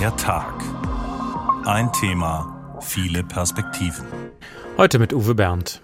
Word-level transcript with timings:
Der 0.00 0.16
Tag. 0.16 0.54
Ein 1.66 1.92
Thema, 1.92 2.78
viele 2.80 3.22
Perspektiven. 3.22 4.06
Heute 4.78 4.98
mit 4.98 5.12
Uwe 5.12 5.34
Berndt. 5.34 5.82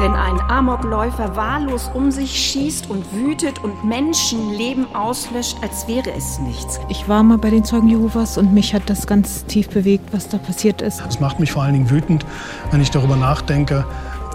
Wenn 0.00 0.14
ein 0.14 0.40
Amokläufer 0.50 1.36
wahllos 1.36 1.92
um 1.94 2.10
sich 2.10 2.32
schießt 2.32 2.90
und 2.90 3.12
wütet 3.12 3.62
und 3.62 3.84
Menschenleben 3.84 4.96
auslöscht, 4.96 5.58
als 5.62 5.86
wäre 5.86 6.10
es 6.10 6.40
nichts. 6.40 6.80
Ich 6.88 7.08
war 7.08 7.22
mal 7.22 7.38
bei 7.38 7.50
den 7.50 7.64
Zeugen 7.64 7.88
Jehovas 7.88 8.36
und 8.36 8.52
mich 8.52 8.74
hat 8.74 8.90
das 8.90 9.06
ganz 9.06 9.44
tief 9.44 9.68
bewegt, 9.68 10.12
was 10.12 10.28
da 10.28 10.38
passiert 10.38 10.82
ist. 10.82 11.04
Es 11.08 11.20
macht 11.20 11.38
mich 11.38 11.52
vor 11.52 11.62
allen 11.62 11.74
Dingen 11.74 11.90
wütend, 11.90 12.26
wenn 12.72 12.80
ich 12.80 12.90
darüber 12.90 13.14
nachdenke, 13.14 13.86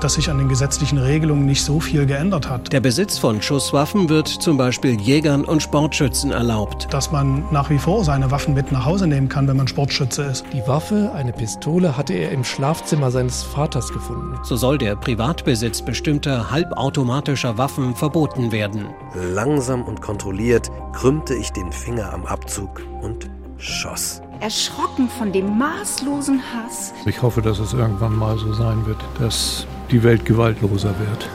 dass 0.03 0.15
sich 0.15 0.29
an 0.29 0.37
den 0.37 0.49
gesetzlichen 0.49 0.97
Regelungen 0.97 1.45
nicht 1.45 1.63
so 1.63 1.79
viel 1.79 2.05
geändert 2.05 2.49
hat. 2.49 2.71
Der 2.71 2.79
Besitz 2.79 3.17
von 3.17 3.41
Schusswaffen 3.41 4.09
wird 4.09 4.27
zum 4.27 4.57
Beispiel 4.57 4.99
Jägern 4.99 5.45
und 5.45 5.61
Sportschützen 5.61 6.31
erlaubt. 6.31 6.87
Dass 6.91 7.11
man 7.11 7.43
nach 7.51 7.69
wie 7.69 7.77
vor 7.77 8.03
seine 8.03 8.31
Waffen 8.31 8.53
mit 8.53 8.71
nach 8.71 8.85
Hause 8.85 9.07
nehmen 9.07 9.29
kann, 9.29 9.47
wenn 9.47 9.57
man 9.57 9.67
Sportschütze 9.67 10.23
ist. 10.23 10.45
Die 10.53 10.65
Waffe, 10.67 11.11
eine 11.13 11.33
Pistole, 11.33 11.97
hatte 11.97 12.13
er 12.13 12.31
im 12.31 12.43
Schlafzimmer 12.43 13.11
seines 13.11 13.43
Vaters 13.43 13.91
gefunden. 13.91 14.37
So 14.43 14.55
soll 14.55 14.77
der 14.77 14.95
Privatbesitz 14.95 15.81
bestimmter 15.81 16.51
halbautomatischer 16.51 17.57
Waffen 17.57 17.95
verboten 17.95 18.51
werden. 18.51 18.87
Langsam 19.33 19.83
und 19.83 20.01
kontrolliert 20.01 20.69
krümmte 20.93 21.35
ich 21.35 21.51
den 21.51 21.71
Finger 21.71 22.13
am 22.13 22.25
Abzug 22.25 22.81
und 23.01 23.29
schoss. 23.57 24.21
Erschrocken 24.39 25.09
von 25.09 25.31
dem 25.31 25.57
maßlosen 25.57 26.41
Hass. 26.53 26.93
Ich 27.05 27.21
hoffe, 27.21 27.41
dass 27.41 27.59
es 27.59 27.73
irgendwann 27.73 28.15
mal 28.15 28.37
so 28.37 28.53
sein 28.53 28.85
wird, 28.85 28.97
dass 29.19 29.67
die 29.91 30.03
Welt 30.03 30.25
gewaltloser 30.25 30.95
wird. 30.97 31.29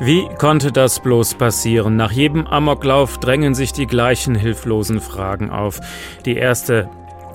Wie 0.00 0.28
konnte 0.38 0.72
das 0.72 1.00
bloß 1.00 1.34
passieren? 1.34 1.96
Nach 1.96 2.10
jedem 2.10 2.46
Amoklauf 2.46 3.18
drängen 3.18 3.54
sich 3.54 3.72
die 3.72 3.86
gleichen 3.86 4.34
hilflosen 4.34 5.00
Fragen 5.00 5.50
auf. 5.50 5.80
Die 6.24 6.36
erste, 6.36 6.88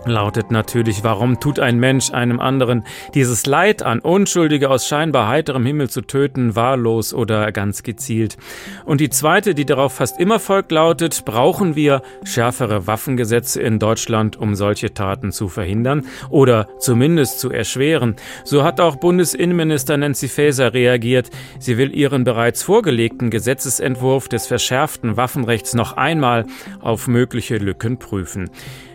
lautet 0.05 0.51
natürlich, 0.51 1.03
warum 1.03 1.39
tut 1.39 1.59
ein 1.59 1.79
Mensch 1.79 2.11
einem 2.11 2.39
anderen 2.39 2.83
dieses 3.13 3.45
Leid 3.45 3.83
an, 3.83 3.99
Unschuldige 3.99 4.69
aus 4.69 4.87
scheinbar 4.87 5.27
heiterem 5.27 5.65
Himmel 5.65 5.89
zu 5.89 6.01
töten, 6.01 6.55
wahllos 6.55 7.13
oder 7.13 7.51
ganz 7.51 7.83
gezielt. 7.83 8.37
Und 8.85 9.01
die 9.01 9.09
zweite, 9.09 9.53
die 9.53 9.65
darauf 9.65 9.93
fast 9.93 10.19
immer 10.19 10.39
folgt, 10.39 10.71
lautet, 10.71 11.25
brauchen 11.25 11.75
wir 11.75 12.01
schärfere 12.23 12.87
Waffengesetze 12.87 13.61
in 13.61 13.79
Deutschland, 13.79 14.37
um 14.37 14.55
solche 14.55 14.93
Taten 14.93 15.31
zu 15.31 15.49
verhindern 15.49 16.05
oder 16.29 16.67
zumindest 16.79 17.39
zu 17.39 17.49
erschweren. 17.51 18.15
So 18.43 18.63
hat 18.63 18.79
auch 18.79 18.95
Bundesinnenminister 18.95 19.97
Nancy 19.97 20.27
Faeser 20.27 20.73
reagiert. 20.73 21.29
Sie 21.59 21.77
will 21.77 21.95
ihren 21.95 22.23
bereits 22.23 22.63
vorgelegten 22.63 23.29
Gesetzesentwurf 23.29 24.27
des 24.29 24.47
verschärften 24.47 25.17
Waffenrechts 25.17 25.73
noch 25.73 25.97
einmal 25.97 26.45
auf 26.81 27.07
mögliche 27.07 27.57
Lücken 27.57 27.97
prüfen. 27.97 28.49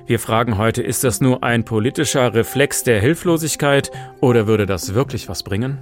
Wir 0.07 0.19
fragen 0.19 0.59
heute, 0.59 0.83
ist 0.83 1.03
das 1.03 1.23
nur 1.23 1.43
ein 1.43 1.65
politischer 1.65 2.35
Reflex 2.35 2.83
der 2.83 3.01
Hilflosigkeit 3.01 3.91
oder 4.21 4.47
würde 4.47 4.67
das 4.67 4.93
wirklich 4.93 5.31
was 5.31 5.43
bringen? 5.43 5.79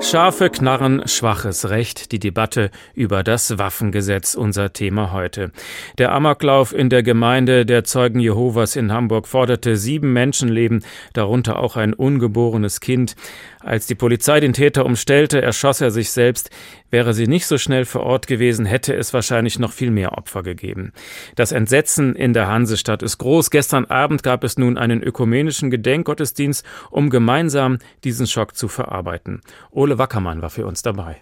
Scharfe 0.00 0.48
Knarren, 0.48 1.06
schwaches 1.06 1.68
Recht, 1.68 2.10
die 2.10 2.18
Debatte 2.18 2.70
über 2.94 3.22
das 3.22 3.58
Waffengesetz, 3.58 4.34
unser 4.34 4.72
Thema 4.72 5.12
heute. 5.12 5.52
Der 5.98 6.12
Amoklauf 6.12 6.74
in 6.74 6.88
der 6.88 7.02
Gemeinde 7.02 7.66
der 7.66 7.84
Zeugen 7.84 8.18
Jehovas 8.18 8.74
in 8.74 8.90
Hamburg 8.90 9.28
forderte 9.28 9.76
sieben 9.76 10.14
Menschenleben, 10.14 10.82
darunter 11.12 11.58
auch 11.60 11.76
ein 11.76 11.92
ungeborenes 11.92 12.80
Kind. 12.80 13.14
Als 13.62 13.86
die 13.86 13.94
Polizei 13.94 14.40
den 14.40 14.54
Täter 14.54 14.86
umstellte, 14.86 15.42
erschoss 15.42 15.82
er 15.82 15.90
sich 15.90 16.10
selbst. 16.10 16.50
Wäre 16.90 17.12
sie 17.12 17.26
nicht 17.26 17.46
so 17.46 17.58
schnell 17.58 17.84
vor 17.84 18.02
Ort 18.02 18.26
gewesen, 18.26 18.64
hätte 18.64 18.94
es 18.94 19.12
wahrscheinlich 19.12 19.58
noch 19.58 19.72
viel 19.72 19.90
mehr 19.90 20.16
Opfer 20.16 20.42
gegeben. 20.42 20.92
Das 21.36 21.52
Entsetzen 21.52 22.16
in 22.16 22.32
der 22.32 22.48
Hansestadt 22.48 23.02
ist 23.02 23.18
groß. 23.18 23.50
Gestern 23.50 23.84
Abend 23.84 24.22
gab 24.22 24.44
es 24.44 24.56
nun 24.56 24.78
einen 24.78 25.02
ökumenischen 25.02 25.70
Gedenkgottesdienst, 25.70 26.64
um 26.90 27.10
gemeinsam 27.10 27.78
diesen 28.02 28.26
Schock 28.26 28.56
zu 28.56 28.68
verarbeiten. 28.68 29.42
Ole 29.70 29.98
Wackermann 29.98 30.40
war 30.40 30.50
für 30.50 30.66
uns 30.66 30.80
dabei. 30.80 31.20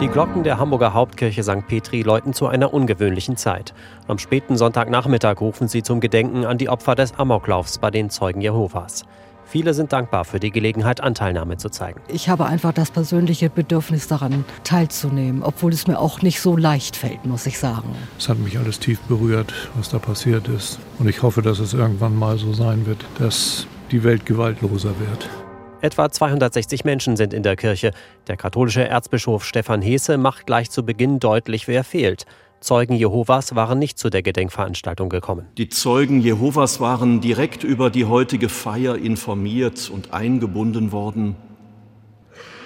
Die 0.00 0.08
Glocken 0.08 0.44
der 0.44 0.58
Hamburger 0.58 0.94
Hauptkirche 0.94 1.42
St. 1.42 1.66
Petri 1.66 2.02
läuten 2.02 2.32
zu 2.32 2.46
einer 2.46 2.72
ungewöhnlichen 2.72 3.36
Zeit. 3.36 3.74
Am 4.06 4.18
späten 4.18 4.56
Sonntagnachmittag 4.56 5.40
rufen 5.40 5.66
sie 5.66 5.82
zum 5.82 5.98
Gedenken 5.98 6.44
an 6.44 6.56
die 6.56 6.68
Opfer 6.68 6.94
des 6.94 7.14
Amoklaufs 7.18 7.78
bei 7.78 7.90
den 7.90 8.08
Zeugen 8.08 8.40
Jehovas. 8.40 9.04
Viele 9.50 9.72
sind 9.72 9.94
dankbar 9.94 10.26
für 10.26 10.38
die 10.38 10.50
Gelegenheit, 10.50 11.00
Anteilnahme 11.00 11.56
zu 11.56 11.70
zeigen. 11.70 12.02
Ich 12.08 12.28
habe 12.28 12.44
einfach 12.44 12.74
das 12.74 12.90
persönliche 12.90 13.48
Bedürfnis 13.48 14.06
daran, 14.06 14.44
teilzunehmen, 14.62 15.42
obwohl 15.42 15.72
es 15.72 15.86
mir 15.86 15.98
auch 15.98 16.20
nicht 16.20 16.42
so 16.42 16.54
leicht 16.54 16.96
fällt, 16.96 17.24
muss 17.24 17.46
ich 17.46 17.58
sagen. 17.58 17.96
Es 18.18 18.28
hat 18.28 18.38
mich 18.38 18.58
alles 18.58 18.78
tief 18.78 19.00
berührt, 19.00 19.54
was 19.74 19.88
da 19.88 19.98
passiert 19.98 20.48
ist. 20.48 20.78
Und 20.98 21.08
ich 21.08 21.22
hoffe, 21.22 21.40
dass 21.40 21.60
es 21.60 21.72
irgendwann 21.72 22.14
mal 22.14 22.36
so 22.36 22.52
sein 22.52 22.84
wird, 22.84 23.02
dass 23.18 23.66
die 23.90 24.04
Welt 24.04 24.26
gewaltloser 24.26 24.90
wird. 25.00 25.30
Etwa 25.80 26.10
260 26.10 26.84
Menschen 26.84 27.16
sind 27.16 27.32
in 27.32 27.42
der 27.42 27.56
Kirche. 27.56 27.92
Der 28.26 28.36
katholische 28.36 28.86
Erzbischof 28.86 29.46
Stefan 29.46 29.80
Hese 29.80 30.18
macht 30.18 30.44
gleich 30.44 30.70
zu 30.70 30.82
Beginn 30.82 31.20
deutlich, 31.20 31.68
wer 31.68 31.84
fehlt. 31.84 32.26
Zeugen 32.60 32.94
Jehovas 32.94 33.54
waren 33.54 33.78
nicht 33.78 33.98
zu 33.98 34.10
der 34.10 34.22
Gedenkveranstaltung 34.22 35.08
gekommen. 35.08 35.46
Die 35.56 35.68
Zeugen 35.68 36.20
Jehovas 36.20 36.80
waren 36.80 37.20
direkt 37.20 37.62
über 37.62 37.88
die 37.88 38.04
heutige 38.04 38.48
Feier 38.48 38.96
informiert 38.96 39.90
und 39.90 40.12
eingebunden 40.12 40.90
worden, 40.90 41.36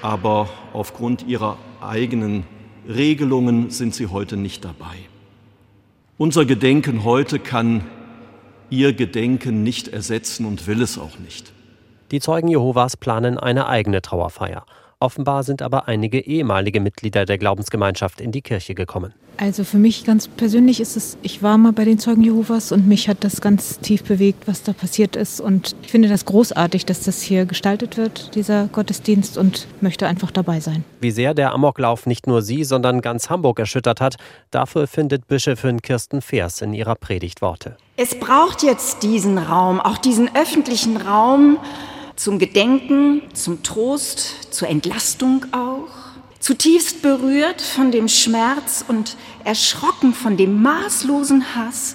aber 0.01 0.49
aufgrund 0.73 1.27
ihrer 1.27 1.59
eigenen 1.81 2.45
Regelungen 2.89 3.71
sind 3.71 3.95
sie 3.95 4.07
heute 4.07 4.37
nicht 4.37 4.65
dabei. 4.65 4.97
Unser 6.17 6.47
Gedenken 6.47 7.05
heute 7.05 7.39
kann 7.39 7.85
ihr 8.71 8.95
Gedenken 8.95 9.63
nicht 9.63 9.89
ersetzen 9.89 10.47
und 10.47 10.67
will 10.67 10.81
es 10.81 10.99
auch 10.99 11.19
nicht. 11.19 11.53
Die 12.11 12.21
Zeugen 12.21 12.49
Jehovas 12.49 12.97
planen 12.97 13.39
eine 13.39 13.67
eigene 13.67 14.03
Trauerfeier. 14.03 14.65
Offenbar 15.03 15.43
sind 15.43 15.63
aber 15.63 15.89
einige 15.89 16.21
ehemalige 16.21 16.79
Mitglieder 16.79 17.25
der 17.25 17.37
Glaubensgemeinschaft 17.37 18.21
in 18.21 18.31
die 18.31 18.41
Kirche 18.41 18.77
gekommen. 18.77 19.13
Also 19.37 19.65
für 19.65 19.79
mich 19.79 20.05
ganz 20.05 20.29
persönlich 20.29 20.79
ist 20.79 20.97
es, 20.97 21.19
ich 21.23 21.43
war 21.43 21.59
mal 21.59 21.73
bei 21.73 21.85
den 21.85 21.99
Zeugen 21.99 22.23
Jehovas 22.23 22.71
und 22.71 22.87
mich 22.87 23.09
hat 23.09 23.25
das 23.25 23.41
ganz 23.41 23.81
tief 23.81 24.05
bewegt, 24.05 24.47
was 24.47 24.63
da 24.63 24.73
passiert 24.73 25.17
ist. 25.17 25.41
Und 25.41 25.75
ich 25.83 25.91
finde 25.91 26.09
das 26.09 26.25
großartig, 26.25 26.87
dass 26.87 27.03
das 27.03 27.21
hier 27.21 27.47
gestaltet 27.47 27.97
wird, 27.97 28.37
dieser 28.37 28.69
Gottesdienst, 28.69 29.37
und 29.39 29.67
möchte 29.81 30.07
einfach 30.07 30.31
dabei 30.31 30.61
sein. 30.61 30.85
Wie 31.01 31.11
sehr 31.11 31.35
der 31.35 31.53
Amoklauf 31.53 32.07
nicht 32.07 32.29
nur 32.29 32.41
sie, 32.41 32.63
sondern 32.63 33.01
ganz 33.01 33.29
Hamburg 33.29 33.59
erschüttert 33.59 34.01
hat, 34.01 34.15
dafür 34.53 34.87
findet 34.87 35.27
Bischöfin 35.27 35.83
Kirsten 35.83 36.23
Feers 36.23 36.63
in 36.63 36.75
ihrer 36.75 36.95
Predigt 36.95 37.43
Worte. 37.43 37.77
Es 37.97 38.15
braucht 38.15 38.63
jetzt 38.63 39.03
diesen 39.03 39.39
Raum, 39.39 39.81
auch 39.81 39.99
diesen 39.99 40.31
öffentlichen 40.37 40.97
Raum, 40.97 41.59
zum 42.17 42.39
Gedenken, 42.39 43.23
zum 43.35 43.63
Trost, 43.63 44.53
zur 44.53 44.69
Entlastung 44.69 45.47
auch. 45.53 45.89
Zutiefst 46.41 47.03
berührt 47.03 47.61
von 47.61 47.93
dem 47.93 48.09
Schmerz 48.09 48.85
und 48.87 49.17
erschrocken 49.45 50.13
von 50.13 50.37
dem 50.37 50.63
maßlosen 50.63 51.55
Hass, 51.55 51.95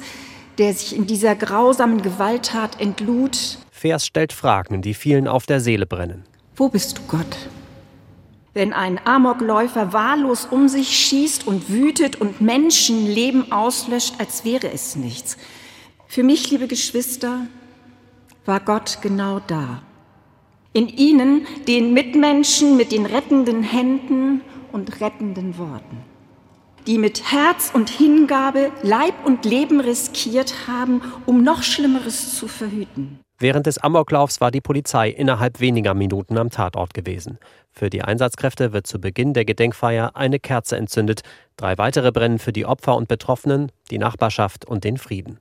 der 0.58 0.74
sich 0.74 0.96
in 0.96 1.06
dieser 1.06 1.36
grausamen 1.36 2.02
Gewalttat 2.02 2.80
entlud. 2.80 3.58
Vers 3.72 4.06
stellt 4.06 4.34
Fragen, 4.34 4.82
die 4.82 4.94
vielen 4.94 5.28
auf 5.28 5.46
der 5.46 5.60
Seele 5.60 5.86
brennen. 5.86 6.24
Wo 6.56 6.70
bist 6.70 6.98
du, 6.98 7.02
Gott? 7.08 7.38
Wenn 8.54 8.74
ein 8.74 9.00
Amokläufer 9.06 9.94
wahllos 9.94 10.48
um 10.50 10.68
sich 10.68 10.98
schießt 10.98 11.46
und 11.46 11.70
wütet 11.70 12.16
und 12.16 12.42
Menschenleben 12.42 13.52
auslöscht, 13.52 14.16
als 14.18 14.46
wäre 14.46 14.72
es 14.72 14.96
nichts. 14.96 15.38
Für 16.08 16.24
mich, 16.24 16.50
liebe 16.50 16.68
Geschwister, 16.68 17.42
war 18.46 18.62
Gott 18.62 19.00
genau 19.02 19.42
da. 19.46 19.84
In 20.78 20.90
ihnen 20.90 21.48
den 21.68 21.92
Mitmenschen 21.92 22.78
mit 22.78 22.92
den 22.92 23.08
rettenden 23.08 23.64
Händen 23.64 24.42
und 24.72 25.02
rettenden 25.02 25.58
Worten, 25.58 26.04
die 26.86 27.00
mit 27.00 27.32
Herz 27.32 27.72
und 27.74 27.90
Hingabe 27.90 28.72
Leib 28.84 29.26
und 29.26 29.44
Leben 29.44 29.80
riskiert 29.80 30.68
haben, 30.68 31.02
um 31.26 31.42
noch 31.44 31.64
Schlimmeres 31.64 32.38
zu 32.38 32.48
verhüten. 32.48 33.18
Während 33.40 33.66
des 33.66 33.80
Amoklaufs 33.80 34.40
war 34.40 34.52
die 34.52 34.62
Polizei 34.62 35.10
innerhalb 35.10 35.62
weniger 35.62 35.96
Minuten 35.96 36.38
am 36.38 36.52
Tatort 36.52 36.94
gewesen. 36.94 37.40
Für 37.72 37.90
die 37.90 38.04
Einsatzkräfte 38.04 38.72
wird 38.72 38.86
zu 38.86 39.02
Beginn 39.02 39.34
der 39.34 39.46
Gedenkfeier 39.46 40.16
eine 40.16 40.40
Kerze 40.40 40.78
entzündet. 40.78 41.22
Drei 41.56 41.76
weitere 41.80 42.12
brennen 42.12 42.38
für 42.38 42.54
die 42.54 42.68
Opfer 42.68 42.96
und 42.96 43.08
Betroffenen, 43.08 43.72
die 43.90 43.98
Nachbarschaft 43.98 44.66
und 44.66 44.84
den 44.84 44.98
Frieden. 44.98 45.40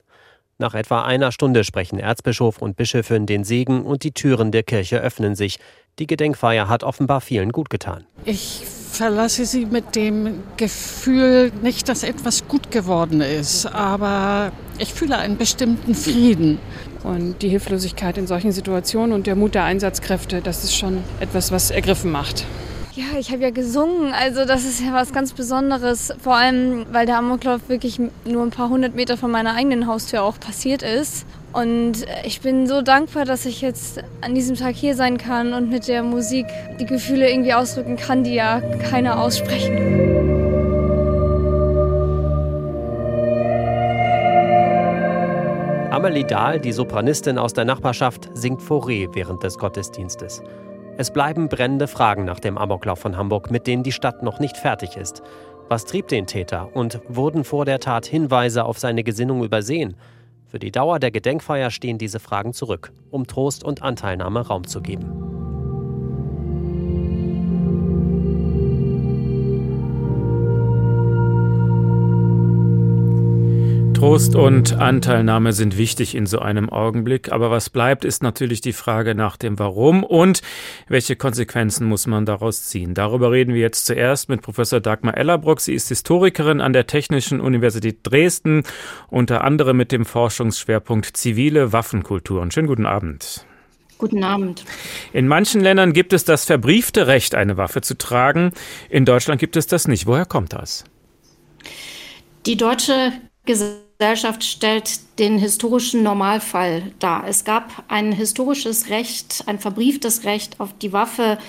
Nach 0.59 0.73
etwa 0.73 1.03
einer 1.03 1.31
Stunde 1.31 1.63
sprechen 1.63 1.99
Erzbischof 1.99 2.57
und 2.57 2.75
Bischöfin 2.75 3.27
den 3.27 3.43
Segen 3.43 3.83
und 3.83 4.03
die 4.03 4.11
Türen 4.11 4.51
der 4.51 4.63
Kirche 4.63 4.99
öffnen 4.99 5.35
sich. 5.35 5.59
Die 5.99 6.07
Gedenkfeier 6.07 6.67
hat 6.67 6.83
offenbar 6.83 7.21
vielen 7.21 7.51
gut 7.51 7.69
getan. 7.69 8.05
Ich 8.25 8.63
verlasse 8.91 9.45
sie 9.45 9.67
mit 9.67 9.95
dem 9.95 10.41
Gefühl, 10.57 11.51
nicht, 11.61 11.89
dass 11.89 12.01
etwas 12.01 12.47
gut 12.47 12.71
geworden 12.71 13.21
ist, 13.21 13.67
aber 13.67 14.51
ich 14.79 14.95
fühle 14.95 15.17
einen 15.19 15.37
bestimmten 15.37 15.93
Frieden. 15.93 16.57
Und 17.03 17.43
die 17.43 17.49
Hilflosigkeit 17.49 18.17
in 18.17 18.25
solchen 18.25 18.51
Situationen 18.51 19.13
und 19.13 19.27
der 19.27 19.35
Mut 19.35 19.53
der 19.53 19.63
Einsatzkräfte, 19.63 20.41
das 20.41 20.63
ist 20.63 20.75
schon 20.75 21.03
etwas, 21.19 21.51
was 21.51 21.69
ergriffen 21.69 22.11
macht. 22.11 22.45
Ja, 22.97 23.19
ich 23.19 23.31
habe 23.31 23.43
ja 23.43 23.51
gesungen, 23.51 24.11
also 24.11 24.43
das 24.45 24.65
ist 24.65 24.81
ja 24.81 24.91
was 24.91 25.13
ganz 25.13 25.31
Besonderes. 25.31 26.11
Vor 26.19 26.35
allem, 26.35 26.87
weil 26.91 27.05
der 27.05 27.19
Amoklauf 27.19 27.69
wirklich 27.69 28.01
nur 28.25 28.41
ein 28.41 28.49
paar 28.49 28.69
hundert 28.69 28.95
Meter 28.95 29.17
von 29.17 29.29
meiner 29.29 29.53
eigenen 29.53 29.85
Haustür 29.85 30.23
auch 30.23 30.39
passiert 30.39 30.81
ist. 30.81 31.27
Und 31.53 32.07
ich 32.25 32.41
bin 32.41 32.65
so 32.65 32.81
dankbar, 32.81 33.25
dass 33.25 33.45
ich 33.45 33.61
jetzt 33.61 34.03
an 34.21 34.33
diesem 34.33 34.55
Tag 34.55 34.73
hier 34.73 34.95
sein 34.95 35.19
kann 35.19 35.53
und 35.53 35.69
mit 35.69 35.87
der 35.87 36.01
Musik 36.01 36.47
die 36.79 36.87
Gefühle 36.87 37.29
irgendwie 37.29 37.53
ausdrücken 37.53 37.97
kann, 37.97 38.23
die 38.23 38.33
ja 38.33 38.61
keiner 38.89 39.21
aussprechen. 39.21 39.77
Amelie 45.91 46.23
Dahl, 46.23 46.59
die 46.59 46.71
Sopranistin 46.71 47.37
aus 47.37 47.53
der 47.53 47.65
Nachbarschaft, 47.65 48.31
singt 48.33 48.59
Forêt 48.63 49.09
während 49.13 49.43
des 49.43 49.59
Gottesdienstes. 49.59 50.41
Es 50.99 51.11
bleiben 51.11 51.47
brennende 51.47 51.87
Fragen 51.87 52.25
nach 52.25 52.39
dem 52.39 52.57
Amoklauf 52.57 52.97
von 52.97 53.17
Hamburg, 53.17 53.51
mit 53.51 53.67
denen 53.67 53.83
die 53.83 53.91
Stadt 53.91 54.23
noch 54.23 54.39
nicht 54.39 54.57
fertig 54.57 54.97
ist. 54.97 55.21
Was 55.69 55.85
trieb 55.85 56.07
den 56.07 56.25
Täter 56.25 56.75
und 56.75 56.99
wurden 57.07 57.43
vor 57.43 57.65
der 57.65 57.79
Tat 57.79 58.07
Hinweise 58.07 58.65
auf 58.65 58.79
seine 58.79 59.03
Gesinnung 59.03 59.43
übersehen? 59.43 59.95
Für 60.47 60.57
die 60.57 60.71
Dauer 60.71 60.97
der 60.97 61.11
Gedenkfeier 61.11 61.69
stehen 61.69 61.99
diese 61.99 62.19
Fragen 62.19 62.51
zurück, 62.51 62.91
um 63.11 63.27
Trost 63.27 63.63
und 63.63 63.83
Anteilnahme 63.83 64.47
Raum 64.47 64.65
zu 64.65 64.81
geben. 64.81 65.46
Trost 73.97 74.35
und 74.35 74.73
Anteilnahme 74.73 75.53
sind 75.53 75.75
wichtig 75.75 76.13
in 76.13 76.27
so 76.27 76.37
einem 76.37 76.69
Augenblick, 76.69 77.31
aber 77.31 77.49
was 77.49 77.71
bleibt, 77.71 78.05
ist 78.05 78.21
natürlich 78.21 78.61
die 78.61 78.71
Frage 78.73 79.15
nach 79.15 79.37
dem 79.37 79.57
Warum 79.57 80.03
und 80.03 80.43
welche 80.87 81.15
Konsequenzen 81.15 81.87
muss 81.87 82.05
man 82.05 82.23
daraus 82.23 82.65
ziehen. 82.65 82.93
Darüber 82.93 83.31
reden 83.31 83.55
wir 83.55 83.61
jetzt 83.61 83.87
zuerst 83.87 84.29
mit 84.29 84.43
Professor 84.43 84.79
Dagmar 84.79 85.17
Ellerbrock. 85.17 85.61
Sie 85.61 85.73
ist 85.73 85.87
Historikerin 85.87 86.61
an 86.61 86.73
der 86.73 86.85
Technischen 86.85 87.41
Universität 87.41 88.01
Dresden, 88.03 88.61
unter 89.09 89.43
anderem 89.43 89.77
mit 89.77 89.91
dem 89.91 90.05
Forschungsschwerpunkt 90.05 91.17
zivile 91.17 91.73
Waffenkulturen. 91.73 92.51
Schönen 92.51 92.67
guten 92.67 92.85
Abend. 92.85 93.47
Guten 93.97 94.23
Abend. 94.23 94.63
In 95.11 95.27
manchen 95.27 95.59
Ländern 95.59 95.91
gibt 95.93 96.13
es 96.13 96.23
das 96.23 96.45
verbriefte 96.45 97.07
Recht, 97.07 97.33
eine 97.33 97.57
Waffe 97.57 97.81
zu 97.81 97.97
tragen. 97.97 98.51
In 98.91 99.05
Deutschland 99.05 99.39
gibt 99.39 99.55
es 99.55 99.65
das 99.65 99.87
nicht. 99.87 100.05
Woher 100.05 100.27
kommt 100.27 100.53
das? 100.53 100.83
Die 102.45 102.57
deutsche 102.57 103.11
Gesellschaft 103.47 103.86
Gesellschaft 103.99 104.43
stellt 104.43 104.99
den 105.17 105.39
historischen 105.39 106.03
Normalfall 106.03 106.91
dar. 106.99 107.23
Es 107.27 107.45
gab 107.45 107.83
ein 107.87 108.11
historisches 108.11 108.89
Recht, 108.89 109.43
ein 109.47 109.57
verbrieftes 109.57 110.23
Recht 110.23 110.59
auf 110.59 110.77
die 110.77 110.93
Waffe 110.93 111.39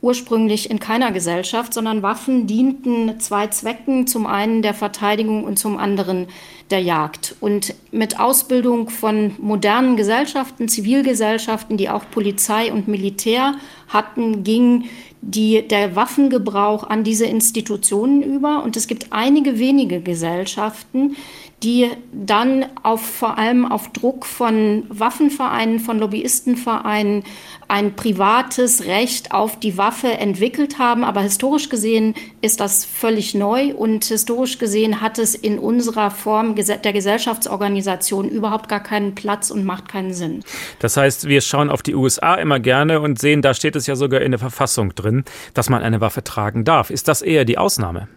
ursprünglich 0.00 0.68
in 0.68 0.80
keiner 0.80 1.12
Gesellschaft, 1.12 1.72
sondern 1.72 2.02
Waffen 2.02 2.48
dienten 2.48 3.20
zwei 3.20 3.46
Zwecken, 3.46 4.08
zum 4.08 4.26
einen 4.26 4.60
der 4.62 4.74
Verteidigung 4.74 5.44
und 5.44 5.60
zum 5.60 5.78
anderen 5.78 6.26
der 6.72 6.80
Jagd. 6.80 7.36
Und 7.40 7.74
mit 7.92 8.18
Ausbildung 8.18 8.90
von 8.90 9.36
modernen 9.38 9.96
Gesellschaften, 9.96 10.68
Zivilgesellschaften, 10.68 11.76
die 11.76 11.88
auch 11.88 12.02
Polizei 12.10 12.72
und 12.72 12.88
Militär 12.88 13.54
hatten, 13.86 14.42
ging 14.42 14.86
die, 15.20 15.66
der 15.68 15.94
Waffengebrauch 15.94 16.82
an 16.82 17.04
diese 17.04 17.26
Institutionen 17.26 18.22
über. 18.22 18.64
Und 18.64 18.76
es 18.76 18.88
gibt 18.88 19.12
einige 19.12 19.60
wenige 19.60 20.00
Gesellschaften, 20.00 21.16
die 21.62 21.88
dann 22.12 22.66
auf, 22.82 23.00
vor 23.00 23.38
allem 23.38 23.70
auf 23.70 23.92
Druck 23.92 24.26
von 24.26 24.84
Waffenvereinen, 24.88 25.78
von 25.78 25.98
Lobbyistenvereinen 25.98 27.22
ein 27.68 27.94
privates 27.94 28.84
Recht 28.84 29.32
auf 29.32 29.58
die 29.58 29.78
Waffe 29.78 30.08
entwickelt 30.08 30.78
haben. 30.78 31.04
Aber 31.04 31.20
historisch 31.20 31.68
gesehen 31.68 32.14
ist 32.40 32.60
das 32.60 32.84
völlig 32.84 33.34
neu 33.34 33.74
und 33.74 34.04
historisch 34.04 34.58
gesehen 34.58 35.00
hat 35.00 35.18
es 35.18 35.34
in 35.34 35.58
unserer 35.58 36.10
Form 36.10 36.54
der 36.54 36.92
Gesellschaftsorganisation 36.92 38.28
überhaupt 38.28 38.68
gar 38.68 38.82
keinen 38.82 39.14
Platz 39.14 39.50
und 39.50 39.64
macht 39.64 39.88
keinen 39.88 40.12
Sinn. 40.12 40.40
Das 40.80 40.96
heißt, 40.96 41.28
wir 41.28 41.40
schauen 41.40 41.70
auf 41.70 41.82
die 41.82 41.94
USA 41.94 42.34
immer 42.34 42.60
gerne 42.60 43.00
und 43.00 43.18
sehen, 43.18 43.40
da 43.40 43.54
steht 43.54 43.76
es 43.76 43.86
ja 43.86 43.94
sogar 43.94 44.20
in 44.20 44.32
der 44.32 44.40
Verfassung 44.40 44.94
drin, 44.94 45.24
dass 45.54 45.70
man 45.70 45.82
eine 45.82 46.00
Waffe 46.00 46.24
tragen 46.24 46.64
darf. 46.64 46.90
Ist 46.90 47.08
das 47.08 47.22
eher 47.22 47.44
die 47.44 47.58
Ausnahme? 47.58 48.08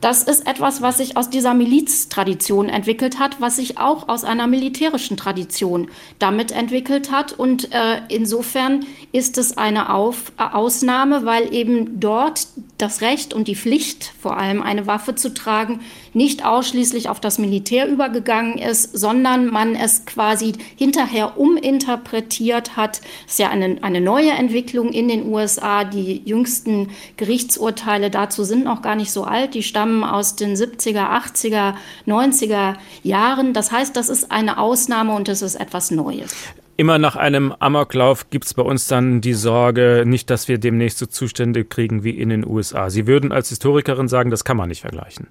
Das 0.00 0.22
ist 0.22 0.46
etwas, 0.46 0.80
was 0.80 0.98
sich 0.98 1.16
aus 1.16 1.28
dieser 1.28 1.54
Miliztradition 1.54 2.68
entwickelt 2.68 3.18
hat, 3.18 3.40
was 3.40 3.56
sich 3.56 3.78
auch 3.78 4.08
aus 4.08 4.24
einer 4.24 4.46
militärischen 4.46 5.16
Tradition 5.16 5.88
damit 6.18 6.52
entwickelt 6.52 7.10
hat. 7.10 7.32
Und 7.32 7.72
äh, 7.72 8.00
insofern 8.08 8.86
ist 9.12 9.38
es 9.38 9.58
eine 9.58 9.92
Auf 9.92 10.32
Ausnahme, 10.36 11.24
weil 11.24 11.52
eben 11.52 11.98
dort 11.98 12.46
das 12.78 13.00
Recht 13.00 13.34
und 13.34 13.48
die 13.48 13.56
Pflicht, 13.56 14.12
vor 14.20 14.36
allem 14.36 14.62
eine 14.62 14.86
Waffe 14.86 15.16
zu 15.16 15.34
tragen, 15.34 15.80
nicht 16.14 16.44
ausschließlich 16.44 17.08
auf 17.08 17.20
das 17.20 17.38
Militär 17.38 17.88
übergegangen 17.88 18.58
ist, 18.58 18.96
sondern 18.96 19.46
man 19.46 19.74
es 19.74 20.06
quasi 20.06 20.52
hinterher 20.76 21.38
uminterpretiert 21.38 22.76
hat. 22.76 23.00
Das 23.24 23.32
ist 23.32 23.38
ja 23.40 23.50
eine, 23.50 23.78
eine 23.82 24.00
neue 24.00 24.30
Entwicklung 24.30 24.92
in 24.92 25.08
den 25.08 25.26
USA. 25.26 25.84
Die 25.84 26.22
jüngsten 26.24 26.90
Gerichtsurteile 27.16 28.10
dazu 28.10 28.44
sind 28.44 28.64
noch 28.64 28.80
gar 28.80 28.94
nicht 28.94 29.10
so 29.10 29.24
alt. 29.24 29.54
Die 29.54 29.64
stammen 29.64 30.04
aus 30.04 30.36
den 30.36 30.54
70er, 30.54 31.10
80er, 31.10 31.74
90er 32.06 32.74
Jahren. 33.02 33.52
Das 33.52 33.72
heißt, 33.72 33.96
das 33.96 34.08
ist 34.08 34.30
eine 34.30 34.58
Ausnahme 34.58 35.14
und 35.14 35.28
es 35.28 35.42
ist 35.42 35.56
etwas 35.56 35.90
Neues. 35.90 36.34
Immer 36.80 37.00
nach 37.00 37.16
einem 37.16 37.52
Amoklauf 37.58 38.30
gibt 38.30 38.44
es 38.44 38.54
bei 38.54 38.62
uns 38.62 38.86
dann 38.86 39.20
die 39.20 39.34
Sorge, 39.34 40.04
nicht, 40.06 40.30
dass 40.30 40.46
wir 40.46 40.58
demnächst 40.58 40.98
so 40.98 41.06
Zustände 41.06 41.64
kriegen 41.64 42.04
wie 42.04 42.16
in 42.16 42.28
den 42.28 42.46
USA. 42.46 42.88
Sie 42.88 43.08
würden 43.08 43.32
als 43.32 43.48
Historikerin 43.48 44.06
sagen, 44.06 44.30
das 44.30 44.44
kann 44.44 44.56
man 44.56 44.68
nicht 44.68 44.82
vergleichen. 44.82 45.26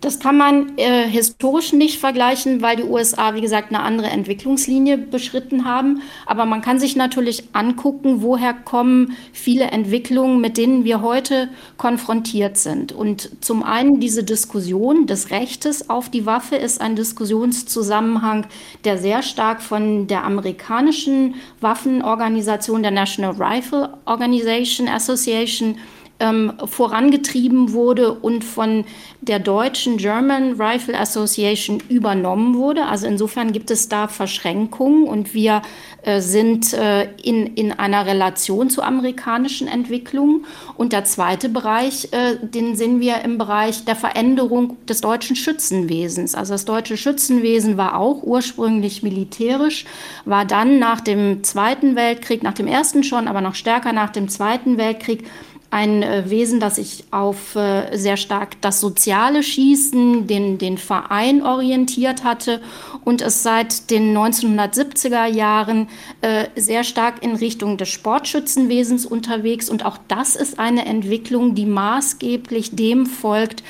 Das 0.00 0.18
kann 0.18 0.38
man 0.38 0.78
äh, 0.78 1.06
historisch 1.06 1.74
nicht 1.74 1.98
vergleichen, 1.98 2.62
weil 2.62 2.76
die 2.76 2.84
USA, 2.84 3.34
wie 3.34 3.42
gesagt, 3.42 3.68
eine 3.68 3.82
andere 3.82 4.06
Entwicklungslinie 4.06 4.96
beschritten 4.96 5.66
haben. 5.66 6.00
Aber 6.24 6.46
man 6.46 6.62
kann 6.62 6.80
sich 6.80 6.96
natürlich 6.96 7.44
angucken, 7.52 8.22
woher 8.22 8.54
kommen 8.54 9.14
viele 9.34 9.64
Entwicklungen, 9.64 10.40
mit 10.40 10.56
denen 10.56 10.84
wir 10.84 11.02
heute 11.02 11.50
konfrontiert 11.76 12.56
sind. 12.56 12.92
Und 12.92 13.44
zum 13.44 13.62
einen 13.62 14.00
diese 14.00 14.24
Diskussion 14.24 15.06
des 15.06 15.30
Rechtes 15.30 15.90
auf 15.90 16.08
die 16.08 16.24
Waffe 16.24 16.56
ist 16.56 16.80
ein 16.80 16.96
Diskussionszusammenhang, 16.96 18.46
der 18.84 18.96
sehr 18.96 19.22
stark 19.22 19.60
von 19.60 20.06
der 20.06 20.24
amerikanischen 20.24 21.34
Waffenorganisation, 21.60 22.82
der 22.82 22.92
National 22.92 23.34
Rifle 23.38 23.98
Organization 24.06 24.88
Association, 24.88 25.76
ähm, 26.20 26.52
vorangetrieben 26.64 27.72
wurde 27.72 28.12
und 28.12 28.44
von 28.44 28.84
der 29.20 29.38
deutschen 29.38 29.96
German 29.96 30.60
Rifle 30.60 30.98
Association 30.98 31.82
übernommen 31.88 32.56
wurde. 32.56 32.86
Also 32.86 33.06
insofern 33.06 33.52
gibt 33.52 33.70
es 33.70 33.88
da 33.88 34.08
Verschränkungen 34.08 35.04
und 35.04 35.34
wir 35.34 35.62
äh, 36.02 36.20
sind 36.20 36.72
äh, 36.72 37.08
in, 37.22 37.46
in 37.54 37.72
einer 37.72 38.06
Relation 38.06 38.70
zu 38.70 38.82
amerikanischen 38.82 39.68
Entwicklungen. 39.68 40.46
Und 40.76 40.92
der 40.94 41.04
zweite 41.04 41.50
Bereich, 41.50 42.08
äh, 42.12 42.36
den 42.40 42.76
sehen 42.76 43.00
wir 43.00 43.20
im 43.22 43.36
Bereich 43.36 43.84
der 43.84 43.96
Veränderung 43.96 44.78
des 44.86 45.02
deutschen 45.02 45.36
Schützenwesens. 45.36 46.34
Also 46.34 46.54
das 46.54 46.64
deutsche 46.64 46.96
Schützenwesen 46.96 47.76
war 47.76 47.98
auch 47.98 48.22
ursprünglich 48.22 49.02
militärisch, 49.02 49.84
war 50.24 50.46
dann 50.46 50.78
nach 50.78 51.00
dem 51.00 51.44
Zweiten 51.44 51.96
Weltkrieg, 51.96 52.42
nach 52.42 52.54
dem 52.54 52.66
ersten 52.66 53.04
schon, 53.04 53.28
aber 53.28 53.42
noch 53.42 53.54
stärker 53.54 53.92
nach 53.92 54.10
dem 54.10 54.28
Zweiten 54.28 54.78
Weltkrieg, 54.78 55.24
ein 55.70 56.02
äh, 56.02 56.28
Wesen, 56.28 56.58
das 56.60 56.76
sich 56.76 57.04
auf 57.10 57.54
äh, 57.54 57.96
sehr 57.96 58.16
stark 58.16 58.60
das 58.60 58.80
soziale 58.80 59.42
Schießen, 59.42 60.26
den, 60.26 60.58
den 60.58 60.78
Verein 60.78 61.42
orientiert 61.42 62.24
hatte 62.24 62.60
und 63.04 63.22
es 63.22 63.42
seit 63.42 63.90
den 63.90 64.16
1970er 64.16 65.26
Jahren 65.26 65.88
äh, 66.22 66.46
sehr 66.56 66.84
stark 66.84 67.22
in 67.22 67.36
Richtung 67.36 67.76
des 67.76 67.88
Sportschützenwesens 67.88 69.06
unterwegs. 69.06 69.70
Und 69.70 69.84
auch 69.86 69.98
das 70.08 70.34
ist 70.34 70.58
eine 70.58 70.86
Entwicklung, 70.86 71.54
die 71.54 71.66
maßgeblich 71.66 72.74
dem 72.74 73.06
folgt, 73.06 73.62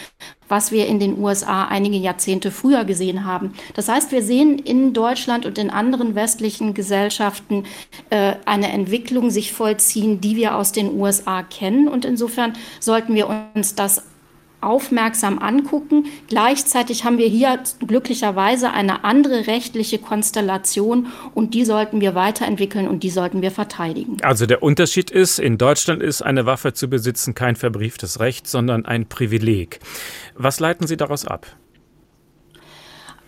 was 0.50 0.72
wir 0.72 0.86
in 0.86 0.98
den 0.98 1.18
USA 1.18 1.64
einige 1.64 1.96
Jahrzehnte 1.96 2.50
früher 2.50 2.84
gesehen 2.84 3.24
haben. 3.24 3.54
Das 3.74 3.88
heißt, 3.88 4.12
wir 4.12 4.22
sehen 4.22 4.58
in 4.58 4.92
Deutschland 4.92 5.46
und 5.46 5.58
in 5.58 5.70
anderen 5.70 6.14
westlichen 6.14 6.74
Gesellschaften 6.74 7.64
äh, 8.10 8.34
eine 8.44 8.72
Entwicklung 8.72 9.30
sich 9.30 9.52
vollziehen, 9.52 10.20
die 10.20 10.36
wir 10.36 10.56
aus 10.56 10.72
den 10.72 10.98
USA 10.98 11.42
kennen. 11.42 11.88
Und 11.88 12.04
insofern 12.04 12.54
sollten 12.80 13.14
wir 13.14 13.28
uns 13.54 13.74
das 13.74 14.02
aufmerksam 14.60 15.38
angucken. 15.38 16.06
Gleichzeitig 16.28 17.04
haben 17.04 17.18
wir 17.18 17.28
hier 17.28 17.58
glücklicherweise 17.86 18.70
eine 18.70 19.04
andere 19.04 19.46
rechtliche 19.46 19.98
Konstellation 19.98 21.08
und 21.34 21.54
die 21.54 21.64
sollten 21.64 22.00
wir 22.00 22.14
weiterentwickeln 22.14 22.88
und 22.88 23.02
die 23.02 23.10
sollten 23.10 23.42
wir 23.42 23.50
verteidigen. 23.50 24.16
Also 24.22 24.46
der 24.46 24.62
Unterschied 24.62 25.10
ist, 25.10 25.38
in 25.38 25.58
Deutschland 25.58 26.02
ist 26.02 26.22
eine 26.22 26.46
Waffe 26.46 26.72
zu 26.72 26.88
besitzen 26.88 27.34
kein 27.34 27.56
verbrieftes 27.56 28.20
Recht, 28.20 28.46
sondern 28.46 28.84
ein 28.84 29.06
Privileg. 29.06 29.80
Was 30.34 30.60
leiten 30.60 30.86
Sie 30.86 30.96
daraus 30.96 31.24
ab? 31.24 31.46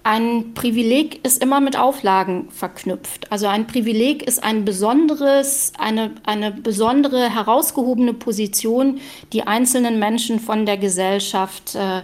Ein 0.05 0.55
Privileg 0.55 1.25
ist 1.25 1.41
immer 1.41 1.61
mit 1.61 1.79
Auflagen 1.79 2.51
verknüpft. 2.51 3.31
Also 3.31 3.47
ein 3.47 3.69
Privileg 3.69 4.25
ist 4.25 4.43
ein 4.43 4.65
besonderes, 4.65 5.73
eine, 5.79 6.11
eine 6.25 6.51
besondere 6.51 7.33
herausgehobene 7.33 8.13
Position, 8.13 9.01
die 9.33 9.47
einzelnen 9.47 10.01
Menschen 10.01 10.41
von 10.41 10.67
der 10.67 10.77
Gesellschaft 10.77 11.77
äh, 11.77 12.03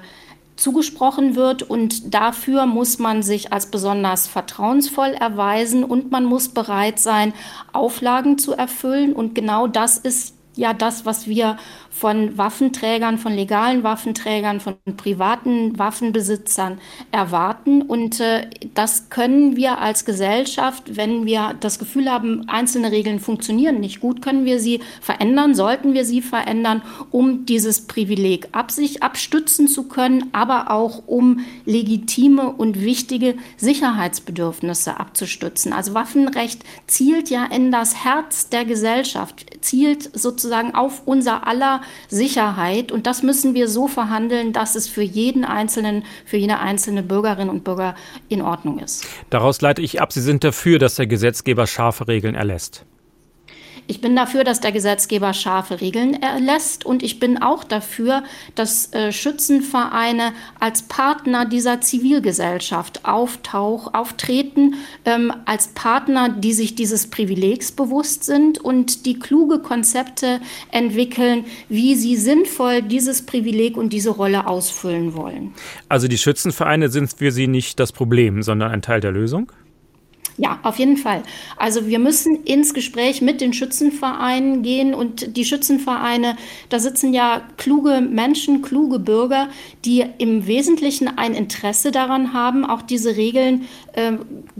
zugesprochen 0.55 1.35
wird. 1.35 1.64
Und 1.64 2.14
dafür 2.14 2.67
muss 2.67 3.00
man 3.00 3.25
sich 3.25 3.52
als 3.52 3.67
besonders 3.67 4.28
vertrauensvoll 4.28 5.14
erweisen 5.14 5.83
und 5.83 6.12
man 6.12 6.25
muss 6.25 6.50
bereit 6.50 7.00
sein, 7.00 7.33
Auflagen 7.73 8.38
zu 8.38 8.52
erfüllen. 8.52 9.12
Und 9.12 9.35
genau 9.35 9.67
das 9.67 9.99
ist 9.99 10.37
ja 10.55 10.73
das, 10.73 11.05
was 11.05 11.26
wir 11.26 11.57
von 11.99 12.38
Waffenträgern, 12.38 13.19
von 13.19 13.33
legalen 13.33 13.83
Waffenträgern, 13.83 14.61
von 14.61 14.76
privaten 14.97 15.76
Waffenbesitzern 15.78 16.78
erwarten. 17.11 17.83
Und 17.83 18.21
äh, 18.21 18.49
das 18.75 19.11
können 19.11 19.57
wir 19.57 19.78
als 19.81 20.05
Gesellschaft, 20.05 20.97
wenn 20.97 21.26
wir 21.26 21.57
das 21.59 21.81
Gefühl 21.81 22.09
haben, 22.09 22.49
einzelne 22.49 22.93
Regeln 22.93 23.19
funktionieren 23.19 23.81
nicht 23.81 23.99
gut, 24.00 24.23
können 24.23 24.45
wir 24.45 24.61
sie 24.61 24.81
verändern, 25.00 25.57
sollten 25.57 25.93
wir 25.93 26.05
sie 26.05 26.23
verändern, 26.23 26.83
um 27.11 27.47
dieses 27.47 27.87
Privileg 27.88 28.49
ab 28.52 28.71
sich 28.71 29.02
abstützen 29.02 29.67
zu 29.67 29.88
können, 29.88 30.28
aber 30.33 30.71
auch 30.71 31.02
um 31.07 31.40
legitime 31.64 32.52
und 32.52 32.81
wichtige 32.81 33.35
Sicherheitsbedürfnisse 33.57 35.00
abzustützen. 35.00 35.73
Also 35.73 35.95
Waffenrecht 35.95 36.62
zielt 36.87 37.28
ja 37.28 37.45
in 37.45 37.73
das 37.73 38.05
Herz 38.05 38.49
der 38.50 38.64
Gesellschaft, 38.64 39.47
zielt 39.62 40.17
sozusagen 40.17 40.76
auf 40.76 41.02
unser 41.05 41.47
aller 41.47 41.81
Sicherheit. 42.09 42.92
Und 42.92 43.07
das 43.07 43.23
müssen 43.23 43.54
wir 43.54 43.68
so 43.68 43.88
verhandeln, 43.88 44.52
dass 44.52 44.75
es 44.75 44.88
für 44.88 45.02
jeden 45.02 45.45
Einzelnen, 45.45 46.04
für 46.25 46.37
jede 46.37 46.59
einzelne 46.59 47.02
Bürgerin 47.02 47.49
und 47.49 47.64
Bürger 47.64 47.95
in 48.28 48.42
Ordnung 48.42 48.78
ist. 48.78 49.07
Daraus 49.30 49.61
leite 49.61 49.83
ich 49.83 50.00
ab, 50.00 50.12
Sie 50.12 50.21
sind 50.21 50.45
dafür, 50.45 50.78
dass 50.78 50.97
der 50.97 51.07
Gesetzgeber 51.07 51.66
scharfe 51.66 52.09
Regeln 52.09 52.35
erlässt. 52.35 52.85
Ich 53.90 54.02
bin 54.02 54.14
dafür, 54.14 54.45
dass 54.45 54.61
der 54.61 54.71
Gesetzgeber 54.71 55.33
scharfe 55.33 55.80
Regeln 55.80 56.12
erlässt 56.12 56.85
und 56.85 57.02
ich 57.02 57.18
bin 57.18 57.40
auch 57.40 57.64
dafür, 57.64 58.23
dass 58.54 58.92
äh, 58.92 59.12
Schützenvereine 59.12 60.33
als 60.61 60.83
Partner 60.83 61.47
dieser 61.47 61.80
Zivilgesellschaft 61.80 63.07
auftauch, 63.07 63.95
auftreten, 63.95 64.75
ähm, 65.07 65.33
als 65.47 65.68
Partner, 65.68 66.28
die 66.28 66.52
sich 66.52 66.75
dieses 66.75 67.09
Privilegs 67.09 67.73
bewusst 67.73 68.25
sind 68.25 68.59
und 68.59 69.07
die 69.07 69.18
kluge 69.18 69.59
Konzepte 69.61 70.40
entwickeln, 70.71 71.47
wie 71.71 71.95
sie 71.95 72.16
sinnvoll 72.16 72.83
dieses 72.83 73.25
Privileg 73.25 73.78
und 73.78 73.95
diese 73.95 74.11
Rolle 74.11 74.47
ausfüllen 74.47 75.14
wollen. 75.14 75.54
Also 75.88 76.09
die 76.09 76.18
Schützenvereine 76.18 76.90
sind 76.90 77.14
für 77.16 77.33
Sie 77.33 77.47
nicht 77.47 77.80
das 77.80 77.92
Problem, 77.92 78.42
sondern 78.42 78.71
ein 78.71 78.83
Teil 78.83 79.00
der 79.00 79.12
Lösung? 79.12 79.50
Ja, 80.40 80.61
auf 80.62 80.78
jeden 80.78 80.97
Fall. 80.97 81.25
Also 81.57 81.88
wir 81.88 81.99
müssen 81.99 82.45
ins 82.45 82.73
Gespräch 82.73 83.21
mit 83.21 83.40
den 83.40 83.52
Schützenvereinen 83.52 84.62
gehen 84.62 84.95
und 84.95 85.37
die 85.37 85.45
Schützenvereine, 85.45 86.37
da 86.68 86.78
sitzen 86.78 87.12
ja 87.12 87.42
kluge 87.57 88.00
Menschen, 88.00 88.62
kluge 88.62 89.00
Bürger, 89.00 89.49
die 89.85 90.04
im 90.18 90.47
Wesentlichen 90.47 91.09
ein 91.18 91.35
Interesse 91.35 91.90
daran 91.90 92.35
haben, 92.35 92.64
auch 92.64 92.83
diese 92.83 93.16
Regeln 93.16 93.66
äh, 93.95 94.12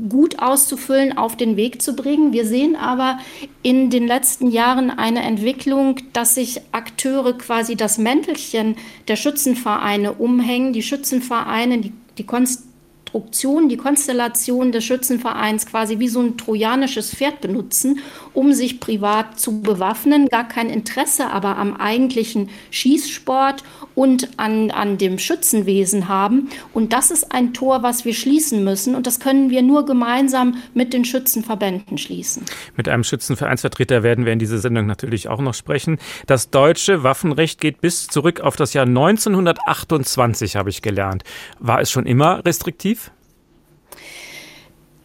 gut 0.09 0.41
auszufüllen, 0.41 1.17
auf 1.17 1.37
den 1.37 1.57
Weg 1.57 1.81
zu 1.81 1.95
bringen. 1.95 2.33
Wir 2.33 2.45
sehen 2.45 2.75
aber 2.75 3.21
in 3.63 3.89
den 3.89 4.09
letzten 4.09 4.51
Jahren 4.51 4.91
eine 4.91 5.23
Entwicklung, 5.23 6.01
dass 6.13 6.35
sich 6.35 6.61
Akteure 6.73 7.39
quasi 7.39 7.77
das 7.77 7.99
Mäntelchen 7.99 8.75
der 9.07 9.15
Schützenvereine 9.15 10.15
umhängen. 10.15 10.73
Die 10.73 10.83
Schützenvereine, 10.83 11.79
die, 11.79 11.93
die 12.19 12.27
Konst 12.27 12.68
Konstruktion, 13.11 13.69
die 13.69 13.77
Konstellation 13.77 14.71
des 14.71 14.85
Schützenvereins 14.85 15.67
quasi 15.67 15.99
wie 15.99 16.09
so 16.09 16.21
ein 16.21 16.37
trojanisches 16.37 17.15
Pferd 17.15 17.41
benutzen, 17.41 18.01
um 18.39 18.53
sich 18.53 18.79
privat 18.79 19.41
zu 19.41 19.63
bewaffnen, 19.63 20.29
gar 20.29 20.47
kein 20.47 20.71
Interesse 20.71 21.29
aber 21.29 21.57
am 21.57 21.75
eigentlichen 21.75 22.51
Schießsport 22.71 23.65
und 23.97 24.29
an, 24.37 24.71
an 24.71 24.97
dem 24.97 25.19
Schützenwesen 25.19 26.07
haben. 26.07 26.49
Und 26.73 26.93
das 26.93 27.11
ist 27.11 27.33
ein 27.33 27.53
Tor, 27.53 27.83
was 27.83 28.05
wir 28.05 28.15
schließen 28.15 28.63
müssen. 28.63 28.95
Und 28.95 29.09
das 29.09 29.19
können 29.19 29.51
wir 29.51 29.63
nur 29.63 29.85
gemeinsam 29.87 30.55
mit 30.73 30.93
den 30.93 31.05
Schützenverbänden 31.05 31.99
schließen. 31.99 32.45
Mit 32.77 32.89
einem 32.89 33.03
Schützenvereinsvertreter 33.03 34.05
werden 34.05 34.25
wir 34.25 34.33
in 34.33 34.39
dieser 34.39 34.59
Sendung 34.59 34.87
natürlich 34.87 35.27
auch 35.27 35.41
noch 35.41 35.55
sprechen. 35.55 35.99
Das 36.29 36.51
deutsche 36.51 37.03
Waffenrecht 37.03 37.61
geht 37.61 37.81
bis 37.81 38.07
zurück 38.07 38.41
auf 38.41 38.55
das 38.55 38.73
Jahr 38.73 38.87
1928, 38.87 40.55
habe 40.55 40.71
ich 40.71 40.81
gelernt. 40.81 41.25
War 41.59 41.81
es 41.81 41.91
schon 41.91 42.07
immer 42.07 42.45
restriktiv? 42.45 43.11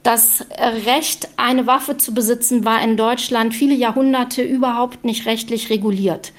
Das 0.03 0.45
Recht, 0.85 1.29
eine 1.37 1.65
Waffe 1.65 1.97
zu 1.97 2.13
besitzen, 2.13 2.65
war 2.65 2.81
in 2.83 2.97
Deutschland 2.97 3.55
viele 3.55 3.73
Jahrhunderte 3.73 4.43
überhaupt 4.43 5.05
nicht 5.05 5.25
rechtlich 5.25 5.69
reguliert. 5.69 6.33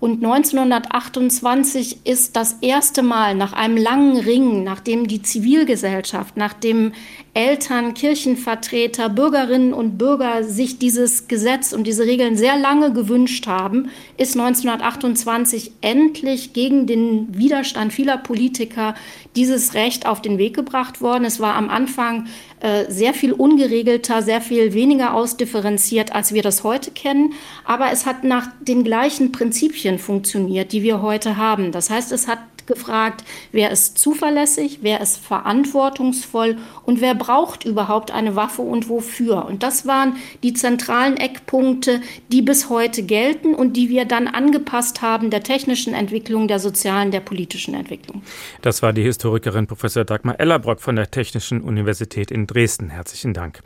Und 0.00 0.24
1928 0.24 2.06
ist 2.06 2.34
das 2.34 2.56
erste 2.62 3.02
Mal 3.02 3.34
nach 3.34 3.52
einem 3.52 3.76
langen 3.76 4.16
Ringen, 4.16 4.64
nachdem 4.64 5.06
die 5.06 5.20
Zivilgesellschaft, 5.20 6.38
nachdem 6.38 6.92
Eltern, 7.32 7.94
Kirchenvertreter, 7.94 9.08
Bürgerinnen 9.08 9.72
und 9.72 9.98
Bürger 9.98 10.42
sich 10.42 10.78
dieses 10.78 11.28
Gesetz 11.28 11.72
und 11.72 11.86
diese 11.86 12.04
Regeln 12.04 12.36
sehr 12.36 12.56
lange 12.56 12.92
gewünscht 12.92 13.46
haben, 13.46 13.88
ist 14.16 14.36
1928 14.36 15.72
endlich 15.80 16.52
gegen 16.52 16.88
den 16.88 17.36
Widerstand 17.36 17.92
vieler 17.92 18.18
Politiker 18.18 18.94
dieses 19.36 19.74
Recht 19.74 20.06
auf 20.06 20.20
den 20.20 20.38
Weg 20.38 20.54
gebracht 20.54 21.00
worden. 21.00 21.24
Es 21.24 21.38
war 21.38 21.54
am 21.54 21.70
Anfang 21.70 22.26
äh, 22.60 22.90
sehr 22.90 23.14
viel 23.14 23.32
ungeregelter, 23.32 24.22
sehr 24.22 24.40
viel 24.40 24.74
weniger 24.74 25.14
ausdifferenziert, 25.14 26.12
als 26.12 26.34
wir 26.34 26.42
das 26.42 26.64
heute 26.64 26.90
kennen. 26.90 27.34
Aber 27.64 27.92
es 27.92 28.06
hat 28.06 28.24
nach 28.24 28.48
den 28.60 28.82
gleichen 28.82 29.30
Prinzipien 29.30 30.00
funktioniert, 30.00 30.72
die 30.72 30.82
wir 30.82 31.00
heute 31.00 31.36
haben. 31.36 31.70
Das 31.70 31.90
heißt, 31.90 32.10
es 32.10 32.26
hat 32.26 32.40
gefragt, 32.70 33.24
wer 33.52 33.70
ist 33.70 33.98
zuverlässig, 33.98 34.78
wer 34.82 35.00
ist 35.00 35.18
verantwortungsvoll 35.18 36.56
und 36.84 37.00
wer 37.00 37.14
braucht 37.14 37.64
überhaupt 37.64 38.10
eine 38.12 38.36
Waffe 38.36 38.62
und 38.62 38.88
wofür. 38.88 39.44
Und 39.46 39.62
das 39.62 39.86
waren 39.86 40.16
die 40.42 40.54
zentralen 40.54 41.16
Eckpunkte, 41.16 42.00
die 42.28 42.42
bis 42.42 42.70
heute 42.70 43.02
gelten 43.02 43.54
und 43.54 43.76
die 43.76 43.88
wir 43.88 44.04
dann 44.04 44.28
angepasst 44.28 45.02
haben 45.02 45.30
der 45.30 45.42
technischen 45.42 45.94
Entwicklung, 45.94 46.48
der 46.48 46.60
sozialen, 46.60 47.10
der 47.10 47.20
politischen 47.20 47.74
Entwicklung. 47.74 48.22
Das 48.62 48.82
war 48.82 48.92
die 48.92 49.02
Historikerin 49.02 49.66
Professor 49.66 50.04
Dagmar 50.04 50.38
Ellerbrock 50.38 50.80
von 50.80 50.96
der 50.96 51.10
Technischen 51.10 51.60
Universität 51.60 52.30
in 52.30 52.46
Dresden. 52.46 52.90
Herzlichen 52.90 53.34
Dank. 53.34 53.60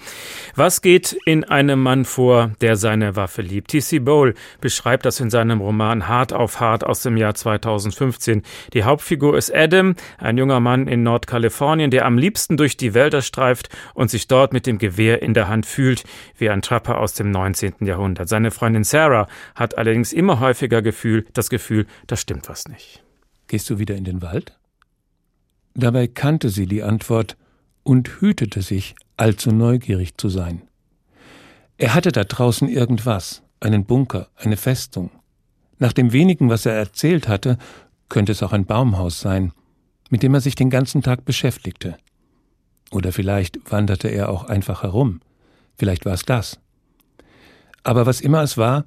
Was 0.54 0.80
geht 0.80 1.16
in 1.26 1.44
einem 1.44 1.82
Mann 1.82 2.04
vor, 2.04 2.52
der 2.60 2.76
seine 2.76 3.16
Waffe 3.16 3.42
liebt? 3.42 3.68
T.C. 3.68 3.98
Bowl 3.98 4.34
beschreibt 4.60 5.04
das 5.04 5.20
in 5.20 5.30
seinem 5.30 5.60
Roman 5.60 6.08
Hart 6.08 6.32
auf 6.32 6.60
Hart 6.60 6.84
aus 6.84 7.02
dem 7.02 7.16
Jahr 7.16 7.34
2015. 7.34 8.42
Die 8.72 8.84
Hauptfigur 8.94 9.36
ist 9.36 9.52
Adam, 9.52 9.96
ein 10.18 10.38
junger 10.38 10.60
Mann 10.60 10.86
in 10.86 11.02
Nordkalifornien, 11.02 11.90
der 11.90 12.06
am 12.06 12.16
liebsten 12.16 12.56
durch 12.56 12.76
die 12.76 12.94
Wälder 12.94 13.22
streift 13.22 13.68
und 13.92 14.08
sich 14.08 14.28
dort 14.28 14.52
mit 14.52 14.66
dem 14.66 14.78
Gewehr 14.78 15.20
in 15.20 15.34
der 15.34 15.48
Hand 15.48 15.66
fühlt, 15.66 16.04
wie 16.38 16.48
ein 16.48 16.62
Trapper 16.62 16.98
aus 17.00 17.14
dem 17.14 17.32
19. 17.32 17.74
Jahrhundert. 17.80 18.28
Seine 18.28 18.52
Freundin 18.52 18.84
Sarah 18.84 19.26
hat 19.56 19.76
allerdings 19.76 20.12
immer 20.12 20.38
häufiger 20.38 20.80
Gefühl, 20.80 21.26
das 21.32 21.50
Gefühl, 21.50 21.86
da 22.06 22.14
stimmt 22.14 22.48
was 22.48 22.68
nicht. 22.68 23.02
Gehst 23.48 23.68
du 23.68 23.80
wieder 23.80 23.96
in 23.96 24.04
den 24.04 24.22
Wald? 24.22 24.56
Dabei 25.74 26.06
kannte 26.06 26.50
sie 26.50 26.66
die 26.66 26.84
Antwort 26.84 27.36
und 27.82 28.20
hütete 28.20 28.62
sich, 28.62 28.94
allzu 29.16 29.50
neugierig 29.50 30.16
zu 30.18 30.28
sein. 30.28 30.62
Er 31.78 31.94
hatte 31.94 32.12
da 32.12 32.22
draußen 32.22 32.68
irgendwas, 32.68 33.42
einen 33.58 33.86
Bunker, 33.86 34.28
eine 34.36 34.56
Festung. 34.56 35.10
Nach 35.80 35.92
dem 35.92 36.12
wenigen, 36.12 36.48
was 36.48 36.64
er 36.64 36.74
erzählt 36.74 37.26
hatte, 37.26 37.58
könnte 38.08 38.32
es 38.32 38.42
auch 38.42 38.52
ein 38.52 38.66
Baumhaus 38.66 39.20
sein, 39.20 39.52
mit 40.10 40.22
dem 40.22 40.34
er 40.34 40.40
sich 40.40 40.54
den 40.54 40.70
ganzen 40.70 41.02
Tag 41.02 41.24
beschäftigte. 41.24 41.96
Oder 42.90 43.12
vielleicht 43.12 43.70
wanderte 43.70 44.08
er 44.08 44.28
auch 44.28 44.44
einfach 44.44 44.82
herum. 44.82 45.20
Vielleicht 45.76 46.04
war 46.04 46.14
es 46.14 46.24
das. 46.24 46.60
Aber 47.82 48.06
was 48.06 48.20
immer 48.20 48.42
es 48.42 48.56
war, 48.56 48.84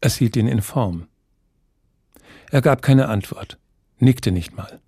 es 0.00 0.16
hielt 0.16 0.36
ihn 0.36 0.48
in 0.48 0.62
Form. 0.62 1.06
Er 2.50 2.60
gab 2.60 2.82
keine 2.82 3.08
Antwort, 3.08 3.58
nickte 3.98 4.30
nicht 4.30 4.56
mal. 4.56 4.80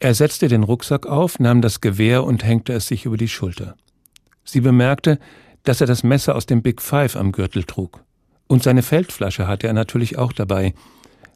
Er 0.00 0.14
setzte 0.14 0.46
den 0.46 0.62
Rucksack 0.62 1.06
auf, 1.06 1.40
nahm 1.40 1.60
das 1.60 1.80
Gewehr 1.80 2.22
und 2.22 2.44
hängte 2.44 2.72
es 2.72 2.86
sich 2.86 3.04
über 3.04 3.16
die 3.16 3.28
Schulter. 3.28 3.76
Sie 4.44 4.60
bemerkte, 4.60 5.18
dass 5.64 5.80
er 5.80 5.88
das 5.88 6.04
Messer 6.04 6.36
aus 6.36 6.46
dem 6.46 6.62
Big 6.62 6.80
Five 6.80 7.16
am 7.16 7.32
Gürtel 7.32 7.64
trug. 7.64 8.04
Und 8.46 8.62
seine 8.62 8.82
Feldflasche 8.82 9.48
hatte 9.48 9.66
er 9.66 9.72
natürlich 9.72 10.16
auch 10.16 10.32
dabei. 10.32 10.72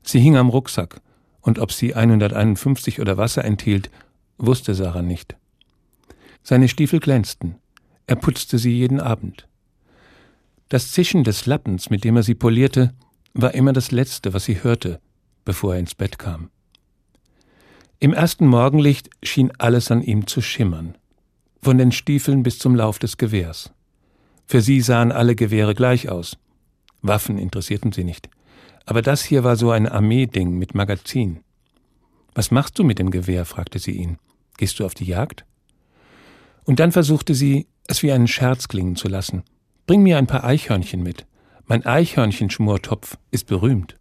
Sie 0.03 0.21
hing 0.21 0.37
am 0.37 0.49
Rucksack, 0.49 1.01
und 1.43 1.59
ob 1.59 1.73
sie 1.73 1.95
151 1.95 3.01
oder 3.01 3.19
Wasser 3.19 3.45
enthielt, 3.45 3.91
wusste 4.39 4.75
Sarah 4.75 5.03
nicht. 5.03 5.37
Seine 6.43 6.69
Stiefel 6.69 7.01
glänzten. 7.01 7.57
Er 8.07 8.17
putzte 8.17 8.59
sie 8.59 8.73
jeden 8.73 9.01
Abend. 9.01 9.47
Das 10.69 10.91
Zischen 10.93 11.23
des 11.23 11.47
Lappens, 11.47 11.91
mit 11.91 12.03
dem 12.05 12.17
er 12.17 12.23
sie 12.23 12.35
polierte, 12.35 12.95
war 13.35 13.55
immer 13.55 13.73
das 13.73 13.91
Letzte, 13.91 14.33
was 14.33 14.45
sie 14.47 14.63
hörte, 14.63 15.01
bevor 15.45 15.75
er 15.75 15.81
ins 15.81 15.95
Bett 15.95 16.19
kam. 16.19 16.51
Im 17.99 18.13
ersten 18.13 18.47
Morgenlicht 18.47 19.11
schien 19.23 19.53
alles 19.59 19.91
an 19.91 20.03
ihm 20.03 20.27
zu 20.27 20.41
schimmern. 20.41 20.97
von 21.65 21.79
den 21.79 21.93
Stiefeln 21.93 22.43
bis 22.43 22.59
zum 22.59 22.75
Lauf 22.75 22.99
des 22.99 23.19
Gewehrs. 23.19 23.71
Für 24.47 24.61
sie 24.61 24.81
sahen 24.81 25.13
alle 25.13 25.37
Gewehre 25.37 25.77
gleich 25.77 26.09
aus. 26.09 26.37
Waffen 27.01 27.39
interessierten 27.39 27.93
sie 27.93 28.03
nicht. 28.03 28.29
Aber 28.85 29.03
das 29.03 29.23
hier 29.23 29.45
war 29.45 29.57
so 29.57 29.71
ein 29.71 29.89
Armeeding 29.89 30.59
mit 30.59 30.75
Magazin. 30.75 31.41
Was 32.35 32.51
machst 32.51 32.79
du 32.79 32.85
mit 32.85 32.99
dem 32.99 33.11
Gewehr? 33.11 33.45
fragte 33.45 33.79
sie 33.79 33.93
ihn. 33.93 34.19
Gehst 34.57 34.79
du 34.79 34.87
auf 34.87 34.95
die 34.95 35.05
Jagd? 35.05 35.45
Und 36.65 36.81
dann 36.81 36.93
versuchte 36.93 37.35
sie, 37.35 37.67
es 37.87 38.03
wie 38.03 38.13
einen 38.13 38.29
Scherz 38.29 38.69
klingen 38.69 38.97
zu 38.97 39.09
lassen. 39.09 39.43
Bring 39.87 40.03
mir 40.03 40.19
ein 40.19 40.27
paar 40.27 40.45
Eichhörnchen 40.45 41.03
mit. 41.03 41.27
Mein 41.67 41.85
Eichhörnchenschmortopf 41.85 43.19
ist 43.31 43.47
berühmt. 43.47 43.97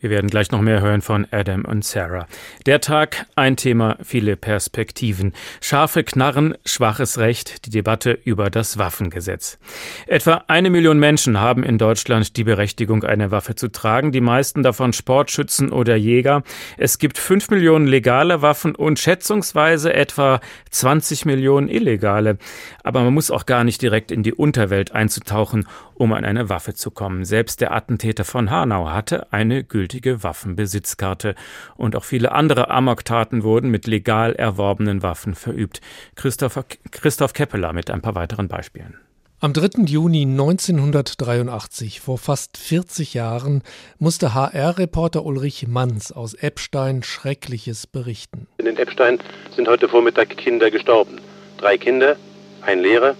Wir 0.00 0.10
werden 0.10 0.30
gleich 0.30 0.52
noch 0.52 0.60
mehr 0.60 0.80
hören 0.80 1.02
von 1.02 1.26
Adam 1.32 1.64
und 1.64 1.84
Sarah. 1.84 2.28
Der 2.66 2.80
Tag, 2.80 3.26
ein 3.34 3.56
Thema, 3.56 3.96
viele 4.00 4.36
Perspektiven. 4.36 5.32
Scharfe 5.60 6.04
Knarren, 6.04 6.56
schwaches 6.64 7.18
Recht, 7.18 7.66
die 7.66 7.70
Debatte 7.70 8.12
über 8.12 8.48
das 8.48 8.78
Waffengesetz. 8.78 9.58
Etwa 10.06 10.44
eine 10.46 10.70
Million 10.70 11.00
Menschen 11.00 11.40
haben 11.40 11.64
in 11.64 11.78
Deutschland 11.78 12.36
die 12.36 12.44
Berechtigung, 12.44 13.02
eine 13.02 13.32
Waffe 13.32 13.56
zu 13.56 13.72
tragen, 13.72 14.12
die 14.12 14.20
meisten 14.20 14.62
davon 14.62 14.92
Sportschützen 14.92 15.72
oder 15.72 15.96
Jäger. 15.96 16.44
Es 16.76 16.98
gibt 16.98 17.18
fünf 17.18 17.50
Millionen 17.50 17.88
legale 17.88 18.40
Waffen 18.40 18.76
und 18.76 19.00
schätzungsweise 19.00 19.92
etwa 19.92 20.40
20 20.70 21.24
Millionen 21.24 21.68
illegale. 21.68 22.38
Aber 22.84 23.02
man 23.02 23.14
muss 23.14 23.32
auch 23.32 23.46
gar 23.46 23.64
nicht 23.64 23.82
direkt 23.82 24.12
in 24.12 24.22
die 24.22 24.32
Unterwelt 24.32 24.92
einzutauchen, 24.92 25.66
um 25.98 26.12
an 26.12 26.24
eine 26.24 26.48
Waffe 26.48 26.74
zu 26.74 26.90
kommen. 26.90 27.24
Selbst 27.24 27.60
der 27.60 27.72
Attentäter 27.72 28.24
von 28.24 28.50
Hanau 28.50 28.88
hatte 28.88 29.32
eine 29.32 29.64
gültige 29.64 30.22
Waffenbesitzkarte. 30.22 31.34
Und 31.76 31.96
auch 31.96 32.04
viele 32.04 32.32
andere 32.32 32.70
Amoktaten 32.70 33.42
wurden 33.42 33.70
mit 33.70 33.86
legal 33.86 34.34
erworbenen 34.34 35.02
Waffen 35.02 35.34
verübt. 35.34 35.80
Christoph, 36.14 36.58
Christoph 36.90 37.32
Keppeler 37.32 37.72
mit 37.72 37.90
ein 37.90 38.00
paar 38.00 38.14
weiteren 38.14 38.48
Beispielen. 38.48 38.98
Am 39.40 39.52
3. 39.52 39.84
Juni 39.84 40.22
1983, 40.22 42.00
vor 42.00 42.18
fast 42.18 42.56
40 42.56 43.14
Jahren, 43.14 43.62
musste 44.00 44.34
HR-Reporter 44.34 45.24
Ulrich 45.24 45.68
Manns 45.68 46.10
aus 46.10 46.34
Eppstein 46.34 47.04
Schreckliches 47.04 47.86
berichten. 47.86 48.48
In 48.56 48.66
Eppstein 48.76 49.20
sind 49.54 49.68
heute 49.68 49.88
Vormittag 49.88 50.30
Kinder 50.36 50.72
gestorben. 50.72 51.20
Drei 51.58 51.78
Kinder, 51.78 52.16
ein 52.62 52.80
Lehrer, 52.80 53.14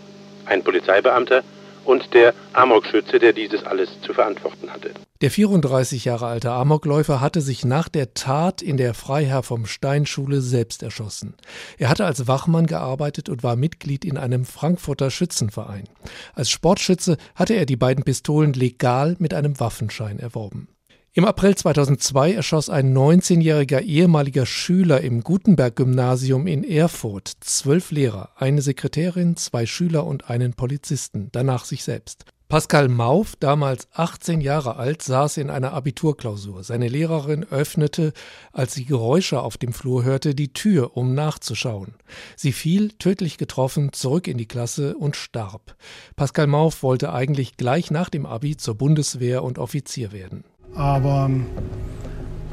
ein 0.47 0.65
Polizeibeamter 0.65 1.45
und 1.89 2.13
der 2.13 2.35
Amokschütze, 2.53 3.19
der 3.19 3.33
dieses 3.33 3.65
alles 3.65 3.89
zu 4.03 4.13
verantworten 4.13 4.71
hatte. 4.71 4.91
Der 5.23 5.31
34 5.31 6.05
Jahre 6.05 6.27
alte 6.27 6.51
Amokläufer 6.51 7.21
hatte 7.21 7.41
sich 7.41 7.65
nach 7.65 7.89
der 7.89 8.13
Tat 8.13 8.61
in 8.61 8.77
der 8.77 8.93
Freiherr 8.93 9.43
vom 9.43 9.65
Stein 9.65 10.05
Schule 10.05 10.43
selbst 10.43 10.83
erschossen. 10.83 11.35
Er 11.79 11.89
hatte 11.89 12.05
als 12.05 12.29
Wachmann 12.29 12.67
gearbeitet 12.67 13.31
und 13.31 13.43
war 13.43 13.57
Mitglied 13.57 14.05
in 14.05 14.19
einem 14.19 14.45
Frankfurter 14.45 15.11
Schützenverein. 15.11 15.89
Als 16.35 16.51
Sportschütze 16.51 17.17
hatte 17.35 17.55
er 17.55 17.65
die 17.65 17.77
beiden 17.77 18.05
Pistolen 18.05 18.53
legal 18.53 19.17
mit 19.19 19.33
einem 19.33 19.59
Waffenschein 19.59 20.19
erworben. 20.19 20.69
Im 21.19 21.25
April 21.25 21.57
2002 21.57 22.35
erschoss 22.35 22.71
ein 22.71 22.97
19-jähriger 22.97 23.81
ehemaliger 23.81 24.47
Schüler 24.47 25.01
im 25.01 25.25
Gutenberg-Gymnasium 25.25 26.47
in 26.47 26.63
Erfurt 26.63 27.33
zwölf 27.41 27.91
Lehrer, 27.91 28.31
eine 28.37 28.63
Sekretärin, 28.63 29.37
zwei 29.37 29.67
Schüler 29.67 30.07
und 30.07 30.31
einen 30.31 30.55
Polizisten, 30.55 31.31
danach 31.33 31.65
sich 31.65 31.83
selbst. 31.83 32.27
Pascal 32.49 32.89
Mauf, 32.89 33.35
damals 33.41 33.89
18 33.95 34.41
Jahre 34.41 34.77
alt, 34.77 35.03
saß 35.03 35.39
in 35.39 35.51
einer 35.51 35.73
Abiturklausur. 35.73 36.63
Seine 36.63 36.87
Lehrerin 36.87 37.43
öffnete, 37.43 38.13
als 38.53 38.75
sie 38.75 38.85
Geräusche 38.85 39.43
auf 39.43 39.57
dem 39.57 39.73
Flur 39.73 40.05
hörte, 40.05 40.37
die 40.37 40.53
Tür, 40.53 40.97
um 40.97 41.15
nachzuschauen. 41.15 41.95
Sie 42.37 42.53
fiel, 42.53 42.93
tödlich 42.93 43.39
getroffen, 43.39 43.93
zurück 43.93 44.29
in 44.29 44.39
die 44.39 44.47
Klasse 44.47 44.97
und 44.97 45.17
starb. 45.17 45.75
Pascal 46.15 46.47
Mauf 46.47 46.85
wollte 46.85 47.13
eigentlich 47.13 47.57
gleich 47.57 47.91
nach 47.91 48.09
dem 48.09 48.25
Abi 48.25 48.57
zur 48.57 48.77
Bundeswehr 48.77 49.43
und 49.43 49.59
Offizier 49.59 50.13
werden. 50.13 50.45
Aber 50.75 51.27
ähm, 51.29 51.47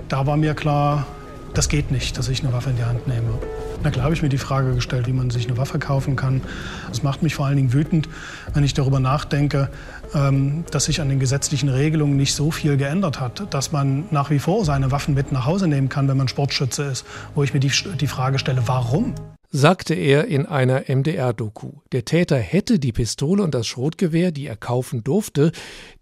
da 0.07 0.25
war 0.25 0.37
mir 0.37 0.53
klar, 0.53 1.05
das 1.53 1.69
geht 1.69 1.91
nicht, 1.91 2.17
dass 2.17 2.27
ich 2.27 2.43
eine 2.43 2.53
Waffe 2.53 2.71
in 2.71 2.75
die 2.75 2.83
Hand 2.83 3.07
nehme. 3.07 3.39
Na 3.83 3.91
klar 3.91 4.05
habe 4.05 4.15
ich 4.15 4.21
mir 4.21 4.29
die 4.29 4.37
Frage 4.37 4.73
gestellt, 4.73 5.07
wie 5.07 5.13
man 5.13 5.29
sich 5.29 5.47
eine 5.47 5.57
Waffe 5.57 5.79
kaufen 5.79 6.15
kann. 6.15 6.41
Das 6.89 7.03
macht 7.03 7.21
mich 7.21 7.35
vor 7.35 7.45
allen 7.45 7.55
Dingen 7.55 7.71
wütend, 7.71 8.09
wenn 8.53 8.63
ich 8.63 8.73
darüber 8.73 8.99
nachdenke, 8.99 9.69
ähm, 10.13 10.65
dass 10.71 10.85
sich 10.85 11.01
an 11.01 11.09
den 11.09 11.19
gesetzlichen 11.19 11.69
Regelungen 11.69 12.17
nicht 12.17 12.33
so 12.33 12.51
viel 12.51 12.77
geändert 12.77 13.19
hat, 13.19 13.53
dass 13.53 13.71
man 13.71 14.05
nach 14.11 14.29
wie 14.31 14.39
vor 14.39 14.65
seine 14.65 14.91
Waffen 14.91 15.13
mit 15.13 15.31
nach 15.31 15.45
Hause 15.45 15.67
nehmen 15.67 15.87
kann, 15.89 16.07
wenn 16.07 16.17
man 16.17 16.27
Sportschütze 16.27 16.83
ist. 16.83 17.05
Wo 17.35 17.43
ich 17.43 17.53
mir 17.53 17.59
die, 17.59 17.71
die 17.99 18.07
Frage 18.07 18.39
stelle, 18.39 18.63
warum? 18.65 19.13
Sagte 19.55 19.93
er 19.93 20.25
in 20.25 20.45
einer 20.45 20.83
MDR-Doku. 20.87 21.71
Der 21.91 22.03
Täter 22.03 22.37
hätte 22.37 22.77
die 22.77 22.91
Pistole 22.91 23.41
und 23.41 23.55
das 23.55 23.67
Schrotgewehr, 23.67 24.31
die 24.31 24.47
er 24.47 24.57
kaufen 24.57 25.03
durfte, 25.03 25.51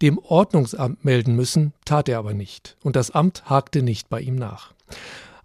dem 0.02 0.18
Ordnungsamt 0.18 1.04
melden 1.04 1.36
müssen, 1.36 1.72
tat 1.84 2.08
er 2.08 2.18
aber 2.18 2.34
nicht. 2.34 2.76
Und 2.82 2.96
das 2.96 3.12
Amt 3.12 3.44
hakte 3.46 3.82
nicht 3.82 4.08
bei 4.08 4.20
ihm 4.20 4.34
nach. 4.34 4.74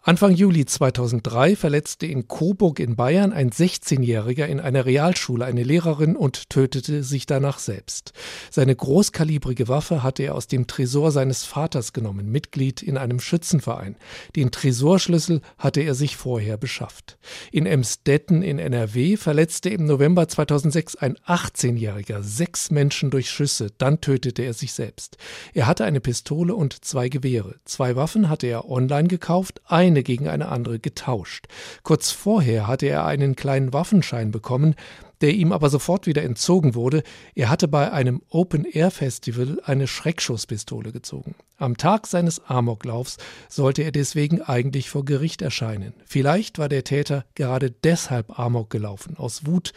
Anfang 0.02 0.34
Juli 0.34 0.66
2003 0.66 1.58
verletzte 1.58 2.06
in 2.06 2.30
Coburg 2.30 2.80
in 2.80 2.96
Bayern 2.96 3.34
ein 3.34 3.50
16-Jähriger 3.50 4.46
in 4.46 4.62
einer 4.62 4.86
Realschule 4.86 5.44
eine 5.44 5.64
Lehrerin 5.64 6.16
und 6.16 6.50
tötete 6.50 7.04
sich 7.04 7.26
danach 7.26 7.60
selbst. 7.60 8.14
Seine 8.50 8.74
großkalibrige 8.74 9.68
Waffe 9.68 10.02
hatte 10.02 10.24
er 10.24 10.36
aus 10.36 10.48
dem 10.48 10.68
Tresor 10.68 11.12
seines 11.12 11.44
Vaters 11.44 11.92
genommen, 11.92 12.32
Mitglied 12.32 12.82
in 12.82 12.98
einem 12.98 13.20
Schützenverein. 13.20 13.98
Den 14.38 14.52
Tresorschlüssel 14.52 15.42
hatte 15.58 15.82
er 15.82 15.96
sich 15.96 16.16
vorher 16.16 16.56
beschafft. 16.56 17.18
In 17.52 17.66
Emstetten 17.66 18.42
in 18.42 18.58
NRW 18.58 19.18
verletzte 19.18 19.70
im 19.70 19.86
November 19.86 20.30
2006 20.30 20.96
ein 20.96 21.18
18-Jähriger 21.28 22.24
sechs 22.24 22.72
Menschen 22.72 23.10
durch 23.10 23.30
Schüsse, 23.30 23.68
dann 23.78 24.00
tötete 24.00 24.44
er 24.44 24.54
sich 24.54 24.72
selbst. 24.72 25.18
Er 25.54 25.68
hatte 25.68 25.84
eine 25.84 26.00
Pistole 26.00 26.56
und 26.56 26.86
zwei 26.86 27.10
Gewehre. 27.10 27.56
Zwei 27.66 27.98
Waffen 27.98 28.30
hatte 28.30 28.48
er 28.48 28.70
online 28.70 29.10
gekauft, 29.10 29.60
eine 29.66 29.89
eine 29.90 30.04
gegen 30.04 30.28
eine 30.28 30.50
andere 30.50 30.80
getauscht. 30.80 31.48
Kurz 31.84 32.12
vorher 32.12 32.68
hatte 32.68 32.88
er 32.88 33.06
einen 33.06 33.36
kleinen 33.36 33.74
Waffenschein 33.74 34.32
bekommen, 34.32 34.76
der 35.22 35.34
ihm 35.34 35.52
aber 35.52 35.70
sofort 35.70 36.08
wieder 36.08 36.24
entzogen 36.24 36.76
wurde. 36.76 37.04
Er 37.36 37.50
hatte 37.50 37.68
bei 37.68 37.92
einem 37.92 38.22
Open-Air-Festival 38.30 39.60
eine 39.66 39.88
Schreckschusspistole 39.88 40.92
gezogen. 40.92 41.36
Am 41.58 41.76
Tag 41.76 42.08
seines 42.08 42.40
Amoklaufs 42.46 43.18
sollte 43.50 43.84
er 43.84 43.92
deswegen 43.92 44.42
eigentlich 44.42 44.90
vor 44.90 45.04
Gericht 45.04 45.42
erscheinen. 45.42 45.94
Vielleicht 46.06 46.58
war 46.58 46.70
der 46.70 46.86
Täter 46.86 47.26
gerade 47.36 47.72
deshalb 47.72 48.40
Amok 48.40 48.70
gelaufen, 48.70 49.18
aus 49.18 49.46
Wut, 49.46 49.74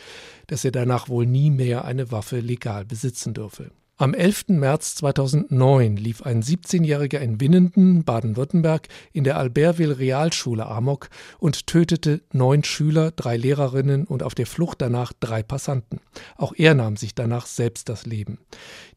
dass 0.47 0.65
er 0.65 0.71
danach 0.71 1.09
wohl 1.09 1.27
nie 1.27 1.51
mehr 1.51 1.85
eine 1.85 2.13
Waffe 2.13 2.39
legal 2.39 2.85
besitzen 2.85 3.35
dürfe. 3.35 3.71
Am 4.03 4.15
11. 4.15 4.47
März 4.49 4.97
2009 4.97 5.97
lief 5.97 6.23
ein 6.23 6.43
17-Jähriger 6.43 7.21
in 7.21 7.41
Winnenden, 7.41 8.03
Baden-Württemberg, 8.03 8.89
in 9.13 9.23
der 9.23 9.37
Albertville 9.37 9.97
Realschule 9.97 10.67
Amok 10.67 11.09
und 11.39 11.69
tötete 11.69 12.21
neun 12.33 12.65
Schüler, 12.65 13.13
drei 13.13 13.37
Lehrerinnen 13.37 14.07
und 14.07 14.25
auf 14.25 14.35
der 14.35 14.47
Flucht 14.47 14.83
danach 14.83 15.13
drei 15.21 15.45
Passanten. 15.45 16.01
Auch 16.37 16.53
er 16.57 16.75
nahm 16.75 16.97
sich 16.97 17.15
danach 17.15 17.47
selbst 17.47 17.89
das 17.89 18.05
Leben. 18.05 18.39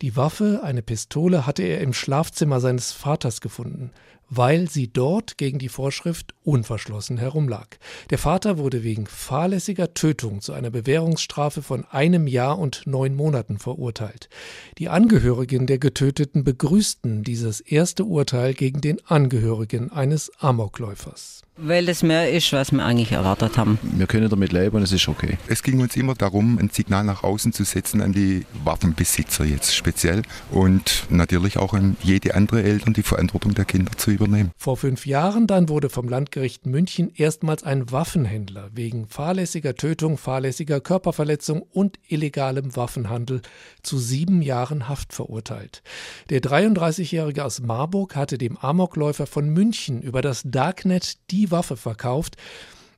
Die 0.01 0.17
Waffe, 0.17 0.61
eine 0.63 0.81
Pistole, 0.81 1.45
hatte 1.45 1.61
er 1.61 1.81
im 1.81 1.93
Schlafzimmer 1.93 2.59
seines 2.59 2.91
Vaters 2.91 3.41
gefunden 3.41 3.91
weil 4.29 4.69
sie 4.69 4.91
dort 4.91 5.37
gegen 5.37 5.59
die 5.59 5.69
Vorschrift 5.69 6.33
unverschlossen 6.43 7.17
herumlag. 7.17 7.67
Der 8.09 8.17
Vater 8.17 8.57
wurde 8.57 8.83
wegen 8.83 9.07
fahrlässiger 9.07 9.93
Tötung 9.93 10.41
zu 10.41 10.53
einer 10.53 10.69
Bewährungsstrafe 10.69 11.61
von 11.61 11.85
einem 11.85 12.27
Jahr 12.27 12.59
und 12.59 12.83
neun 12.85 13.15
Monaten 13.15 13.57
verurteilt. 13.57 14.29
Die 14.77 14.89
Angehörigen 14.89 15.67
der 15.67 15.77
Getöteten 15.77 16.43
begrüßten 16.43 17.23
dieses 17.23 17.61
erste 17.61 18.05
Urteil 18.05 18.53
gegen 18.53 18.81
den 18.81 19.05
Angehörigen 19.05 19.91
eines 19.91 20.31
Amokläufers 20.39 21.45
weil 21.57 21.87
es 21.87 22.03
mehr 22.03 22.31
ist, 22.31 22.51
was 22.51 22.71
wir 22.71 22.83
eigentlich 22.83 23.13
erwartet 23.13 23.57
haben. 23.57 23.79
Wir 23.81 24.07
können 24.07 24.29
damit 24.29 24.51
leben 24.51 24.75
und 24.75 24.83
es 24.83 24.91
ist 24.91 25.07
okay. 25.07 25.37
Es 25.47 25.63
ging 25.63 25.79
uns 25.79 25.95
immer 25.95 26.13
darum, 26.13 26.57
ein 26.57 26.69
Signal 26.69 27.03
nach 27.05 27.23
außen 27.23 27.53
zu 27.53 27.63
setzen 27.63 28.01
an 28.01 28.11
die 28.11 28.45
Waffenbesitzer 28.63 29.45
jetzt 29.45 29.73
speziell 29.73 30.23
und 30.51 31.05
natürlich 31.09 31.57
auch 31.57 31.73
an 31.73 31.95
jede 32.03 32.35
andere 32.35 32.63
Eltern 32.63 32.93
die 32.93 33.03
Verantwortung 33.03 33.53
der 33.53 33.65
Kinder 33.65 33.91
zu 33.97 34.11
übernehmen. 34.15 34.51
Vor 34.57 34.75
fünf 34.75 35.05
Jahren 35.05 35.47
dann 35.47 35.69
wurde 35.69 35.89
vom 35.89 36.09
Landgericht 36.09 36.65
München 36.65 37.11
erstmals 37.15 37.63
ein 37.63 37.91
Waffenhändler 37.91 38.69
wegen 38.73 39.07
fahrlässiger 39.07 39.75
Tötung, 39.75 40.17
fahrlässiger 40.17 40.81
Körperverletzung 40.81 41.61
und 41.61 41.99
illegalem 42.07 42.75
Waffenhandel 42.75 43.41
zu 43.83 43.97
sieben 43.97 44.41
Jahren 44.41 44.89
Haft 44.89 45.13
verurteilt. 45.13 45.83
Der 46.29 46.41
33-Jährige 46.41 47.45
aus 47.45 47.61
Marburg 47.61 48.15
hatte 48.15 48.37
dem 48.37 48.57
Amokläufer 48.57 49.27
von 49.27 49.49
München 49.49 50.01
über 50.01 50.21
das 50.21 50.41
Darknet 50.43 51.17
die 51.31 51.35
die 51.35 51.51
Waffe 51.51 51.75
verkauft, 51.75 52.37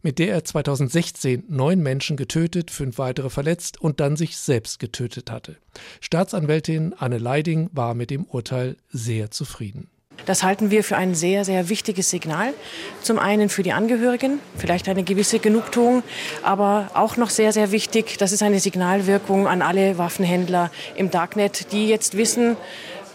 mit 0.03 0.19
der 0.19 0.30
er 0.30 0.43
2016 0.43 1.45
neun 1.49 1.82
Menschen 1.82 2.15
getötet, 2.15 2.69
fünf 2.71 2.97
weitere 2.97 3.30
verletzt 3.30 3.82
und 3.82 3.99
dann 3.99 4.15
sich 4.15 4.38
selbst 4.38 4.80
getötet 4.80 5.32
hatte. 5.32 5.58
Staatsanwältin 5.99 6.93
Anne 6.93 7.17
Leiding 7.17 7.69
war 7.73 7.95
mit 7.95 8.12
dem 8.12 8.25
Urteil 8.25 8.77
sehr 8.89 9.32
zufrieden. 9.32 9.89
Das 10.25 10.43
halten 10.43 10.71
wir 10.71 10.84
für 10.84 10.97
ein 10.97 11.15
sehr, 11.15 11.45
sehr 11.45 11.69
wichtiges 11.69 12.10
Signal. 12.10 12.53
Zum 13.01 13.19
einen 13.19 13.49
für 13.49 13.63
die 13.63 13.71
Angehörigen, 13.71 14.39
vielleicht 14.58 14.89
eine 14.89 15.03
gewisse 15.03 15.39
Genugtuung, 15.39 16.03
aber 16.43 16.89
auch 16.93 17.15
noch 17.17 17.30
sehr, 17.30 17.53
sehr 17.53 17.71
wichtig, 17.71 18.17
das 18.17 18.32
ist 18.32 18.43
eine 18.43 18.60
Signalwirkung 18.60 19.47
an 19.47 19.62
alle 19.62 19.97
Waffenhändler 19.97 20.69
im 20.95 21.12
Darknet, 21.12 21.71
die 21.71 21.88
jetzt 21.88 22.17
wissen, 22.17 22.58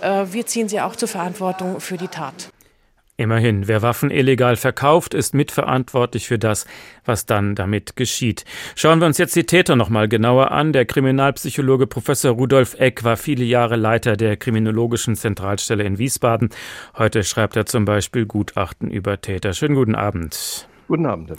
äh, 0.00 0.26
wir 0.30 0.46
ziehen 0.46 0.68
sie 0.68 0.80
auch 0.80 0.96
zur 0.96 1.08
Verantwortung 1.08 1.80
für 1.80 1.96
die 1.98 2.08
Tat. 2.08 2.50
Immerhin, 3.22 3.68
wer 3.68 3.82
Waffen 3.82 4.10
illegal 4.10 4.56
verkauft, 4.56 5.14
ist 5.14 5.32
mitverantwortlich 5.32 6.26
für 6.26 6.40
das, 6.40 6.66
was 7.04 7.24
dann 7.24 7.54
damit 7.54 7.94
geschieht. 7.94 8.44
Schauen 8.74 8.98
wir 8.98 9.06
uns 9.06 9.16
jetzt 9.16 9.36
die 9.36 9.44
Täter 9.44 9.76
noch 9.76 9.90
mal 9.90 10.08
genauer 10.08 10.50
an. 10.50 10.72
Der 10.72 10.86
Kriminalpsychologe 10.86 11.86
Professor 11.86 12.32
Rudolf 12.32 12.74
Eck 12.80 13.04
war 13.04 13.16
viele 13.16 13.44
Jahre 13.44 13.76
Leiter 13.76 14.16
der 14.16 14.36
Kriminologischen 14.36 15.14
Zentralstelle 15.14 15.84
in 15.84 15.98
Wiesbaden. 15.98 16.48
Heute 16.98 17.22
schreibt 17.22 17.54
er 17.54 17.64
zum 17.64 17.84
Beispiel 17.84 18.26
Gutachten 18.26 18.90
über 18.90 19.20
Täter. 19.20 19.52
Schönen 19.52 19.76
guten 19.76 19.94
Abend. 19.94 20.66
Guten 20.88 21.06
Abend. 21.06 21.30
Herr 21.30 21.36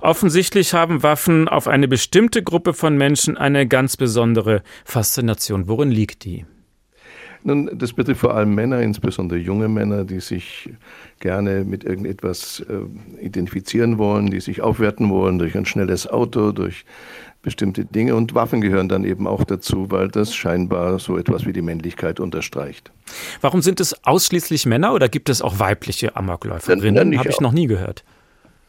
Offensichtlich 0.00 0.72
haben 0.72 1.02
Waffen 1.02 1.46
auf 1.46 1.68
eine 1.68 1.88
bestimmte 1.88 2.42
Gruppe 2.42 2.72
von 2.72 2.96
Menschen 2.96 3.36
eine 3.36 3.68
ganz 3.68 3.98
besondere 3.98 4.62
Faszination. 4.86 5.68
Worin 5.68 5.90
liegt 5.90 6.24
die? 6.24 6.46
Nun, 7.44 7.70
das 7.72 7.92
betrifft 7.92 8.20
vor 8.20 8.34
allem 8.34 8.54
Männer, 8.54 8.80
insbesondere 8.80 9.38
junge 9.38 9.68
Männer, 9.68 10.04
die 10.04 10.20
sich 10.20 10.70
gerne 11.20 11.64
mit 11.64 11.84
irgendetwas 11.84 12.60
äh, 12.68 13.24
identifizieren 13.24 13.98
wollen, 13.98 14.30
die 14.30 14.40
sich 14.40 14.60
aufwerten 14.60 15.08
wollen 15.10 15.38
durch 15.38 15.56
ein 15.56 15.66
schnelles 15.66 16.06
Auto, 16.06 16.52
durch 16.52 16.84
bestimmte 17.42 17.84
Dinge. 17.84 18.14
Und 18.14 18.34
Waffen 18.34 18.60
gehören 18.60 18.88
dann 18.88 19.04
eben 19.04 19.26
auch 19.26 19.44
dazu, 19.44 19.90
weil 19.90 20.08
das 20.08 20.34
scheinbar 20.34 20.98
so 20.98 21.16
etwas 21.16 21.46
wie 21.46 21.52
die 21.52 21.62
Männlichkeit 21.62 22.20
unterstreicht. 22.20 22.90
Warum 23.40 23.62
sind 23.62 23.80
es 23.80 24.04
ausschließlich 24.04 24.66
Männer 24.66 24.92
oder 24.92 25.08
gibt 25.08 25.28
es 25.28 25.40
auch 25.40 25.58
weibliche 25.58 26.16
Amokläuferinnen? 26.16 27.18
Habe 27.18 27.30
ich 27.30 27.40
noch 27.40 27.52
nie 27.52 27.66
gehört. 27.66 28.04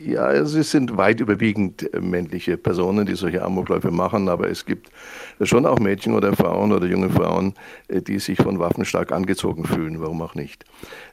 Ja, 0.02 0.32
es 0.32 0.54
sind 0.72 0.96
weit 0.96 1.20
überwiegend 1.20 1.94
äh, 1.94 2.00
männliche 2.00 2.56
Personen, 2.56 3.06
die 3.06 3.16
solche 3.16 3.44
Amokläufe 3.44 3.92
machen, 3.92 4.30
aber 4.30 4.50
es 4.50 4.66
gibt 4.66 4.90
schon 5.42 5.66
auch 5.66 5.78
Mädchen 5.78 6.14
oder 6.14 6.34
Frauen 6.38 6.72
oder 6.72 6.86
junge 6.86 7.10
Frauen, 7.10 7.54
äh, 7.90 8.02
die 8.02 8.20
sich 8.20 8.38
von 8.42 8.60
Waffen 8.60 8.86
stark 8.86 9.12
angezogen 9.12 9.66
fühlen, 9.66 10.00
warum 10.00 10.22
auch 10.22 10.36
nicht. 10.36 10.64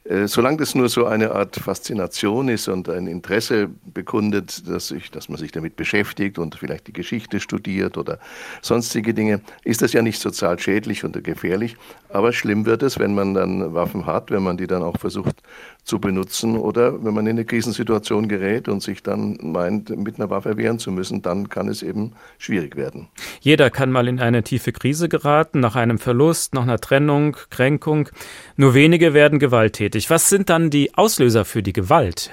Äh, 0.05 0.27
solange 0.27 0.57
das 0.57 0.73
nur 0.73 0.87
so 0.87 1.05
eine 1.05 1.31
Art 1.33 1.57
Faszination 1.57 2.47
ist 2.47 2.69
und 2.69 2.87
ein 2.87 3.07
Interesse 3.07 3.69
bekundet, 3.93 4.65
dass, 4.69 4.91
ich, 4.91 5.11
dass 5.11 5.27
man 5.27 5.37
sich 5.37 5.51
damit 5.51 5.75
beschäftigt 5.75 6.39
und 6.39 6.55
vielleicht 6.55 6.87
die 6.87 6.93
Geschichte 6.93 7.41
studiert 7.41 7.97
oder 7.97 8.19
sonstige 8.61 9.13
Dinge, 9.13 9.41
ist 9.65 9.81
das 9.81 9.91
ja 9.91 10.01
nicht 10.01 10.21
sozial 10.21 10.59
schädlich 10.59 11.03
oder 11.03 11.19
gefährlich. 11.19 11.75
Aber 12.07 12.31
schlimm 12.31 12.65
wird 12.65 12.83
es, 12.83 12.99
wenn 12.99 13.13
man 13.13 13.33
dann 13.33 13.73
Waffen 13.73 14.05
hat, 14.05 14.31
wenn 14.31 14.43
man 14.43 14.55
die 14.55 14.67
dann 14.67 14.81
auch 14.81 14.97
versucht 14.97 15.43
zu 15.87 15.99
benutzen 15.99 16.57
oder 16.57 17.03
wenn 17.03 17.13
man 17.13 17.25
in 17.27 17.37
eine 17.37 17.45
Krisensituation 17.45 18.27
gerät 18.27 18.67
und 18.67 18.83
sich 18.83 19.03
dann 19.03 19.37
meint, 19.41 19.89
mit 19.89 20.19
einer 20.19 20.29
Waffe 20.29 20.57
wehren 20.57 20.79
zu 20.79 20.91
müssen, 20.91 21.21
dann 21.21 21.47
kann 21.47 21.69
es 21.69 21.81
eben 21.81 22.11
schwierig 22.37 22.75
werden. 22.75 23.07
Jeder 23.39 23.69
kann 23.69 23.91
mal 23.91 24.07
in 24.07 24.19
eine 24.19 24.43
tiefe 24.43 24.73
Krise 24.73 25.07
geraten, 25.07 25.61
nach 25.61 25.75
einem 25.75 25.97
Verlust, 25.97 26.53
nach 26.53 26.63
einer 26.63 26.79
Trennung, 26.79 27.37
Kränkung. 27.49 28.09
Nur 28.57 28.73
wenige 28.73 29.13
werden 29.13 29.39
gewalttätig. 29.39 30.09
Was 30.09 30.29
sind 30.29 30.49
dann 30.49 30.69
die 30.69 30.93
Auslöser 30.95 31.45
für 31.45 31.63
die 31.63 31.73
Gewalt? 31.73 32.31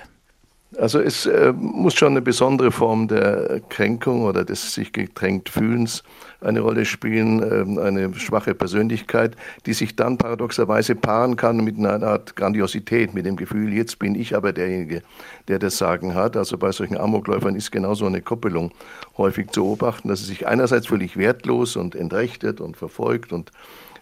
Also 0.78 1.00
es 1.00 1.26
äh, 1.26 1.52
muss 1.52 1.94
schon 1.94 2.12
eine 2.12 2.22
besondere 2.22 2.72
Form 2.72 3.08
der 3.08 3.60
Kränkung 3.68 4.22
oder 4.22 4.44
des 4.44 4.74
sich 4.74 4.92
getränkt 4.92 5.48
Fühlens 5.48 6.02
eine 6.40 6.60
Rolle 6.60 6.84
spielen, 6.84 7.42
äh, 7.42 7.80
eine 7.80 8.14
schwache 8.14 8.54
Persönlichkeit, 8.54 9.37
die 9.66 9.72
sich 9.72 9.96
dann 9.96 10.18
paradoxerweise 10.18 10.94
paaren 10.94 11.37
kann 11.37 11.64
mit 11.64 11.78
einer 11.78 12.02
Art 12.02 12.37
Grandiosität, 12.37 13.14
mit 13.14 13.26
dem 13.26 13.37
Gefühl, 13.37 13.72
jetzt 13.72 13.98
bin 13.98 14.14
ich 14.14 14.37
aber 14.37 14.52
derjenige, 14.52 15.02
der 15.48 15.58
das 15.58 15.78
Sagen 15.78 16.14
hat. 16.14 16.37
Also 16.37 16.58
bei 16.58 16.72
solchen 16.72 16.98
Amokläufern 16.98 17.56
ist 17.56 17.72
genauso 17.72 18.06
eine 18.06 18.20
Koppelung 18.20 18.72
häufig 19.16 19.50
zu 19.50 19.62
beobachten, 19.64 20.08
dass 20.08 20.20
sie 20.20 20.26
sich 20.26 20.46
einerseits 20.46 20.87
völlig 20.87 21.16
wertlos 21.16 21.76
und 21.76 21.94
entrechtet 21.94 22.60
und 22.60 22.76
verfolgt 22.76 23.32
und 23.32 23.50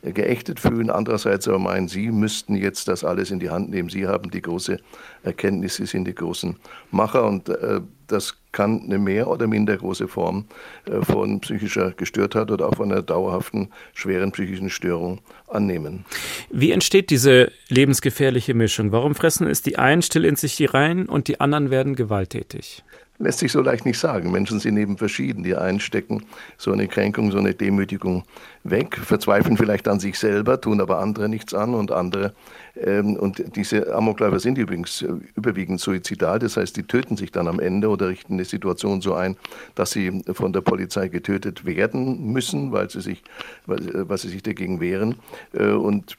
geächtet 0.03 0.59
fühlen. 0.59 0.91
Andererseits 0.91 1.47
aber 1.47 1.59
meinen, 1.59 1.89
sie 1.89 2.11
müssten 2.11 2.57
jetzt 2.57 2.89
das 2.89 3.05
alles 3.05 3.31
in 3.31 3.39
die 3.39 3.51
Hand 3.51 3.71
nehmen. 3.71 3.89
Sie 3.89 4.07
haben 4.07 4.31
die 4.31 4.43
große 4.43 4.79
Erkenntnis, 5.23 5.77
sie 5.77 5.87
sind 5.87 6.07
die 6.07 6.15
großen 6.15 6.57
Macher 6.91 7.25
und 7.25 7.49
äh, 7.49 7.81
das 8.07 8.37
kann 8.53 8.83
eine 8.85 8.99
mehr 8.99 9.29
oder 9.29 9.47
minder 9.47 9.77
große 9.77 10.09
Form 10.09 10.45
äh, 10.87 11.03
von 11.05 11.41
psychischer 11.41 11.93
Gestörtheit 11.93 12.51
oder 12.51 12.69
auch 12.69 12.77
von 12.77 12.93
einer 12.93 13.03
dauerhaften 13.03 13.71
schweren 13.95 14.33
psychischen 14.33 14.71
Störung 14.71 15.21
annehmen. 15.49 16.05
Wie 16.51 16.71
entsteht 16.71 17.11
diese 17.11 17.51
lebensgefährliche 17.69 18.55
Mischung? 18.55 18.93
Warum 18.93 19.15
fressen 19.15 19.47
es 19.47 19.63
die 19.63 19.79
einen 19.79 20.03
still 20.03 20.25
in 20.25 20.37
sich 20.37 20.57
die 20.57 20.67
rein 20.67 21.07
und 21.07 21.29
die 21.29 21.41
anderen 21.41 21.71
werden 21.71 21.95
gewalttätig? 21.95 22.83
lässt 23.23 23.39
sich 23.39 23.53
so 23.53 23.61
leicht 23.61 23.87
nicht 23.87 23.99
sagen. 23.99 24.31
Menschen 24.31 24.61
sind 24.61 24.77
eben 24.77 24.99
verschieden. 24.99 25.45
Die 25.45 25.55
einen 25.55 25.81
stecken 25.81 26.25
so 26.59 26.73
eine 26.73 26.89
Kränkung, 26.89 27.31
so 27.31 27.39
eine 27.39 27.55
Demütigung 27.55 28.25
weg, 28.65 28.97
verzweifeln 28.97 29.57
vielleicht 29.57 29.89
an 29.89 30.01
sich 30.01 30.19
selber, 30.19 30.61
tun 30.61 30.81
aber 30.81 30.99
andere 30.99 31.29
nichts 31.29 31.55
an 31.55 31.75
und 31.75 31.93
andere. 31.93 32.35
Ähm, 32.77 33.17
und 33.17 33.57
diese 33.57 33.95
Amokläufer 33.95 34.41
sind 34.41 34.59
übrigens 34.59 35.03
äh, 35.03 35.09
überwiegend 35.37 35.81
suizidal, 35.81 36.39
das 36.39 36.57
heißt, 36.57 36.77
die 36.77 36.85
töten 36.85 37.17
sich 37.17 37.31
dann 37.31 37.49
am 37.49 37.61
Ende 37.61 37.89
oder 37.93 38.09
richten 38.09 38.35
eine 38.35 38.45
Situation 38.45 39.01
so 39.01 39.15
ein, 39.15 39.37
dass 39.75 39.93
sie 39.93 40.23
von 40.33 40.53
der 40.53 40.61
Polizei 40.61 41.09
getötet 41.09 41.65
werden 41.65 42.33
müssen, 42.33 42.73
weil 42.73 42.91
sie 42.91 43.01
sich, 43.01 43.23
weil, 43.67 44.09
weil 44.09 44.19
sie 44.19 44.29
sich 44.29 44.43
dagegen 44.43 44.81
wehren. 44.81 45.17
Äh, 45.53 45.71
und 45.71 46.17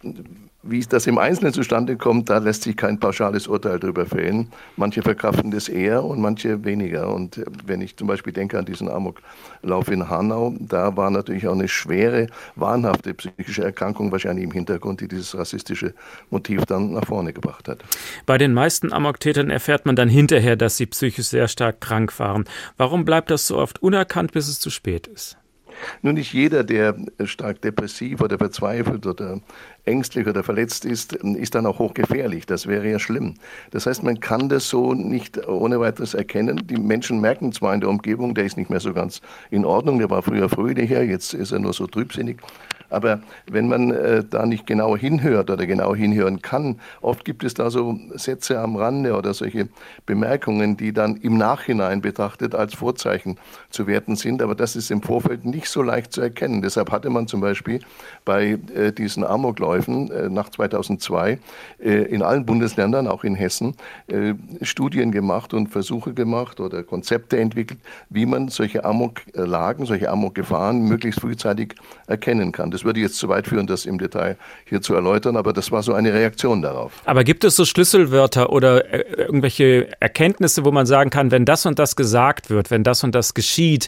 wie 0.63 0.79
das 0.79 1.07
im 1.07 1.17
Einzelnen 1.17 1.53
zustande 1.53 1.97
kommt, 1.97 2.29
da 2.29 2.37
lässt 2.37 2.63
sich 2.63 2.77
kein 2.77 2.99
pauschales 2.99 3.47
Urteil 3.47 3.79
darüber 3.79 4.05
fällen. 4.05 4.47
Manche 4.77 5.01
verkraften 5.01 5.51
das 5.51 5.67
eher 5.67 6.03
und 6.03 6.21
manche 6.21 6.63
weniger. 6.63 7.13
Und 7.13 7.37
äh, 7.37 7.45
wenn 7.65 7.81
ich 7.81 7.97
zum 7.97 8.07
Beispiel 8.07 8.31
denke 8.31 8.57
an 8.57 8.65
diesen 8.65 8.89
Amoklauf 8.89 9.89
in 9.89 10.09
Hanau, 10.09 10.55
da 10.59 10.95
war 10.95 11.11
natürlich 11.11 11.47
auch 11.47 11.53
eine 11.53 11.67
schwere, 11.67 12.27
wahnhafte 12.55 13.13
psychische 13.13 13.63
Erkrankung 13.63 14.11
wahrscheinlich 14.11 14.45
im 14.45 14.51
Hintergrund, 14.51 15.01
die 15.01 15.07
dieses 15.09 15.37
rassistische 15.37 15.93
Motiv 16.29 16.65
dann 16.65 16.93
nach 16.93 17.05
vorne 17.05 17.33
gebracht 17.33 17.67
hat. 17.67 17.83
Bei 18.25 18.37
den 18.37 18.53
meisten 18.53 18.93
Amoktätern 18.93 19.49
erfährt 19.49 19.85
man 19.85 19.97
dann 19.97 20.09
hinterher, 20.09 20.55
dass 20.55 20.77
sie 20.77 20.85
psychisch 20.85 21.27
sehr 21.27 21.49
stark 21.49 21.81
krank 21.81 22.17
waren. 22.19 22.45
Warum 22.77 23.03
bleibt 23.03 23.31
das 23.31 23.47
so 23.47 23.57
oft 23.57 23.81
unerkannt, 23.81 24.31
bis 24.31 24.47
es 24.47 24.59
zu 24.59 24.69
spät 24.69 25.07
ist? 25.07 25.37
Nur 26.01 26.13
nicht 26.13 26.33
jeder, 26.33 26.63
der 26.63 26.95
stark 27.25 27.61
depressiv 27.61 28.21
oder 28.21 28.37
verzweifelt 28.37 29.05
oder 29.05 29.39
ängstlich 29.85 30.27
oder 30.27 30.43
verletzt 30.43 30.85
ist, 30.85 31.13
ist 31.13 31.55
dann 31.55 31.65
auch 31.65 31.79
hochgefährlich. 31.79 32.45
Das 32.45 32.67
wäre 32.67 32.89
ja 32.89 32.99
schlimm. 32.99 33.35
Das 33.71 33.85
heißt, 33.85 34.03
man 34.03 34.19
kann 34.19 34.49
das 34.49 34.69
so 34.69 34.93
nicht 34.93 35.47
ohne 35.47 35.79
weiteres 35.79 36.13
erkennen. 36.13 36.65
Die 36.67 36.77
Menschen 36.77 37.19
merken 37.19 37.51
zwar 37.51 37.73
in 37.73 37.81
der 37.81 37.89
Umgebung, 37.89 38.33
der 38.33 38.45
ist 38.45 38.57
nicht 38.57 38.69
mehr 38.69 38.79
so 38.79 38.93
ganz 38.93 39.21
in 39.51 39.65
Ordnung, 39.65 39.99
der 39.99 40.09
war 40.09 40.21
früher 40.23 40.49
fröhlicher, 40.49 41.03
jetzt 41.03 41.33
ist 41.33 41.51
er 41.51 41.59
nur 41.59 41.73
so 41.73 41.87
trübsinnig. 41.87 42.37
Aber 42.93 43.21
wenn 43.49 43.67
man 43.67 43.91
äh, 43.91 44.23
da 44.23 44.45
nicht 44.45 44.67
genau 44.67 44.95
hinhört 44.95 45.49
oder 45.49 45.65
genau 45.65 45.95
hinhören 45.95 46.41
kann, 46.41 46.79
oft 47.01 47.25
gibt 47.25 47.43
es 47.43 47.53
da 47.53 47.69
so 47.69 47.99
Sätze 48.13 48.59
am 48.59 48.75
Rande 48.75 49.15
oder 49.15 49.33
solche 49.33 49.67
Bemerkungen, 50.05 50.77
die 50.77 50.93
dann 50.93 51.17
im 51.17 51.37
Nachhinein 51.37 52.01
betrachtet 52.01 52.55
als 52.55 52.75
Vorzeichen 52.75 53.37
zu 53.69 53.87
werten 53.87 54.15
sind. 54.15 54.41
Aber 54.41 54.55
das 54.55 54.75
ist 54.75 54.91
im 54.91 55.01
Vorfeld 55.01 55.45
nicht 55.45 55.67
so 55.67 55.81
leicht 55.81 56.13
zu 56.13 56.21
erkennen. 56.21 56.61
Deshalb 56.61 56.91
hatte 56.91 57.09
man 57.09 57.27
zum 57.27 57.41
Beispiel 57.41 57.79
bei 58.25 58.59
äh, 58.75 58.91
diesen 58.91 59.23
Amokläufen 59.23 60.11
äh, 60.11 60.29
nach 60.29 60.49
2002 60.49 61.39
äh, 61.79 61.89
in 62.03 62.21
allen 62.21 62.45
Bundesländern, 62.45 63.07
auch 63.07 63.23
in 63.23 63.35
Hessen, 63.35 63.75
äh, 64.07 64.33
Studien 64.61 65.11
gemacht 65.11 65.53
und 65.53 65.67
Versuche 65.67 66.13
gemacht 66.13 66.59
oder 66.59 66.83
Konzepte 66.83 67.39
entwickelt, 67.39 67.79
wie 68.09 68.25
man 68.25 68.49
solche 68.49 68.85
Amoklagen, 68.85 69.85
solche 69.85 70.09
Amokgefahren 70.09 70.83
möglichst 70.87 71.19
frühzeitig 71.21 71.75
erkennen 72.07 72.51
kann. 72.51 72.71
Das 72.71 72.82
würde 72.83 72.99
jetzt 72.99 73.17
zu 73.17 73.29
weit 73.29 73.47
führen, 73.47 73.67
das 73.67 73.85
im 73.85 73.97
Detail 73.97 74.37
hier 74.65 74.81
zu 74.81 74.93
erläutern, 74.93 75.37
aber 75.37 75.53
das 75.53 75.71
war 75.71 75.83
so 75.83 75.93
eine 75.93 76.13
Reaktion 76.13 76.61
darauf. 76.61 76.91
Aber 77.05 77.23
gibt 77.23 77.43
es 77.43 77.55
so 77.55 77.65
Schlüsselwörter 77.65 78.51
oder 78.51 78.93
äh, 78.93 79.23
irgendwelche 79.23 79.89
Erkenntnisse, 79.99 80.65
wo 80.65 80.71
man 80.71 80.85
sagen 80.85 81.09
kann, 81.09 81.31
wenn 81.31 81.45
das 81.45 81.65
und 81.65 81.79
das 81.79 81.95
gesagt 81.95 82.49
wird, 82.49 82.71
wenn 82.71 82.83
das 82.83 83.03
und 83.03 83.15
das 83.15 83.33
geschieht, 83.33 83.87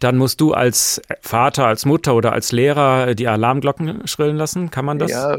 dann 0.00 0.16
musst 0.16 0.40
du 0.40 0.52
als 0.52 1.00
Vater, 1.20 1.66
als 1.66 1.84
Mutter 1.84 2.14
oder 2.14 2.32
als 2.32 2.52
Lehrer 2.52 3.14
die 3.14 3.28
Alarmglocken 3.28 4.06
schrillen 4.06 4.36
lassen? 4.36 4.70
Kann 4.70 4.84
man 4.84 4.98
das? 4.98 5.10
Ja, 5.10 5.36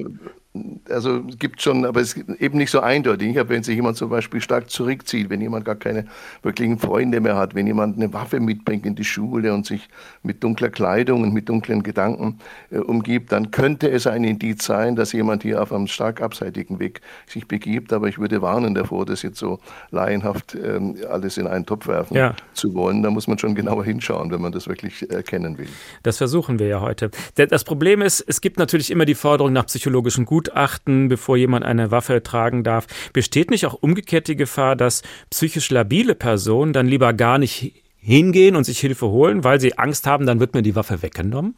also 0.89 1.21
es 1.29 1.37
gibt 1.37 1.61
schon, 1.61 1.85
aber 1.85 2.01
es 2.01 2.13
ist 2.13 2.29
eben 2.39 2.57
nicht 2.57 2.71
so 2.71 2.79
eindeutig. 2.79 3.37
Wenn 3.47 3.63
sich 3.63 3.75
jemand 3.75 3.97
zum 3.97 4.09
Beispiel 4.09 4.41
stark 4.41 4.69
zurückzieht, 4.69 5.29
wenn 5.29 5.41
jemand 5.41 5.65
gar 5.65 5.75
keine 5.75 6.05
wirklichen 6.43 6.77
Freunde 6.79 7.19
mehr 7.19 7.35
hat, 7.35 7.55
wenn 7.55 7.67
jemand 7.67 7.97
eine 7.97 8.11
Waffe 8.13 8.39
mitbringt 8.39 8.85
in 8.85 8.95
die 8.95 9.03
Schule 9.03 9.53
und 9.53 9.65
sich 9.65 9.89
mit 10.23 10.43
dunkler 10.43 10.69
Kleidung 10.69 11.23
und 11.23 11.33
mit 11.33 11.49
dunklen 11.49 11.83
Gedanken 11.83 12.39
äh, 12.71 12.77
umgibt, 12.77 13.31
dann 13.31 13.51
könnte 13.51 13.89
es 13.89 14.07
ein 14.07 14.23
Indiz 14.23 14.65
sein, 14.65 14.95
dass 14.95 15.11
jemand 15.13 15.43
hier 15.43 15.61
auf 15.61 15.71
einem 15.71 15.87
stark 15.87 16.21
abseitigen 16.21 16.79
Weg 16.79 17.01
sich 17.27 17.47
begibt. 17.47 17.93
Aber 17.93 18.07
ich 18.07 18.19
würde 18.19 18.41
warnen 18.41 18.75
davor, 18.75 19.05
das 19.05 19.21
jetzt 19.21 19.39
so 19.39 19.59
laienhaft 19.91 20.55
äh, 20.55 20.79
alles 21.09 21.37
in 21.37 21.47
einen 21.47 21.65
Topf 21.65 21.87
werfen 21.87 22.15
ja. 22.15 22.35
zu 22.53 22.73
wollen. 22.73 23.03
Da 23.03 23.09
muss 23.09 23.27
man 23.27 23.37
schon 23.37 23.55
genauer 23.55 23.85
hinschauen, 23.85 24.31
wenn 24.31 24.41
man 24.41 24.51
das 24.51 24.67
wirklich 24.67 25.09
erkennen 25.09 25.57
will. 25.57 25.67
Das 26.03 26.17
versuchen 26.17 26.59
wir 26.59 26.67
ja 26.67 26.81
heute. 26.81 27.11
Das 27.35 27.63
Problem 27.63 28.01
ist, 28.01 28.21
es 28.21 28.41
gibt 28.41 28.57
natürlich 28.57 28.91
immer 28.91 29.05
die 29.05 29.15
Forderung 29.15 29.53
nach 29.53 29.65
psychologischen 29.65 30.25
Gut 30.25 30.46
begutachten, 30.47 31.07
bevor 31.07 31.37
jemand 31.37 31.65
eine 31.65 31.91
Waffe 31.91 32.23
tragen 32.23 32.63
darf. 32.63 32.87
Besteht 33.13 33.51
nicht 33.51 33.65
auch 33.65 33.73
umgekehrt 33.73 34.27
die 34.27 34.35
Gefahr, 34.35 34.75
dass 34.75 35.03
psychisch 35.29 35.69
labile 35.69 36.15
Personen 36.15 36.73
dann 36.73 36.87
lieber 36.87 37.13
gar 37.13 37.37
nicht 37.37 37.73
hingehen 37.99 38.55
und 38.55 38.63
sich 38.63 38.79
Hilfe 38.79 39.07
holen, 39.07 39.43
weil 39.43 39.59
sie 39.59 39.77
Angst 39.77 40.07
haben, 40.07 40.25
dann 40.25 40.39
wird 40.39 40.53
mir 40.53 40.61
die 40.61 40.75
Waffe 40.75 41.01
weggenommen? 41.01 41.55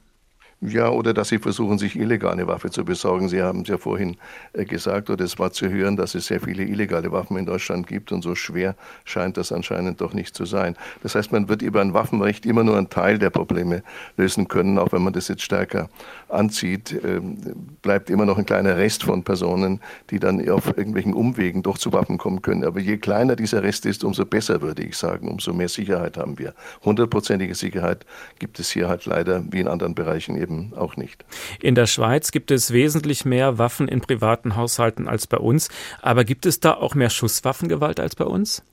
Ja, 0.62 0.90
oder 0.90 1.14
dass 1.14 1.30
sie 1.30 1.40
versuchen, 1.40 1.78
sich 1.78 1.96
illegal 1.96 2.34
eine 2.34 2.46
Waffe 2.46 2.70
zu 2.70 2.84
besorgen. 2.84 3.30
Sie 3.30 3.42
haben 3.42 3.62
es 3.62 3.70
ja 3.70 3.78
vorhin 3.78 4.18
äh, 4.52 4.66
gesagt, 4.66 5.10
oder 5.10 5.24
es 5.24 5.40
war 5.40 5.54
zu 5.54 5.70
hören, 5.70 5.96
dass 5.96 6.16
es 6.16 6.26
sehr 6.26 6.42
viele 6.42 6.64
illegale 6.64 7.14
Waffen 7.14 7.38
in 7.38 7.46
Deutschland 7.46 7.88
gibt 7.88 8.12
und 8.12 8.24
so 8.24 8.36
schwer 8.36 8.76
scheint 9.06 9.38
das 9.38 9.54
anscheinend 9.54 10.02
doch 10.02 10.14
nicht 10.14 10.36
zu 10.36 10.44
sein. 10.44 10.76
Das 11.02 11.16
heißt, 11.16 11.32
man 11.32 11.48
wird 11.48 11.62
über 11.62 11.80
ein 11.80 11.94
Waffenrecht 11.94 12.46
immer 12.46 12.66
nur 12.66 12.78
einen 12.78 12.90
Teil 12.90 13.20
der 13.20 13.30
Probleme 13.30 13.84
lösen 14.18 14.50
können, 14.50 14.78
auch 14.80 14.92
wenn 14.92 15.02
man 15.02 15.14
das 15.14 15.30
jetzt 15.30 15.44
stärker 15.44 15.90
anzieht, 16.30 17.00
ähm, 17.04 17.38
bleibt 17.82 18.10
immer 18.10 18.26
noch 18.26 18.38
ein 18.38 18.46
kleiner 18.46 18.78
Rest 18.78 19.04
von 19.04 19.24
Personen, 19.24 19.80
die 20.10 20.20
dann 20.20 20.48
auf 20.50 20.68
irgendwelchen 20.68 21.14
Umwegen 21.14 21.64
doch 21.64 21.78
zu 21.78 21.94
Waffen 21.94 22.18
kommen 22.18 22.42
können. 22.42 22.64
Aber 22.64 22.80
je 22.80 22.98
kleiner 22.98 23.36
dieser 23.36 23.64
Rest 23.64 23.86
ist, 23.86 24.04
umso 24.04 24.26
besser, 24.26 24.62
würde 24.62 24.84
ich 24.84 24.98
sagen, 24.98 25.30
umso 25.30 25.54
mehr 25.54 25.70
Sicherheit 25.70 26.18
haben 26.18 26.38
wir. 26.38 26.54
Hundertprozentige 26.84 27.56
Sicherheit 27.56 28.06
gibt 28.40 28.60
es 28.60 28.70
hier 28.70 28.90
halt 28.90 29.06
leider 29.06 29.44
wie 29.52 29.60
in 29.60 29.68
anderen 29.68 29.96
Bereichen 29.96 30.36
eben 30.36 30.50
eben 30.50 30.74
auch 30.76 30.98
nicht. 30.98 31.24
In 31.62 31.76
der 31.76 31.88
Schweiz 31.88 32.32
gibt 32.32 32.52
es 32.52 32.72
wesentlich 32.72 33.26
mehr 33.26 33.58
Waffen 33.58 33.88
in 33.88 34.02
privaten 34.02 34.56
Haushalten 34.56 35.08
als 35.08 35.28
bei 35.28 35.38
uns. 35.38 35.70
Aber 36.02 36.24
gibt 36.24 36.46
es 36.46 36.60
da 36.60 36.74
auch 36.74 36.96
mehr 36.96 37.10
Schusswaffengewalt 37.10 38.00
als 38.00 38.16
bei 38.16 38.26
uns? 38.26 38.64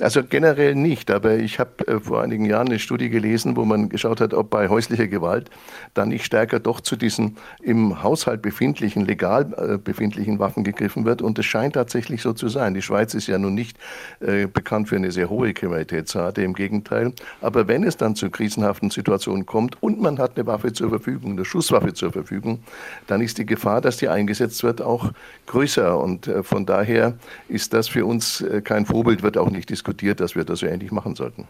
Also 0.00 0.22
generell 0.22 0.74
nicht, 0.74 1.10
aber 1.10 1.36
ich 1.36 1.58
habe 1.58 1.86
äh, 1.88 2.00
vor 2.00 2.22
einigen 2.22 2.44
Jahren 2.44 2.68
eine 2.68 2.78
Studie 2.78 3.08
gelesen, 3.08 3.56
wo 3.56 3.64
man 3.64 3.88
geschaut 3.88 4.20
hat, 4.20 4.34
ob 4.34 4.50
bei 4.50 4.68
häuslicher 4.68 5.06
Gewalt 5.06 5.50
dann 5.94 6.10
nicht 6.10 6.24
stärker 6.24 6.60
doch 6.60 6.80
zu 6.80 6.96
diesen 6.96 7.36
im 7.62 8.02
Haushalt 8.02 8.42
befindlichen, 8.42 9.04
legal 9.06 9.54
äh, 9.56 9.78
befindlichen 9.78 10.38
Waffen 10.38 10.64
gegriffen 10.64 11.04
wird. 11.04 11.22
Und 11.22 11.38
es 11.38 11.46
scheint 11.46 11.74
tatsächlich 11.74 12.22
so 12.22 12.32
zu 12.32 12.48
sein. 12.48 12.74
Die 12.74 12.82
Schweiz 12.82 13.14
ist 13.14 13.26
ja 13.26 13.38
nun 13.38 13.54
nicht 13.54 13.78
äh, 14.20 14.46
bekannt 14.46 14.88
für 14.88 14.96
eine 14.96 15.12
sehr 15.12 15.30
hohe 15.30 15.54
Kriminalitätsrate, 15.54 16.42
im 16.42 16.54
Gegenteil. 16.54 17.12
Aber 17.40 17.68
wenn 17.68 17.82
es 17.84 17.96
dann 17.96 18.14
zu 18.14 18.30
krisenhaften 18.30 18.90
Situationen 18.90 19.46
kommt 19.46 19.82
und 19.82 20.00
man 20.00 20.18
hat 20.18 20.36
eine 20.36 20.46
Waffe 20.46 20.72
zur 20.72 20.90
Verfügung, 20.90 21.32
eine 21.32 21.44
Schusswaffe 21.44 21.94
zur 21.94 22.12
Verfügung, 22.12 22.60
dann 23.06 23.20
ist 23.20 23.38
die 23.38 23.46
Gefahr, 23.46 23.80
dass 23.80 23.96
die 23.96 24.08
eingesetzt 24.08 24.62
wird, 24.62 24.82
auch 24.82 25.12
größer. 25.46 25.98
Und 25.98 26.26
äh, 26.28 26.42
von 26.42 26.66
daher 26.66 27.14
ist 27.48 27.72
das 27.72 27.88
für 27.88 28.04
uns 28.04 28.42
äh, 28.42 28.60
kein 28.60 28.84
Vorbild, 28.84 29.22
wird 29.22 29.38
auch 29.38 29.50
nicht 29.50 29.70
diskutiert, 29.76 30.20
dass 30.20 30.34
wir 30.34 30.44
das 30.44 30.60
so 30.60 30.66
ähnlich 30.66 30.90
machen 30.90 31.14
sollten. 31.14 31.46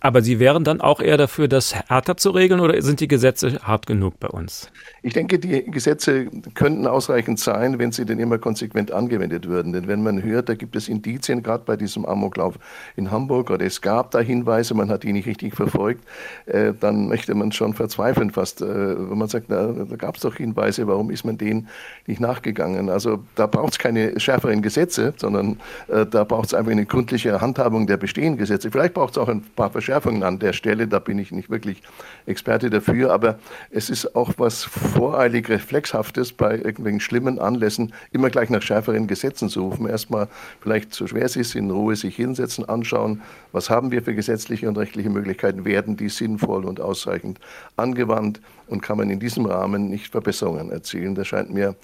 Aber 0.00 0.20
Sie 0.20 0.38
wären 0.38 0.64
dann 0.64 0.80
auch 0.80 1.00
eher 1.00 1.16
dafür, 1.16 1.48
das 1.48 1.74
härter 1.74 2.16
zu 2.16 2.30
regeln 2.30 2.60
oder 2.60 2.80
sind 2.82 3.00
die 3.00 3.08
Gesetze 3.08 3.58
hart 3.62 3.86
genug 3.86 4.20
bei 4.20 4.28
uns? 4.28 4.70
Ich 5.02 5.14
denke, 5.14 5.38
die 5.38 5.64
Gesetze 5.70 6.26
könnten 6.54 6.86
ausreichend 6.86 7.38
sein, 7.38 7.78
wenn 7.78 7.92
sie 7.92 8.04
denn 8.04 8.18
immer 8.18 8.38
konsequent 8.38 8.92
angewendet 8.92 9.48
würden. 9.48 9.72
Denn 9.72 9.88
wenn 9.88 10.02
man 10.02 10.22
hört, 10.22 10.48
da 10.48 10.54
gibt 10.54 10.76
es 10.76 10.88
Indizien, 10.88 11.42
gerade 11.42 11.64
bei 11.64 11.76
diesem 11.76 12.04
Amoklauf 12.04 12.58
in 12.96 13.10
Hamburg, 13.10 13.50
oder 13.50 13.64
es 13.64 13.80
gab 13.80 14.10
da 14.10 14.20
Hinweise, 14.20 14.74
man 14.74 14.90
hat 14.90 15.04
die 15.04 15.12
nicht 15.12 15.26
richtig 15.26 15.54
verfolgt, 15.54 16.04
äh, 16.46 16.72
dann 16.78 17.08
möchte 17.08 17.34
man 17.34 17.52
schon 17.52 17.72
verzweifeln 17.72 18.30
fast. 18.32 18.60
Äh, 18.60 18.66
wenn 18.66 19.18
man 19.18 19.28
sagt, 19.28 19.46
na, 19.48 19.68
da 19.68 19.96
gab 19.96 20.16
es 20.16 20.22
doch 20.22 20.34
Hinweise, 20.36 20.86
warum 20.86 21.10
ist 21.10 21.24
man 21.24 21.38
denen 21.38 21.68
nicht 22.06 22.20
nachgegangen? 22.20 22.90
Also 22.90 23.20
da 23.36 23.46
braucht 23.46 23.72
es 23.72 23.78
keine 23.78 24.18
schärferen 24.18 24.60
Gesetze, 24.60 25.14
sondern 25.16 25.60
äh, 25.88 26.04
da 26.04 26.24
braucht 26.24 26.46
es 26.46 26.54
einfach 26.54 26.72
eine 26.72 26.84
gründliche 26.84 27.40
Handhabung 27.46 27.86
der 27.86 27.96
bestehenden 27.96 28.38
Gesetze. 28.38 28.72
Vielleicht 28.72 28.94
braucht 28.94 29.12
es 29.12 29.18
auch 29.18 29.28
ein 29.28 29.42
paar 29.54 29.70
Verschärfungen 29.70 30.24
an 30.24 30.40
der 30.40 30.52
Stelle, 30.52 30.88
da 30.88 30.98
bin 30.98 31.18
ich 31.18 31.30
nicht 31.30 31.48
wirklich 31.48 31.80
Experte 32.26 32.70
dafür, 32.70 33.12
aber 33.12 33.38
es 33.70 33.88
ist 33.88 34.16
auch 34.16 34.32
was 34.38 34.64
voreilig 34.64 35.48
Reflexhaftes 35.48 36.32
bei 36.32 36.56
irgendwelchen 36.56 36.98
schlimmen 36.98 37.38
Anlässen, 37.38 37.92
immer 38.10 38.30
gleich 38.30 38.50
nach 38.50 38.62
schärferen 38.62 39.06
Gesetzen 39.06 39.48
zu 39.48 39.62
rufen. 39.62 39.88
Erstmal 39.88 40.26
vielleicht 40.60 40.92
so 40.92 41.06
schwer 41.06 41.24
es 41.24 41.36
ist, 41.36 41.54
in 41.54 41.70
Ruhe 41.70 41.94
sich 41.94 42.16
hinsetzen, 42.16 42.68
anschauen, 42.68 43.22
was 43.52 43.70
haben 43.70 43.92
wir 43.92 44.02
für 44.02 44.14
gesetzliche 44.14 44.68
und 44.68 44.76
rechtliche 44.76 45.08
Möglichkeiten, 45.08 45.64
werden 45.64 45.96
die 45.96 46.08
sinnvoll 46.08 46.64
und 46.64 46.80
ausreichend 46.80 47.38
angewandt 47.76 48.40
und 48.66 48.82
kann 48.82 48.98
man 48.98 49.08
in 49.08 49.20
diesem 49.20 49.46
Rahmen 49.46 49.88
nicht 49.88 50.10
Verbesserungen 50.10 50.72
erzielen. 50.72 51.14
Das 51.14 51.28
scheint 51.28 51.54
mir 51.54 51.76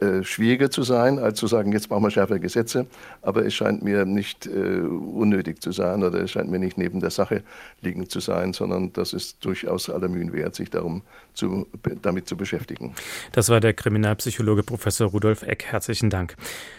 äh, 0.00 0.24
schwieriger 0.24 0.70
zu 0.70 0.82
sein, 0.82 1.18
als 1.18 1.38
zu 1.38 1.46
sagen, 1.46 1.72
jetzt 1.72 1.88
brauchen 1.88 2.04
wir 2.04 2.10
schärfere 2.10 2.40
Gesetze. 2.40 2.86
Aber 3.22 3.44
es 3.44 3.54
scheint 3.54 3.82
mir 3.82 4.06
nicht 4.06 4.46
äh, 4.46 4.80
unnötig 4.80 5.60
zu 5.60 5.72
sein 5.72 6.02
oder 6.02 6.22
es 6.22 6.30
scheint 6.30 6.50
mir 6.50 6.58
nicht 6.58 6.78
neben 6.78 7.00
der 7.00 7.10
Sache 7.10 7.42
liegend 7.82 8.10
zu 8.10 8.20
sein, 8.20 8.52
sondern 8.52 8.92
das 8.94 9.12
ist 9.12 9.44
durchaus 9.44 9.90
aller 9.90 10.08
Mühen 10.08 10.32
wert, 10.32 10.54
sich 10.54 10.70
darum 10.70 11.02
zu, 11.34 11.66
damit 12.02 12.28
zu 12.28 12.36
beschäftigen. 12.36 12.94
Das 13.32 13.48
war 13.48 13.60
der 13.60 13.74
Kriminalpsychologe 13.74 14.62
Professor 14.62 15.08
Rudolf 15.08 15.42
Eck. 15.42 15.64
Herzlichen 15.66 16.10
Dank. 16.10 16.36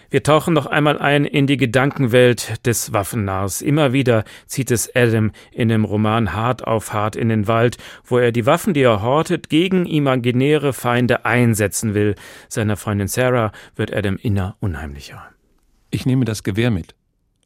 Wir 0.09 0.23
tauchen 0.23 0.53
noch 0.53 0.65
einmal 0.65 0.99
ein 0.99 1.23
in 1.23 1.47
die 1.47 1.57
Gedankenwelt 1.57 2.65
des 2.65 2.91
Waffennarrs. 2.91 3.61
Immer 3.61 3.93
wieder 3.93 4.25
zieht 4.45 4.69
es 4.69 4.93
Adam 4.93 5.31
in 5.51 5.69
dem 5.69 5.85
Roman 5.85 6.33
Hart 6.33 6.67
auf 6.67 6.91
Hart 6.91 7.15
in 7.15 7.29
den 7.29 7.47
Wald, 7.47 7.77
wo 8.03 8.17
er 8.17 8.31
die 8.31 8.45
Waffen, 8.45 8.73
die 8.73 8.81
er 8.81 9.01
hortet, 9.01 9.49
gegen 9.49 9.85
imaginäre 9.85 10.73
Feinde 10.73 11.25
einsetzen 11.25 11.93
will. 11.93 12.15
Seiner 12.49 12.75
Freundin 12.75 13.07
Sarah 13.07 13.51
wird 13.75 13.93
Adam 13.93 14.17
inner 14.17 14.57
unheimlicher. 14.59 15.23
Ich 15.91 16.05
nehme 16.05 16.25
das 16.25 16.43
Gewehr 16.43 16.71
mit. 16.71 16.95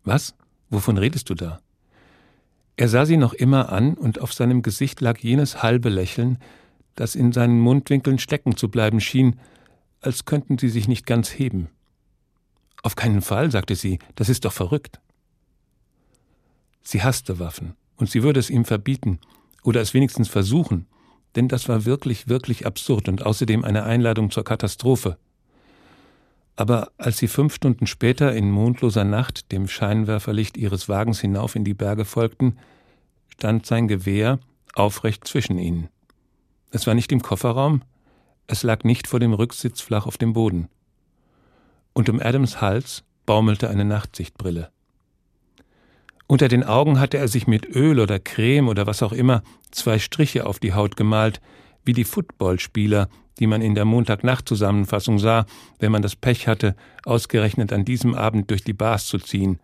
Was? 0.03 0.35
Wovon 0.69 0.97
redest 0.97 1.29
du 1.29 1.35
da? 1.35 1.59
Er 2.77 2.89
sah 2.89 3.05
sie 3.05 3.17
noch 3.17 3.33
immer 3.33 3.71
an, 3.71 3.93
und 3.93 4.19
auf 4.19 4.33
seinem 4.33 4.61
Gesicht 4.61 4.99
lag 5.01 5.19
jenes 5.19 5.63
halbe 5.63 5.89
Lächeln, 5.89 6.39
das 6.95 7.15
in 7.15 7.31
seinen 7.31 7.59
Mundwinkeln 7.59 8.19
stecken 8.19 8.57
zu 8.57 8.69
bleiben 8.69 8.99
schien, 8.99 9.39
als 10.01 10.25
könnten 10.25 10.57
sie 10.57 10.69
sich 10.69 10.87
nicht 10.87 11.05
ganz 11.05 11.29
heben. 11.29 11.69
Auf 12.83 12.95
keinen 12.95 13.21
Fall, 13.21 13.51
sagte 13.51 13.75
sie, 13.75 13.99
das 14.15 14.29
ist 14.29 14.45
doch 14.45 14.53
verrückt. 14.53 14.99
Sie 16.83 17.01
hasste 17.01 17.39
Waffen, 17.39 17.75
und 17.97 18.09
sie 18.09 18.23
würde 18.23 18.39
es 18.39 18.49
ihm 18.49 18.65
verbieten, 18.65 19.19
oder 19.63 19.81
es 19.81 19.93
wenigstens 19.93 20.29
versuchen, 20.29 20.85
denn 21.35 21.47
das 21.47 21.67
war 21.67 21.85
wirklich, 21.85 22.27
wirklich 22.27 22.65
absurd 22.65 23.09
und 23.09 23.25
außerdem 23.25 23.63
eine 23.63 23.83
Einladung 23.83 24.31
zur 24.31 24.43
Katastrophe. 24.43 25.17
Aber 26.55 26.91
als 26.97 27.17
sie 27.17 27.27
fünf 27.27 27.55
Stunden 27.55 27.87
später 27.87 28.33
in 28.33 28.49
mondloser 28.49 29.03
Nacht 29.03 29.51
dem 29.51 29.67
Scheinwerferlicht 29.67 30.55
ihres 30.55 30.87
Wagens 30.87 31.19
hinauf 31.19 31.55
in 31.55 31.65
die 31.65 31.73
Berge 31.73 32.05
folgten, 32.05 32.57
stand 33.27 33.65
sein 33.65 33.87
Gewehr 33.87 34.39
aufrecht 34.73 35.27
zwischen 35.27 35.57
ihnen. 35.57 35.89
Es 36.75 36.85
war 36.87 36.93
nicht 36.93 37.13
im 37.13 37.21
Kofferraum, 37.21 37.83
es 38.47 38.61
lag 38.61 38.83
nicht 38.83 39.07
vor 39.07 39.21
dem 39.21 39.31
Rücksitz 39.31 39.79
flach 39.79 40.07
auf 40.07 40.17
dem 40.17 40.33
Boden 40.33 40.67
und 41.93 42.09
um 42.09 42.19
Adams 42.19 42.59
Hals 42.59 43.05
baumelte 43.25 43.69
eine 43.69 43.85
Nachtsichtbrille. 43.85 44.69
Unter 46.27 46.49
den 46.49 46.65
Augen 46.65 46.99
hatte 46.99 47.17
er 47.17 47.29
sich 47.29 47.47
mit 47.47 47.65
Öl 47.65 47.97
oder 48.01 48.19
Creme 48.19 48.67
oder 48.67 48.87
was 48.87 49.03
auch 49.03 49.13
immer 49.13 49.41
zwei 49.71 49.99
Striche 49.99 50.45
auf 50.45 50.59
die 50.59 50.73
Haut 50.73 50.97
gemalt, 50.97 51.39
wie 51.85 51.93
die 51.93 52.03
Footballspieler, 52.03 53.07
die 53.39 53.47
man 53.47 53.61
in 53.61 53.73
der 53.73 53.85
Montagnacht-Zusammenfassung 53.85 55.17
sah, 55.17 55.45
wenn 55.79 55.93
man 55.93 56.01
das 56.01 56.17
Pech 56.17 56.45
hatte, 56.45 56.75
ausgerechnet 57.05 57.71
an 57.71 57.85
diesem 57.85 58.15
Abend 58.15 58.51
durch 58.51 58.65
die 58.65 58.73
Bars 58.73 59.05
zu 59.05 59.17
ziehen. 59.17 59.59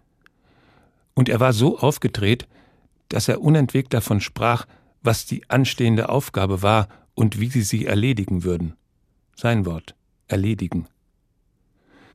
Und 1.13 1.27
er 1.27 1.41
war 1.41 1.51
so 1.51 1.77
aufgedreht, 1.77 2.47
dass 3.09 3.27
er 3.27 3.41
unentwegt 3.41 3.93
davon 3.93 4.21
sprach, 4.21 4.65
was 5.03 5.25
die 5.25 5.49
anstehende 5.49 6.07
Aufgabe 6.07 6.61
war 6.61 6.87
und 7.15 7.39
wie 7.39 7.47
sie 7.47 7.61
sie 7.61 7.85
erledigen 7.85 8.43
würden. 8.43 8.75
Sein 9.35 9.65
Wort 9.65 9.95
erledigen. 10.27 10.87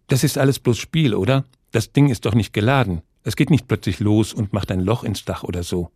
Das 0.08 0.24
ist 0.24 0.38
alles 0.38 0.58
bloß 0.58 0.78
Spiel, 0.78 1.14
oder? 1.14 1.44
Das 1.72 1.92
Ding 1.92 2.08
ist 2.08 2.24
doch 2.24 2.34
nicht 2.34 2.52
geladen. 2.52 3.02
Es 3.22 3.36
geht 3.36 3.50
nicht 3.50 3.68
plötzlich 3.68 4.00
los 4.00 4.32
und 4.32 4.52
macht 4.52 4.70
ein 4.70 4.80
Loch 4.80 5.04
ins 5.04 5.24
Dach 5.24 5.42
oder 5.42 5.62
so. 5.62 5.90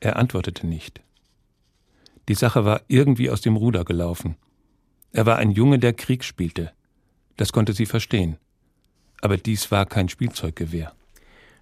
Er 0.00 0.16
antwortete 0.16 0.66
nicht. 0.66 1.00
Die 2.28 2.34
Sache 2.34 2.64
war 2.64 2.82
irgendwie 2.88 3.30
aus 3.30 3.40
dem 3.40 3.56
Ruder 3.56 3.84
gelaufen. 3.84 4.36
Er 5.12 5.26
war 5.26 5.36
ein 5.38 5.50
Junge, 5.50 5.78
der 5.78 5.92
Krieg 5.92 6.24
spielte. 6.24 6.72
Das 7.36 7.52
konnte 7.52 7.72
sie 7.72 7.86
verstehen. 7.86 8.36
Aber 9.20 9.36
dies 9.36 9.70
war 9.70 9.86
kein 9.86 10.08
Spielzeuggewehr. 10.08 10.92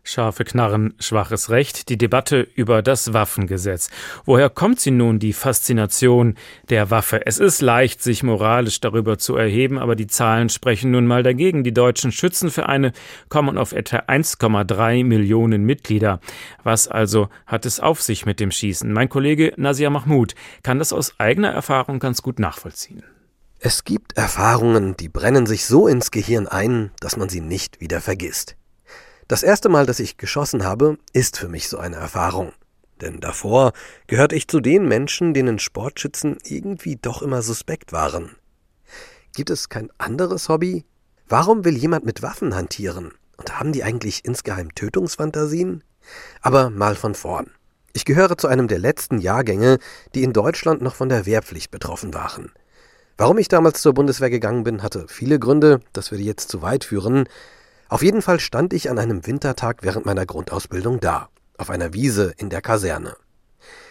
Scharfe 0.04 0.44
Knarren, 0.44 0.94
schwaches 0.98 1.48
Recht, 1.50 1.88
die 1.88 1.96
Debatte 1.96 2.40
über 2.56 2.82
das 2.82 3.12
Waffengesetz. 3.12 3.88
Woher 4.24 4.50
kommt 4.50 4.80
sie 4.80 4.90
nun, 4.90 5.20
die 5.20 5.32
Faszination 5.32 6.34
der 6.70 6.90
Waffe? 6.90 7.24
Es 7.24 7.38
ist 7.38 7.62
leicht, 7.62 8.02
sich 8.02 8.24
moralisch 8.24 8.80
darüber 8.80 9.18
zu 9.18 9.36
erheben, 9.36 9.78
aber 9.78 9.94
die 9.94 10.08
Zahlen 10.08 10.48
sprechen 10.48 10.90
nun 10.90 11.06
mal 11.06 11.22
dagegen. 11.22 11.62
Die 11.62 11.72
deutschen 11.72 12.10
Schützenvereine 12.10 12.92
kommen 13.28 13.56
auf 13.56 13.72
etwa 13.72 13.98
1,3 13.98 15.04
Millionen 15.04 15.64
Mitglieder. 15.64 16.20
Was 16.64 16.88
also 16.88 17.28
hat 17.46 17.64
es 17.64 17.78
auf 17.78 18.02
sich 18.02 18.26
mit 18.26 18.40
dem 18.40 18.50
Schießen? 18.50 18.92
Mein 18.92 19.08
Kollege 19.08 19.52
Nazia 19.56 19.88
Mahmoud 19.88 20.34
kann 20.64 20.80
das 20.80 20.92
aus 20.92 21.14
eigener 21.18 21.50
Erfahrung 21.50 22.00
ganz 22.00 22.22
gut 22.22 22.40
nachvollziehen. 22.40 23.04
Es 23.60 23.84
gibt 23.84 24.16
Erfahrungen, 24.16 24.96
die 24.96 25.08
brennen 25.08 25.46
sich 25.46 25.66
so 25.66 25.86
ins 25.86 26.10
Gehirn 26.10 26.48
ein, 26.48 26.90
dass 26.98 27.16
man 27.16 27.28
sie 27.28 27.40
nicht 27.40 27.80
wieder 27.80 28.00
vergisst. 28.00 28.56
Das 29.32 29.42
erste 29.42 29.70
Mal, 29.70 29.86
dass 29.86 29.98
ich 29.98 30.18
geschossen 30.18 30.62
habe, 30.62 30.98
ist 31.14 31.38
für 31.38 31.48
mich 31.48 31.70
so 31.70 31.78
eine 31.78 31.96
Erfahrung. 31.96 32.52
Denn 33.00 33.18
davor 33.18 33.72
gehörte 34.06 34.36
ich 34.36 34.46
zu 34.46 34.60
den 34.60 34.86
Menschen, 34.86 35.32
denen 35.32 35.58
Sportschützen 35.58 36.36
irgendwie 36.44 36.96
doch 36.96 37.22
immer 37.22 37.40
suspekt 37.40 37.92
waren. 37.92 38.36
Gibt 39.34 39.48
es 39.48 39.70
kein 39.70 39.88
anderes 39.96 40.50
Hobby? 40.50 40.84
Warum 41.30 41.64
will 41.64 41.78
jemand 41.78 42.04
mit 42.04 42.20
Waffen 42.20 42.54
hantieren? 42.54 43.12
Und 43.38 43.58
haben 43.58 43.72
die 43.72 43.82
eigentlich 43.82 44.26
insgeheim 44.26 44.74
Tötungsfantasien? 44.74 45.82
Aber 46.42 46.68
mal 46.68 46.94
von 46.94 47.14
vorn. 47.14 47.52
Ich 47.94 48.04
gehöre 48.04 48.36
zu 48.36 48.48
einem 48.48 48.68
der 48.68 48.80
letzten 48.80 49.18
Jahrgänge, 49.18 49.78
die 50.14 50.24
in 50.24 50.34
Deutschland 50.34 50.82
noch 50.82 50.94
von 50.94 51.08
der 51.08 51.24
Wehrpflicht 51.24 51.70
betroffen 51.70 52.12
waren. 52.12 52.52
Warum 53.16 53.38
ich 53.38 53.48
damals 53.48 53.80
zur 53.80 53.94
Bundeswehr 53.94 54.28
gegangen 54.28 54.62
bin, 54.62 54.82
hatte 54.82 55.06
viele 55.08 55.38
Gründe, 55.38 55.80
das 55.94 56.10
würde 56.10 56.22
jetzt 56.22 56.50
zu 56.50 56.60
weit 56.60 56.84
führen. 56.84 57.24
Auf 57.92 58.02
jeden 58.02 58.22
Fall 58.22 58.40
stand 58.40 58.72
ich 58.72 58.88
an 58.88 58.98
einem 58.98 59.26
Wintertag 59.26 59.82
während 59.82 60.06
meiner 60.06 60.24
Grundausbildung 60.24 60.98
da, 61.00 61.28
auf 61.58 61.68
einer 61.68 61.92
Wiese 61.92 62.32
in 62.38 62.48
der 62.48 62.62
Kaserne. 62.62 63.14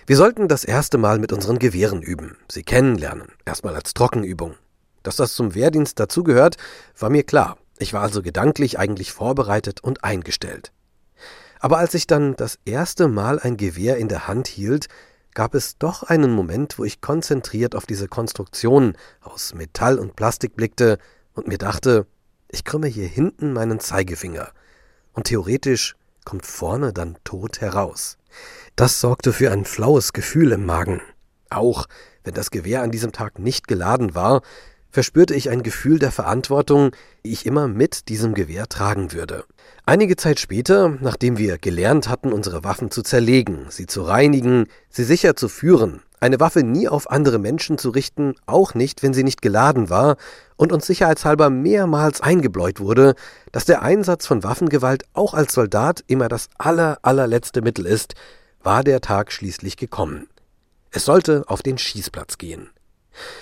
Wir 0.08 0.18
sollten 0.18 0.48
das 0.48 0.64
erste 0.64 0.98
Mal 0.98 1.20
mit 1.20 1.32
unseren 1.32 1.60
Gewehren 1.60 2.02
üben, 2.02 2.36
sie 2.50 2.64
kennenlernen, 2.64 3.28
erstmal 3.46 3.76
als 3.76 3.94
Trockenübung. 3.94 4.56
Dass 5.04 5.18
das 5.18 5.36
zum 5.36 5.54
Wehrdienst 5.54 6.00
dazugehört, 6.00 6.58
war 6.98 7.12
mir 7.12 7.22
klar. 7.22 7.60
Ich 7.78 7.94
war 7.94 8.02
also 8.02 8.24
gedanklich 8.24 8.80
eigentlich 8.80 9.12
vorbereitet 9.12 9.82
und 9.84 10.04
eingestellt. 10.04 10.72
Aber 11.60 11.78
als 11.78 11.94
ich 11.94 12.08
dann 12.08 12.36
das 12.36 12.58
erste 12.66 13.08
Mal 13.08 13.38
ein 13.38 13.56
Gewehr 13.56 13.98
in 13.98 14.08
der 14.08 14.28
Hand 14.28 14.48
hielt, 14.48 14.88
gab 15.36 15.54
es 15.54 15.78
doch 15.78 16.02
einen 16.02 16.32
Moment, 16.32 16.80
wo 16.80 16.86
ich 16.86 17.02
konzentriert 17.02 17.76
auf 17.76 17.86
diese 17.86 18.08
Konstruktion 18.08 18.98
aus 19.22 19.54
Metall 19.54 20.00
und 20.00 20.16
Plastik 20.16 20.56
blickte 20.56 20.98
und 21.34 21.48
mir 21.48 21.60
dachte, 21.60 22.08
ich 22.52 22.64
krümme 22.66 22.88
hier 22.88 23.08
hinten 23.08 23.54
meinen 23.54 23.80
Zeigefinger. 23.80 24.50
Und 25.14 25.26
theoretisch 25.28 25.96
kommt 26.26 26.46
vorne 26.46 26.94
dann 26.94 27.18
tot 27.24 27.62
heraus. 27.62 28.18
Das 28.76 29.02
sorgte 29.02 29.34
für 29.34 29.52
ein 29.52 29.66
flaues 29.66 30.14
Gefühl 30.14 30.52
im 30.52 30.66
Magen. 30.66 31.02
Auch 31.50 31.88
wenn 32.24 32.34
das 32.34 32.52
Gewehr 32.52 32.82
an 32.82 32.92
diesem 32.92 33.12
Tag 33.12 33.40
nicht 33.40 33.68
geladen 33.68 34.16
war, 34.16 34.42
verspürte 34.92 35.34
ich 35.34 35.50
ein 35.50 35.64
Gefühl 35.64 36.00
der 36.00 36.12
Verantwortung, 36.12 36.92
die 37.24 37.32
ich 37.32 37.46
immer 37.46 37.68
mit 37.68 38.10
diesem 38.10 38.34
Gewehr 38.34 38.68
tragen 38.68 39.14
würde. 39.14 39.46
Einige 39.86 40.18
Zeit 40.18 40.40
später, 40.40 40.98
nachdem 41.00 41.38
wir 41.38 41.58
gelernt 41.58 42.10
hatten, 42.10 42.34
unsere 42.34 42.64
Waffen 42.64 42.92
zu 42.92 43.02
zerlegen, 43.02 43.68
sie 43.70 43.88
zu 43.88 44.04
reinigen, 44.04 44.68
sie 44.90 45.06
sicher 45.06 45.36
zu 45.36 45.48
führen, 45.48 46.02
eine 46.22 46.40
Waffe 46.40 46.64
nie 46.64 46.88
auf 46.88 47.10
andere 47.10 47.40
Menschen 47.40 47.78
zu 47.78 47.90
richten, 47.90 48.36
auch 48.46 48.74
nicht, 48.76 49.04
wenn 49.04 49.14
sie 49.14 49.24
nicht 49.24 49.42
geladen 49.42 49.90
war, 49.90 50.16
und 50.56 50.72
uns 50.72 50.86
sicherheitshalber 50.86 51.50
mehrmals 51.50 52.22
eingebläut 52.22 52.80
wurde, 52.80 53.16
dass 53.52 53.66
der 53.66 53.82
Einsatz 53.82 54.28
von 54.28 54.44
Waffengewalt 54.44 55.04
auch 55.14 55.34
als 55.34 55.54
Soldat 55.54 56.04
immer 56.08 56.30
das 56.30 56.50
aller, 56.58 57.00
allerletzte 57.02 57.62
Mittel 57.62 57.88
ist, 57.88 58.14
war 58.62 58.84
der 58.84 59.02
Tag 59.02 59.32
schließlich 59.32 59.76
gekommen. 59.76 60.28
Es 60.92 61.06
sollte 61.06 61.44
auf 61.48 61.64
den 61.64 61.80
Schießplatz 61.80 62.38
gehen. 62.38 62.70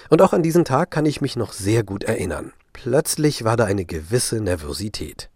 Und 0.10 0.22
auch 0.22 0.32
an 0.32 0.42
diesen 0.44 0.65
Tag 0.65 0.89
kann 0.89 1.06
ich 1.06 1.20
mich 1.20 1.36
noch 1.36 1.52
sehr 1.52 1.84
gut 1.84 2.06
erinnern. 2.06 2.54
Plötzlich 2.72 3.44
war 3.44 3.58
da 3.58 3.65
eine 3.65 3.86
gewisse 3.86 4.39
Nervosität. 4.39 5.30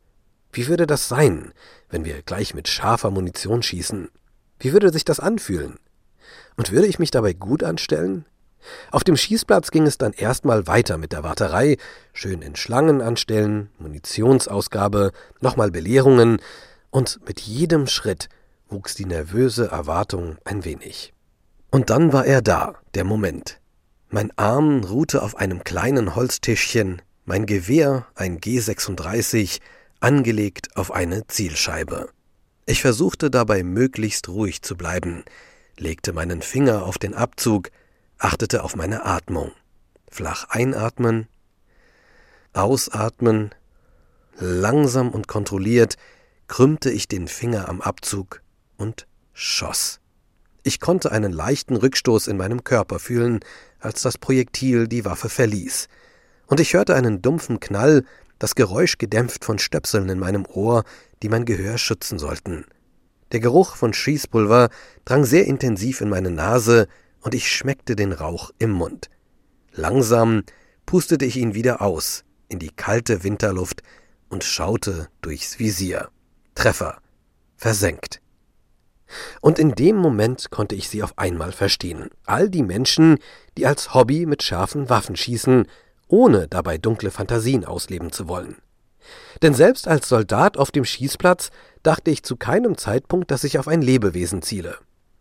Wie 0.54 0.68
würde 0.68 0.88
das 0.88 1.10
sein, 1.10 1.52
wenn 1.90 2.06
wir 2.06 2.22
gleich 2.22 2.54
mit 2.54 2.70
scharfer 2.70 3.12
Munition 3.12 3.62
schießen? 3.62 4.10
Wie 4.60 4.72
würde 4.72 4.94
sich 4.94 5.04
das 5.04 5.20
anfühlen? 5.20 5.78
Und 6.56 6.72
würde 6.72 6.88
ich 6.88 7.00
mich 7.00 7.12
dabei 7.12 7.34
gut 7.34 7.64
anstellen? 7.64 8.26
Auf 8.92 9.04
dem 9.04 9.18
Schießplatz 9.18 9.72
ging 9.72 9.86
es 9.86 9.98
dann 9.98 10.14
erstmal 10.14 10.68
weiter 10.68 10.98
mit 10.98 11.12
der 11.12 11.24
Warterei, 11.24 11.78
schön 12.14 12.42
in 12.42 12.56
Schlangen 12.56 13.02
anstellen, 13.02 13.70
Munitionsausgabe, 13.80 15.12
nochmal 15.42 15.72
Belehrungen, 15.72 16.40
und 16.90 17.20
mit 17.28 17.40
jedem 17.42 17.88
Schritt 17.88 18.30
wuchs 18.70 18.96
die 18.96 19.06
nervöse 19.06 19.68
Erwartung 19.68 20.38
ein 20.46 20.64
wenig. 20.64 21.14
Und 21.72 21.90
dann 21.90 22.14
war 22.14 22.26
er 22.26 22.42
da, 22.42 22.76
der 22.94 23.04
Moment. 23.04 23.60
Mein 24.10 24.32
Arm 24.38 24.84
ruhte 24.84 25.24
auf 25.24 25.36
einem 25.36 25.64
kleinen 25.64 26.16
Holztischchen, 26.16 27.02
mein 27.26 27.48
Gewehr, 27.48 28.06
ein 28.14 28.40
G36, 28.40 29.60
angelegt 30.00 30.76
auf 30.76 30.92
eine 30.92 31.26
Zielscheibe. 31.26 32.10
Ich 32.66 32.82
versuchte 32.82 33.32
dabei 33.32 33.64
möglichst 33.64 34.30
ruhig 34.30 34.62
zu 34.62 34.78
bleiben, 34.78 35.24
legte 35.78 36.14
meinen 36.14 36.42
Finger 36.42 36.84
auf 36.84 36.98
den 36.98 37.14
Abzug, 37.14 37.70
achtete 38.18 38.64
auf 38.64 38.76
meine 38.76 39.06
Atmung. 39.06 39.52
Flach 40.10 40.46
einatmen, 40.50 41.28
ausatmen, 42.54 43.54
langsam 44.38 45.10
und 45.10 45.28
kontrolliert 45.28 45.96
krümmte 46.48 46.92
ich 46.92 47.08
den 47.08 47.28
Finger 47.28 47.68
am 47.68 47.82
Abzug 47.82 48.42
und 48.78 49.08
schoss. 49.34 50.00
Ich 50.62 50.80
konnte 50.80 51.12
einen 51.12 51.34
leichten 51.34 51.76
Rückstoß 51.76 52.28
in 52.28 52.38
meinem 52.38 52.64
Körper 52.64 53.00
fühlen, 53.00 53.40
als 53.80 54.02
das 54.02 54.18
Projektil 54.18 54.88
die 54.88 55.04
Waffe 55.04 55.30
verließ. 55.30 55.88
Und 56.48 56.60
ich 56.60 56.74
hörte 56.74 56.96
einen 56.96 57.22
dumpfen 57.22 57.60
Knall, 57.60 58.06
das 58.40 58.56
Geräusch 58.56 58.98
gedämpft 58.98 59.44
von 59.44 59.60
Stöpseln 59.60 60.10
in 60.10 60.20
meinem 60.20 60.46
Ohr, 60.46 60.84
die 61.22 61.30
mein 61.30 61.46
Gehör 61.46 61.78
schützen 61.78 62.20
sollten. 62.20 62.66
Der 63.34 63.40
Geruch 63.40 63.76
von 63.76 63.94
Schießpulver 63.94 64.70
drang 65.06 65.26
sehr 65.26 65.46
intensiv 65.46 66.02
in 66.02 66.10
meine 66.10 66.32
Nase, 66.32 66.88
und 67.22 67.34
ich 67.34 67.52
schmeckte 67.52 67.96
den 67.96 68.12
Rauch 68.12 68.52
im 68.60 68.72
Mund. 68.72 69.10
Langsam 69.72 70.44
pustete 70.86 71.26
ich 71.26 71.38
ihn 71.38 71.56
wieder 71.56 71.82
aus, 71.82 72.26
in 72.48 72.60
die 72.60 72.70
kalte 72.70 73.24
Winterluft, 73.24 73.82
und 74.30 74.44
schaute 74.44 75.10
durchs 75.22 75.58
Visier. 75.58 76.10
Treffer. 76.54 77.00
Versenkt. 77.58 78.22
Und 79.42 79.58
in 79.58 79.74
dem 79.74 79.96
Moment 79.96 80.52
konnte 80.52 80.76
ich 80.76 80.90
sie 80.90 81.02
auf 81.02 81.18
einmal 81.18 81.52
verstehen. 81.52 82.10
All 82.26 82.50
die 82.50 82.64
Menschen, 82.64 83.18
die 83.58 83.66
als 83.66 83.94
Hobby 83.94 84.26
mit 84.26 84.44
scharfen 84.44 84.90
Waffen 84.90 85.16
schießen, 85.16 85.68
ohne 86.08 86.48
dabei 86.48 86.78
dunkle 86.78 87.10
Fantasien 87.10 87.66
ausleben 87.66 88.12
zu 88.12 88.28
wollen. 88.28 88.58
Denn 89.42 89.54
selbst 89.54 89.88
als 89.88 90.08
Soldat 90.10 90.58
auf 90.58 90.72
dem 90.72 90.86
Schießplatz 90.86 91.52
dachte 91.84 92.12
ich 92.12 92.24
zu 92.24 92.38
keinem 92.38 92.78
Zeitpunkt, 92.78 93.30
dass 93.30 93.44
ich 93.44 93.60
auf 93.60 93.68
ein 93.68 93.82
Lebewesen 93.82 94.42
ziele. 94.42 94.78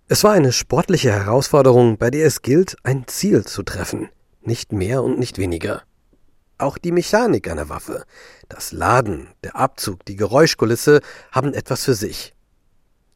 Es 0.09 0.25
war 0.25 0.33
eine 0.33 0.53
sportliche 0.53 1.13
Herausforderung, 1.13 1.99
bei 1.99 2.11
der 2.11 2.27
es 2.27 2.43
gilt, 2.43 2.77
ein 2.83 3.07
Ziel 3.07 3.45
zu 3.45 3.63
treffen, 3.63 4.09
nicht 4.41 4.73
mehr 4.73 5.03
und 5.03 5.19
nicht 5.19 5.39
weniger. 5.39 5.83
Auch 6.59 6.79
die 6.79 6.93
Mechanik 6.93 7.51
einer 7.51 7.69
Waffe, 7.69 8.05
das 8.49 8.73
Laden, 8.73 9.29
der 9.43 9.57
Abzug, 9.57 10.05
die 10.05 10.17
Geräuschkulisse 10.17 11.01
haben 11.33 11.55
etwas 11.55 11.85
für 11.85 11.95
sich. 11.95 12.35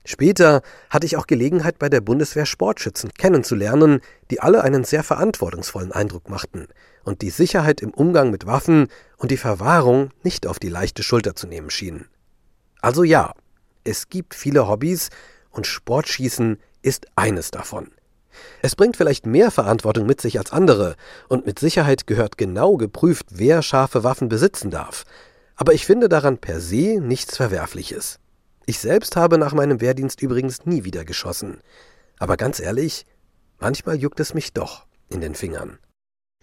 Später 0.04 0.62
hatte 0.88 1.06
ich 1.06 1.16
auch 1.16 1.26
Gelegenheit, 1.26 1.78
bei 1.78 1.88
der 1.88 2.00
Bundeswehr 2.00 2.46
Sportschützen 2.46 3.12
kennenzulernen, 3.12 4.00
die 4.30 4.40
alle 4.40 4.62
einen 4.62 4.84
sehr 4.84 5.02
verantwortungsvollen 5.02 5.92
Eindruck 5.92 6.30
machten 6.30 6.68
und 7.04 7.22
die 7.22 7.30
Sicherheit 7.30 7.80
im 7.80 7.90
Umgang 7.90 8.30
mit 8.30 8.46
Waffen 8.46 8.88
und 9.16 9.30
die 9.30 9.36
Verwahrung 9.36 10.10
nicht 10.22 10.46
auf 10.46 10.58
die 10.58 10.68
leichte 10.68 11.02
Schulter 11.02 11.34
zu 11.34 11.46
nehmen 11.46 11.70
schienen. 11.70 12.08
Also 12.86 13.02
ja, 13.02 13.32
es 13.82 14.10
gibt 14.10 14.32
viele 14.32 14.68
Hobbys 14.68 15.10
und 15.50 15.66
Sportschießen 15.66 16.60
ist 16.82 17.08
eines 17.16 17.50
davon. 17.50 17.90
Es 18.62 18.76
bringt 18.76 18.96
vielleicht 18.96 19.26
mehr 19.26 19.50
Verantwortung 19.50 20.06
mit 20.06 20.20
sich 20.20 20.38
als 20.38 20.52
andere, 20.52 20.94
und 21.28 21.46
mit 21.46 21.58
Sicherheit 21.58 22.06
gehört 22.06 22.38
genau 22.38 22.76
geprüft, 22.76 23.26
wer 23.30 23.62
scharfe 23.62 24.04
Waffen 24.04 24.28
besitzen 24.28 24.70
darf. 24.70 25.02
Aber 25.56 25.74
ich 25.74 25.84
finde 25.84 26.08
daran 26.08 26.38
per 26.38 26.60
se 26.60 27.00
nichts 27.00 27.36
Verwerfliches. 27.36 28.20
Ich 28.66 28.78
selbst 28.78 29.16
habe 29.16 29.36
nach 29.36 29.52
meinem 29.52 29.80
Wehrdienst 29.80 30.22
übrigens 30.22 30.64
nie 30.64 30.84
wieder 30.84 31.04
geschossen. 31.04 31.62
Aber 32.20 32.36
ganz 32.36 32.60
ehrlich, 32.60 33.04
manchmal 33.58 33.96
juckt 33.96 34.20
es 34.20 34.32
mich 34.32 34.52
doch 34.52 34.86
in 35.08 35.20
den 35.20 35.34
Fingern. 35.34 35.80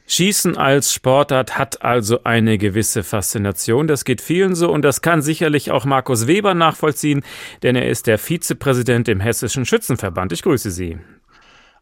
Schießen 0.06 0.58
als 0.58 0.94
Sportart 0.94 1.58
hat 1.58 1.82
also 1.82 2.24
eine 2.24 2.58
gewisse 2.58 3.04
Faszination. 3.04 3.88
Das 3.88 4.04
geht 4.04 4.22
vielen 4.22 4.54
so 4.54 4.72
und 4.72 4.82
das 4.82 5.02
kann 5.02 5.22
sicherlich 5.22 5.72
auch 5.72 5.86
Markus 5.86 6.28
Weber 6.28 6.54
nachvollziehen, 6.54 7.24
denn 7.64 7.76
er 7.76 7.88
ist 7.88 8.08
der 8.08 8.18
Vizepräsident 8.18 9.08
im 9.08 9.22
Hessischen 9.22 9.66
Schützenverband. 9.66 10.34
Ich 10.34 10.42
grüße 10.42 10.72
Sie. 10.72 10.98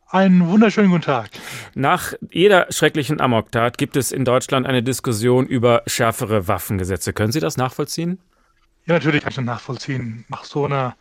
Einen 0.08 0.48
wunderschönen 0.48 0.90
guten 0.90 1.04
Tag. 1.04 1.30
Nach 1.74 2.14
jeder 2.32 2.68
schrecklichen 2.70 3.22
Amoktat 3.22 3.78
gibt 3.78 3.96
es 3.96 4.12
in 4.12 4.26
Deutschland 4.26 4.68
eine 4.68 4.84
Diskussion 4.84 5.48
über 5.48 5.84
schärfere 5.88 6.48
Waffengesetze. 6.48 7.14
Können 7.14 7.32
Sie 7.32 7.40
das 7.40 7.56
nachvollziehen? 7.58 8.20
Ja, 8.86 8.96
natürlich 8.96 9.22
kann 9.22 9.30
ich 9.30 9.38
das 9.38 9.46
nachvollziehen. 9.46 10.26
Nach 10.28 10.44
so 10.44 10.66
einer 10.66 10.96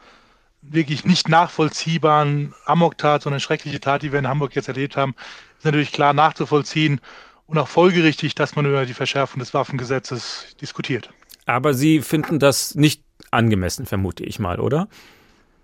wirklich 0.62 1.04
nicht 1.04 1.28
nachvollziehbaren 1.28 2.54
Amoktat, 2.66 3.22
so 3.22 3.30
eine 3.30 3.40
schreckliche 3.40 3.80
Tat, 3.80 4.02
die 4.02 4.12
wir 4.12 4.18
in 4.18 4.28
Hamburg 4.28 4.54
jetzt 4.54 4.68
erlebt 4.68 4.96
haben, 4.96 5.14
ist 5.60 5.66
natürlich 5.66 5.92
klar 5.92 6.14
nachzuvollziehen 6.14 7.02
und 7.46 7.58
auch 7.58 7.68
folgerichtig, 7.68 8.34
dass 8.34 8.56
man 8.56 8.64
über 8.64 8.86
die 8.86 8.94
Verschärfung 8.94 9.40
des 9.40 9.52
Waffengesetzes 9.52 10.56
diskutiert. 10.58 11.10
Aber 11.44 11.74
Sie 11.74 12.00
finden 12.00 12.38
das 12.38 12.74
nicht 12.74 13.02
angemessen, 13.30 13.84
vermute 13.84 14.24
ich 14.24 14.38
mal, 14.38 14.58
oder? 14.58 14.88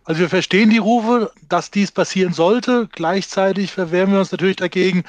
Also 0.05 0.20
wir 0.20 0.28
verstehen 0.28 0.68
die 0.68 0.78
Rufe, 0.78 1.32
dass 1.49 1.70
dies 1.70 1.92
passieren 1.92 2.34
sollte. 2.34 2.88
Gleichzeitig 2.92 3.72
verwehren 3.72 4.12
wir 4.12 4.18
uns 4.18 4.32
natürlich 4.32 4.57
dagegen, 4.57 5.05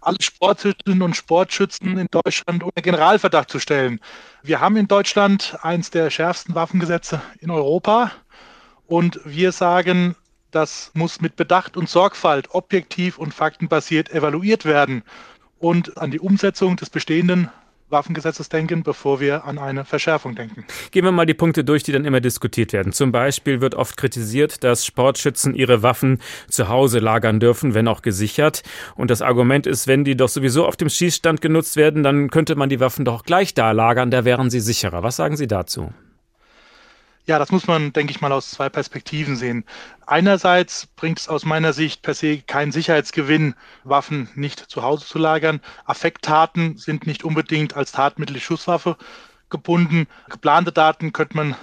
alle 0.00 0.16
Sportschützinnen 0.20 1.02
und 1.02 1.16
Sportschützen 1.16 1.96
in 1.96 2.08
Deutschland 2.10 2.64
unter 2.64 2.82
Generalverdacht 2.82 3.48
zu 3.48 3.60
stellen. 3.60 4.00
Wir 4.42 4.60
haben 4.60 4.76
in 4.76 4.88
Deutschland 4.88 5.56
eines 5.62 5.90
der 5.90 6.10
schärfsten 6.10 6.56
Waffengesetze 6.56 7.22
in 7.38 7.50
Europa 7.52 8.10
und 8.88 9.20
wir 9.24 9.52
sagen, 9.52 10.16
das 10.52 10.90
muss 10.94 11.20
mit 11.20 11.36
Bedacht 11.36 11.76
und 11.76 11.88
Sorgfalt 11.88 12.54
objektiv 12.54 13.18
und 13.18 13.34
faktenbasiert 13.34 14.10
evaluiert 14.10 14.64
werden 14.64 15.02
und 15.58 15.98
an 15.98 16.10
die 16.10 16.20
Umsetzung 16.20 16.76
des 16.76 16.90
bestehenden 16.90 17.50
Waffengesetzes 17.92 18.48
denken, 18.48 18.82
bevor 18.82 19.20
wir 19.20 19.44
an 19.44 19.58
eine 19.58 19.84
Verschärfung 19.84 20.34
denken. 20.34 20.64
Gehen 20.90 21.04
wir 21.04 21.12
mal 21.12 21.26
die 21.26 21.34
Punkte 21.34 21.62
durch, 21.62 21.82
die 21.82 21.92
dann 21.92 22.04
immer 22.04 22.20
diskutiert 22.20 22.72
werden. 22.72 22.92
Zum 22.92 23.12
Beispiel 23.12 23.60
wird 23.60 23.74
oft 23.74 23.96
kritisiert, 23.96 24.64
dass 24.64 24.84
Sportschützen 24.84 25.54
ihre 25.54 25.82
Waffen 25.82 26.20
zu 26.48 26.68
Hause 26.68 26.98
lagern 26.98 27.38
dürfen, 27.38 27.74
wenn 27.74 27.86
auch 27.86 28.02
gesichert. 28.02 28.62
Und 28.96 29.10
das 29.10 29.22
Argument 29.22 29.66
ist, 29.66 29.86
wenn 29.86 30.04
die 30.04 30.16
doch 30.16 30.30
sowieso 30.30 30.66
auf 30.66 30.76
dem 30.76 30.88
Schießstand 30.88 31.40
genutzt 31.40 31.76
werden, 31.76 32.02
dann 32.02 32.30
könnte 32.30 32.56
man 32.56 32.68
die 32.68 32.80
Waffen 32.80 33.04
doch 33.04 33.24
gleich 33.24 33.54
da 33.54 33.70
lagern, 33.72 34.10
da 34.10 34.24
wären 34.24 34.50
sie 34.50 34.60
sicherer. 34.60 35.02
Was 35.02 35.16
sagen 35.16 35.36
Sie 35.36 35.46
dazu? 35.46 35.92
Ja, 37.24 37.38
das 37.38 37.52
muss 37.52 37.68
man, 37.68 37.92
denke 37.92 38.10
ich 38.10 38.20
mal, 38.20 38.32
aus 38.32 38.50
zwei 38.50 38.68
Perspektiven 38.68 39.36
sehen. 39.36 39.64
Einerseits 40.06 40.86
bringt 40.86 41.20
es 41.20 41.28
aus 41.28 41.44
meiner 41.44 41.72
Sicht 41.72 42.02
per 42.02 42.14
se 42.14 42.38
keinen 42.38 42.72
Sicherheitsgewinn, 42.72 43.54
Waffen 43.84 44.28
nicht 44.34 44.58
zu 44.58 44.82
Hause 44.82 45.06
zu 45.06 45.18
lagern. 45.18 45.60
Affekttaten 45.84 46.78
sind 46.78 47.06
nicht 47.06 47.22
unbedingt 47.22 47.76
als 47.76 47.92
Tatmittel 47.92 48.34
die 48.34 48.40
Schusswaffe 48.40 48.96
gebunden. 49.50 50.08
Geplante 50.30 50.72
Daten 50.72 51.12
könnte 51.12 51.36
man 51.36 51.54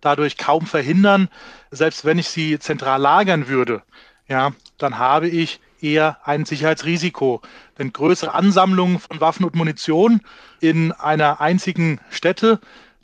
dadurch 0.00 0.36
kaum 0.36 0.66
verhindern. 0.66 1.28
Selbst 1.72 2.04
wenn 2.04 2.18
ich 2.18 2.28
sie 2.28 2.60
zentral 2.60 3.00
lagern 3.00 3.48
würde, 3.48 3.82
ja, 4.28 4.52
dann 4.76 4.98
habe 4.98 5.28
ich 5.28 5.60
eher 5.80 6.18
ein 6.24 6.44
Sicherheitsrisiko. 6.44 7.42
Denn 7.76 7.92
größere 7.92 8.34
Ansammlungen 8.34 9.00
von 9.00 9.20
Waffen 9.20 9.44
und 9.44 9.56
Munition 9.56 10.20
in 10.60 10.92
einer 10.92 11.40
einzigen 11.40 12.00
Stätte 12.10 12.60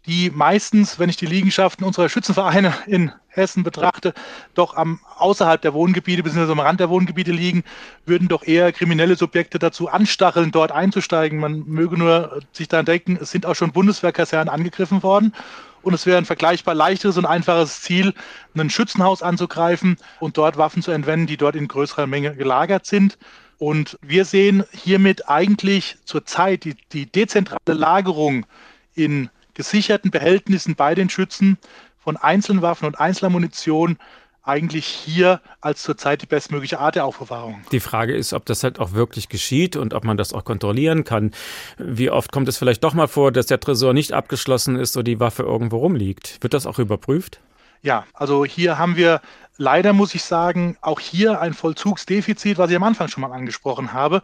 die 0.06 0.30
meistens, 0.30 0.98
wenn 0.98 1.08
ich 1.08 1.16
die 1.16 1.26
Liegenschaften 1.26 1.84
unserer 1.84 2.08
Schützenvereine 2.08 2.74
in 2.86 3.12
Hessen 3.28 3.62
betrachte, 3.62 4.12
doch 4.54 4.76
am 4.76 5.00
außerhalb 5.16 5.60
der 5.60 5.74
Wohngebiete 5.74 6.22
bzw. 6.22 6.52
am 6.52 6.60
Rand 6.60 6.80
der 6.80 6.90
Wohngebiete 6.90 7.32
liegen, 7.32 7.64
würden 8.04 8.28
doch 8.28 8.44
eher 8.44 8.72
kriminelle 8.72 9.16
Subjekte 9.16 9.58
dazu 9.58 9.88
anstacheln, 9.88 10.52
dort 10.52 10.72
einzusteigen. 10.72 11.38
Man 11.38 11.64
möge 11.66 11.96
nur 11.96 12.42
sich 12.52 12.68
daran 12.68 12.86
denken, 12.86 13.18
es 13.20 13.30
sind 13.30 13.46
auch 13.46 13.54
schon 13.54 13.72
Bundeswehrkasernen 13.72 14.48
angegriffen 14.48 15.02
worden. 15.02 15.34
Und 15.82 15.92
es 15.92 16.06
wäre 16.06 16.16
ein 16.16 16.24
vergleichbar 16.24 16.74
leichteres 16.74 17.18
und 17.18 17.26
einfaches 17.26 17.82
Ziel, 17.82 18.14
ein 18.56 18.70
Schützenhaus 18.70 19.22
anzugreifen 19.22 19.96
und 20.18 20.38
dort 20.38 20.56
Waffen 20.56 20.82
zu 20.82 20.92
entwenden, 20.92 21.26
die 21.26 21.36
dort 21.36 21.56
in 21.56 21.68
größerer 21.68 22.06
Menge 22.06 22.34
gelagert 22.34 22.86
sind. 22.86 23.18
Und 23.58 23.98
wir 24.00 24.24
sehen 24.24 24.64
hiermit 24.72 25.28
eigentlich 25.28 25.98
zurzeit 26.04 26.64
die, 26.64 26.76
die 26.92 27.06
dezentrale 27.06 27.60
Lagerung 27.66 28.46
in 28.94 29.28
gesicherten 29.54 30.10
Behältnissen 30.10 30.74
bei 30.74 30.94
den 30.94 31.08
Schützen 31.08 31.58
von 31.98 32.16
einzelnen 32.16 32.62
Waffen 32.62 32.86
und 32.86 32.98
einzelner 32.98 33.30
Munition 33.30 33.98
eigentlich 34.44 34.84
hier 34.84 35.40
als 35.60 35.82
zurzeit 35.82 36.20
die 36.20 36.26
bestmögliche 36.26 36.78
Art 36.78 36.96
der 36.96 37.06
Aufbewahrung. 37.06 37.62
Die 37.72 37.80
Frage 37.80 38.14
ist, 38.14 38.34
ob 38.34 38.44
das 38.44 38.62
halt 38.62 38.78
auch 38.78 38.92
wirklich 38.92 39.30
geschieht 39.30 39.74
und 39.76 39.94
ob 39.94 40.04
man 40.04 40.18
das 40.18 40.34
auch 40.34 40.44
kontrollieren 40.44 41.04
kann. 41.04 41.30
Wie 41.78 42.10
oft 42.10 42.30
kommt 42.30 42.48
es 42.48 42.58
vielleicht 42.58 42.84
doch 42.84 42.92
mal 42.92 43.08
vor, 43.08 43.32
dass 43.32 43.46
der 43.46 43.58
Tresor 43.58 43.94
nicht 43.94 44.12
abgeschlossen 44.12 44.76
ist 44.76 44.96
oder 44.96 45.04
die 45.04 45.20
Waffe 45.20 45.44
irgendwo 45.44 45.78
rumliegt? 45.78 46.42
Wird 46.42 46.52
das 46.52 46.66
auch 46.66 46.78
überprüft? 46.78 47.40
Ja, 47.84 48.06
also 48.14 48.46
hier 48.46 48.78
haben 48.78 48.96
wir 48.96 49.20
leider, 49.58 49.92
muss 49.92 50.14
ich 50.14 50.24
sagen, 50.24 50.78
auch 50.80 51.00
hier 51.00 51.42
ein 51.42 51.52
Vollzugsdefizit, 51.52 52.56
was 52.56 52.70
ich 52.70 52.76
am 52.76 52.82
Anfang 52.82 53.08
schon 53.08 53.20
mal 53.20 53.30
angesprochen 53.30 53.92
habe. 53.92 54.22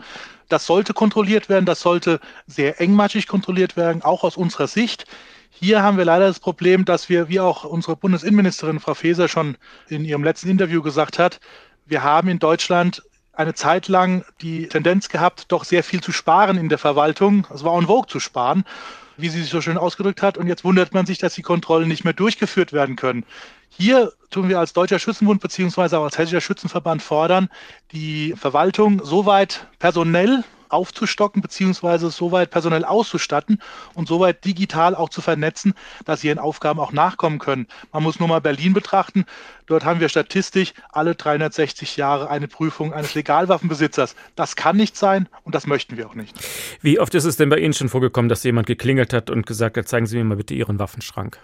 Das 0.49 0.65
sollte 0.65 0.95
kontrolliert 0.95 1.51
werden, 1.51 1.67
das 1.67 1.81
sollte 1.81 2.21
sehr 2.47 2.81
engmaschig 2.81 3.27
kontrolliert 3.27 3.77
werden, 3.77 4.01
auch 4.01 4.25
aus 4.25 4.39
unserer 4.39 4.67
Sicht. 4.67 5.05
Hier 5.51 5.83
haben 5.83 5.99
wir 5.99 6.07
leider 6.07 6.27
das 6.27 6.41
Problem, 6.41 6.87
dass 6.87 7.11
wir, 7.11 7.29
wie 7.29 7.39
auch 7.39 7.65
unsere 7.65 7.97
Bundesinnenministerin 7.97 8.81
Frau 8.81 8.95
Faeser 8.95 9.29
schon 9.29 9.59
in 9.89 10.07
ihrem 10.07 10.25
letzten 10.25 10.49
Interview 10.49 10.81
gesagt 10.81 11.19
hat, 11.19 11.39
wir 11.85 12.03
haben 12.03 12.31
in 12.31 12.39
Deutschland 12.39 13.03
eine 13.35 13.53
Zeit 13.53 13.89
lang 13.89 14.25
die 14.41 14.69
Tendenz 14.69 15.11
gehabt, 15.11 15.53
doch 15.53 15.65
sehr 15.65 15.85
viel 15.85 16.01
zu 16.01 16.13
sparen 16.13 16.57
in 16.57 16.71
der 16.71 16.79
Verwaltung. 16.79 17.47
Es 17.53 17.63
war 17.63 17.77
en 17.77 17.87
vogue 17.87 18.09
zu 18.09 18.21
sparen 18.21 18.65
wie 19.21 19.29
sie 19.29 19.43
sich 19.43 19.51
so 19.51 19.61
schön 19.61 19.79
ausgedrückt 19.79 20.23
hat. 20.23 20.39
Und 20.39 20.47
jetzt 20.47 20.65
wundert 20.65 20.95
man 20.95 21.07
sich, 21.07 21.19
dass 21.19 21.35
die 21.35 21.43
Kontrollen 21.43 21.89
nicht 21.89 22.05
mehr 22.05 22.13
durchgeführt 22.13 22.73
werden 22.73 22.97
können. 22.97 23.25
Hier 23.69 24.13
tun 24.31 24.49
wir 24.49 24.59
als 24.59 24.73
Deutscher 24.73 24.99
Schützenbund 24.99 25.41
beziehungsweise 25.41 25.99
auch 25.99 26.05
als 26.05 26.19
Hessischer 26.19 26.41
Schützenverband 26.41 27.03
fordern, 27.03 27.49
die 27.93 28.35
Verwaltung 28.37 29.01
soweit 29.05 29.67
personell 29.79 30.45
aufzustocken 30.71 31.43
beziehungsweise 31.43 32.11
soweit 32.11 32.51
personell 32.51 32.85
auszustatten 32.85 33.61
und 33.95 34.09
soweit 34.09 34.45
digital 34.45 34.95
auch 34.95 35.09
zu 35.09 35.21
vernetzen, 35.21 35.75
dass 36.05 36.21
sie 36.21 36.29
ihren 36.29 36.39
Aufgaben 36.39 36.81
auch 36.81 36.93
nachkommen 36.93 37.39
können. 37.39 37.67
Man 37.93 38.03
muss 38.03 38.19
nur 38.19 38.29
mal 38.29 38.41
Berlin 38.41 38.73
betrachten. 38.73 39.25
Dort 39.67 39.85
haben 39.85 40.01
wir 40.01 40.09
statistisch 40.09 40.73
alle 40.91 41.15
360 41.15 41.97
Jahre 41.97 42.29
eine 42.29 42.49
Prüfung 42.49 42.93
eines 42.93 43.15
Legalwaffenbesitzers. 43.15 44.17
Das 44.35 44.57
kann 44.57 44.77
nicht 44.77 44.97
sein 44.97 45.29
und 45.45 45.55
das 45.55 45.67
möchten 45.67 45.97
wir 45.97 46.09
auch 46.09 46.15
nicht. 46.15 46.37
Wie 46.83 46.99
oft 46.99 47.15
ist 47.15 47.25
es 47.25 47.37
denn 47.37 47.49
bei 47.49 47.59
Ihnen 47.59 47.75
schon 47.75 47.89
vorgekommen, 47.89 48.29
dass 48.29 48.43
jemand 48.43 48.67
geklingelt 48.67 49.13
hat 49.13 49.31
und 49.31 49.47
gesagt 49.47 49.77
hat, 49.77 49.89
zeigen 49.89 50.07
Sie 50.07 50.17
mir 50.17 50.25
mal 50.25 50.37
bitte 50.37 50.55
Ihren 50.55 50.79
Waffenschrank? 50.79 51.39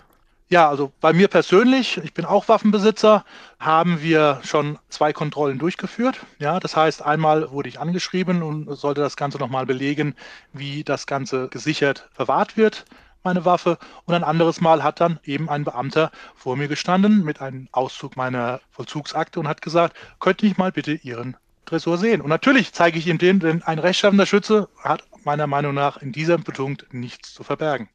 Ja, 0.49 0.69
also 0.69 0.93
bei 1.01 1.13
mir 1.13 1.27
persönlich, 1.27 1.97
ich 2.05 2.15
bin 2.15 2.25
auch 2.25 2.47
Waffenbesitzer, 2.47 3.25
haben 3.59 4.01
wir 4.01 4.41
schon 4.45 4.79
zwei 4.89 5.13
Kontrollen 5.13 5.59
durchgeführt. 5.59 6.21
Ja, 6.39 6.61
das 6.61 6.77
heißt, 6.77 7.03
einmal 7.03 7.51
wurde 7.51 7.69
ich 7.69 7.81
angeschrieben 7.81 8.45
und 8.45 8.73
sollte 8.77 9.01
das 9.01 9.17
Ganze 9.17 9.39
nochmal 9.39 9.67
belegen, 9.67 10.15
wie 10.53 10.85
das 10.85 11.09
Ganze 11.09 11.49
gesichert 11.49 12.09
verwahrt 12.13 12.57
wird, 12.57 12.85
meine 13.25 13.45
Waffe. 13.45 13.77
Und 14.05 14.15
ein 14.15 14.23
anderes 14.23 14.61
Mal 14.61 14.85
hat 14.85 15.01
dann 15.01 15.19
eben 15.25 15.49
ein 15.49 15.65
Beamter 15.65 16.13
vor 16.37 16.57
mir 16.57 16.69
gestanden 16.69 17.25
mit 17.25 17.41
einem 17.41 17.67
Auszug 17.73 18.17
meiner 18.17 18.61
Vollzugsakte 18.71 19.41
und 19.41 19.49
hat 19.49 19.63
gesagt, 19.63 19.97
könnte 20.21 20.47
ich 20.47 20.59
mal 20.59 20.71
bitte 20.71 20.93
Ihren 20.93 21.37
Tresor 21.65 21.99
sehen. 21.99 22.21
Und 22.21 22.29
natürlich 22.29 22.73
zeige 22.73 23.01
ich 23.01 23.09
ihm 23.09 23.19
den, 23.19 23.41
denn 23.41 23.65
ein 23.65 23.81
rechtschaffender 23.81 24.27
Schütze 24.27 24.69
hat 24.79 25.03
meiner 25.25 25.49
Meinung 25.49 25.75
nach 25.75 25.97
in 25.97 26.13
diesem 26.13 26.45
Punkt 26.45 26.87
nichts 26.93 27.35
zu 27.35 27.43
verbergen. 27.43 27.89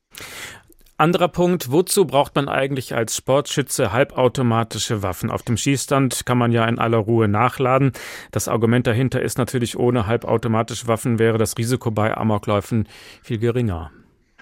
Anderer 1.02 1.30
Punkt, 1.30 1.72
wozu 1.72 2.06
braucht 2.06 2.36
man 2.36 2.48
eigentlich 2.48 2.94
als 2.94 3.16
Sportschütze 3.16 3.92
halbautomatische 3.92 5.02
Waffen? 5.02 5.32
Auf 5.32 5.42
dem 5.42 5.58
Schießstand 5.58 6.28
kann 6.28 6.38
man 6.38 6.52
ja 6.52 6.64
in 6.66 6.78
aller 6.78 7.00
Ruhe 7.00 7.28
nachladen. 7.28 7.94
Das 8.30 8.48
Argument 8.48 8.86
dahinter 8.86 9.20
ist 9.20 9.40
natürlich, 9.40 9.80
ohne 9.80 10.06
halbautomatische 10.06 10.86
Waffen 10.86 11.18
wäre 11.18 11.40
das 11.40 11.58
Risiko 11.58 11.90
bei 11.90 12.16
Amokläufen 12.16 12.88
viel 13.24 13.40
geringer. 13.40 13.90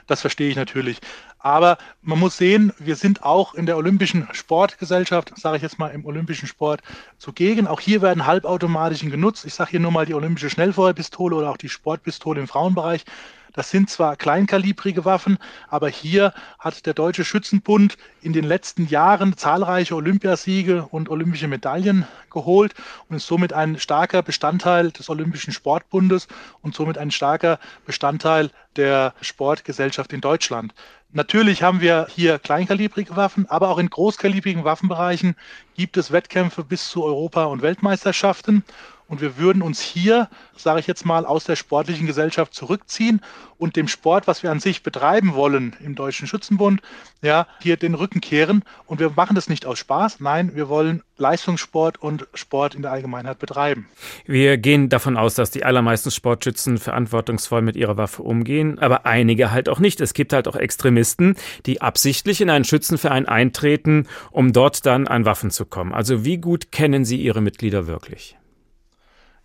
Das 0.07 0.20
verstehe 0.20 0.49
ich 0.49 0.57
natürlich. 0.57 0.99
Aber 1.38 1.78
man 2.01 2.20
muss 2.20 2.36
sehen, 2.36 2.74
wir 2.78 2.97
sind 2.97 3.24
auch 3.24 3.53
in 3.53 3.66
der 3.66 3.78
Olympischen 3.78 4.28
Sportgesellschaft, 4.34 5.32
sage 5.38 5.55
ich 5.55 5.64
jetzt 5.64 5.80
mal 5.80 5.88
im 5.88 6.03
Olympischen 6.03 6.49
Sport, 6.49 6.82
zugegen. 7.20 7.68
Auch 7.68 7.80
hier 7.80 8.01
werden 8.01 8.26
halbautomatischen 8.26 9.12
genutzt. 9.12 9.45
Ich 9.45 9.53
sage 9.53 9.72
hier 9.72 9.80
nur 9.80 9.91
mal 9.91 10.05
die 10.05 10.14
olympische 10.14 10.49
Schnellfeuerpistole 10.49 11.38
oder 11.38 11.51
auch 11.51 11.57
die 11.57 11.70
Sportpistole 11.70 12.41
im 12.41 12.49
Frauenbereich. 12.49 13.05
Das 13.54 13.70
sind 13.70 13.89
zwar 13.89 14.16
kleinkalibrige 14.16 15.06
Waffen, 15.06 15.38
aber 15.68 15.89
hier 15.89 16.34
hat 16.60 16.86
der 16.86 16.93
Deutsche 16.93 17.26
Schützenbund 17.26 17.97
in 18.22 18.34
den 18.34 18.43
letzten 18.43 18.88
Jahren 18.88 19.38
zahlreiche 19.38 19.95
Olympiasiege 19.95 20.88
und 20.91 21.10
olympische 21.10 21.47
Medaillen 21.47 22.06
geholt 22.30 22.74
und 23.08 23.18
ist 23.18 23.28
somit 23.28 23.54
ein 23.54 23.80
starker 23.80 24.22
Bestandteil 24.22 24.91
des 24.91 25.10
Olympischen 25.10 25.54
Sportbundes 25.54 26.28
und 26.62 26.76
somit 26.76 26.97
ein 26.97 27.12
starker 27.12 27.60
Bestandteil 27.86 28.52
der 28.76 29.14
Sportgesellschaft 29.22 30.14
in 30.14 30.22
Deutschland. 30.22 30.74
Natürlich 31.12 31.64
haben 31.64 31.82
wir 31.82 32.06
hier 32.10 32.38
kleinkalibrige 32.38 33.16
Waffen, 33.16 33.50
aber 33.50 33.70
auch 33.70 33.80
in 33.80 33.89
großkalibrigen 33.89 34.64
Waffenbereichen 34.64 35.36
gibt 35.74 35.97
es 35.97 36.12
Wettkämpfe 36.12 36.64
bis 36.64 36.88
zu 36.88 37.04
Europa- 37.04 37.45
und 37.45 37.64
Weltmeisterschaften. 37.64 38.64
Und 39.10 39.22
wir 39.22 39.38
würden 39.38 39.64
uns 39.64 39.82
hier, 39.82 40.30
sage 40.55 40.80
ich 40.80 40.88
jetzt 40.88 41.05
mal, 41.05 41.26
aus 41.26 41.43
der 41.43 41.55
sportlichen 41.55 42.05
Gesellschaft 42.05 42.53
zurückziehen 42.53 43.22
und 43.57 43.76
dem 43.76 43.88
Sport, 43.88 44.28
was 44.28 44.43
wir 44.43 44.51
an 44.51 44.60
sich 44.60 44.84
betreiben 44.84 45.34
wollen 45.34 45.76
im 45.84 45.95
Deutschen 45.95 46.28
Schützenbund, 46.28 46.82
ja, 47.22 47.47
hier 47.60 47.76
den 47.76 47.95
Rücken 47.95 48.22
kehren. 48.22 48.64
Und 48.86 48.99
wir 48.99 49.10
machen 49.10 49.36
das 49.36 49.49
nicht 49.49 49.66
aus 49.66 49.80
Spaß. 49.80 50.20
Nein, 50.20 50.55
wir 50.55 50.70
wollen 50.70 51.01
Leistungssport 51.18 52.01
und 52.01 52.28
Sport 52.34 52.76
in 52.76 52.84
der 52.84 52.91
Allgemeinheit 52.91 53.39
betreiben. 53.39 53.88
Wir 54.26 54.57
gehen 54.57 54.89
davon 54.89 55.18
aus, 55.18 55.34
dass 55.34 55.51
die 55.51 55.66
allermeisten 55.66 56.12
Sportschützen 56.12 56.78
verantwortungsvoll 56.78 57.64
mit 57.64 57.76
ihrer 57.76 57.97
Waffe 57.97 58.22
umgehen, 58.22 58.80
aber 58.80 59.07
einige 59.07 59.51
halt 59.51 59.70
auch 59.70 59.80
nicht. 59.80 60.01
Es 60.01 60.14
gibt 60.14 60.34
halt 60.34 60.47
auch 60.47 60.55
Extremisten, 60.55 61.36
die 61.66 61.82
absichtlich 61.82 62.41
in 62.41 62.49
einen 62.51 62.64
Schützenverein 62.64 63.28
eintreten, 63.28 64.07
um 64.32 64.53
dort 64.53 64.86
dann 64.86 65.07
an 65.07 65.26
Waffen 65.26 65.49
zu 65.49 65.66
kommen. 65.66 65.93
Also 65.93 66.24
wie 66.24 66.38
gut 66.38 66.72
kennen 66.72 67.05
Sie 67.05 67.18
Ihre 67.18 67.41
Mitglieder 67.41 67.88
wirklich? 67.88 68.39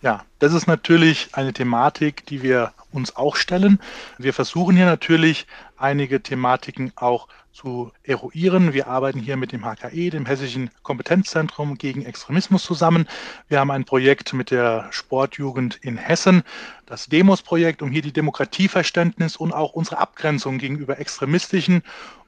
Ja, 0.04 0.22
das 0.38 0.52
ist 0.52 0.66
natürlich 0.66 1.30
eine 1.32 1.54
Thematik, 1.54 2.26
die 2.26 2.42
wir 2.42 2.74
uns 2.92 3.16
auch 3.16 3.36
stellen. 3.36 3.80
Wir 4.18 4.34
versuchen 4.34 4.76
hier 4.76 4.84
natürlich 4.84 5.46
einige 5.78 6.22
Thematiken 6.22 6.92
auch 6.94 7.26
zu 7.54 7.90
eruieren. 8.02 8.74
Wir 8.74 8.86
arbeiten 8.86 9.18
hier 9.18 9.38
mit 9.38 9.52
dem 9.52 9.64
HKE, 9.64 10.10
dem 10.10 10.26
Hessischen 10.26 10.68
Kompetenzzentrum 10.82 11.78
gegen 11.78 12.04
Extremismus 12.04 12.64
zusammen. 12.64 13.08
Wir 13.48 13.60
haben 13.60 13.70
ein 13.70 13.86
Projekt 13.86 14.34
mit 14.34 14.50
der 14.50 14.88
Sportjugend 14.90 15.76
in 15.76 15.96
Hessen, 15.96 16.42
das 16.84 17.06
Demos-Projekt, 17.06 17.80
um 17.80 17.90
hier 17.90 18.02
die 18.02 18.12
Demokratieverständnis 18.12 19.36
und 19.36 19.54
auch 19.54 19.72
unsere 19.72 19.96
Abgrenzung 19.96 20.58
gegenüber 20.58 20.98
extremistischen 20.98 21.82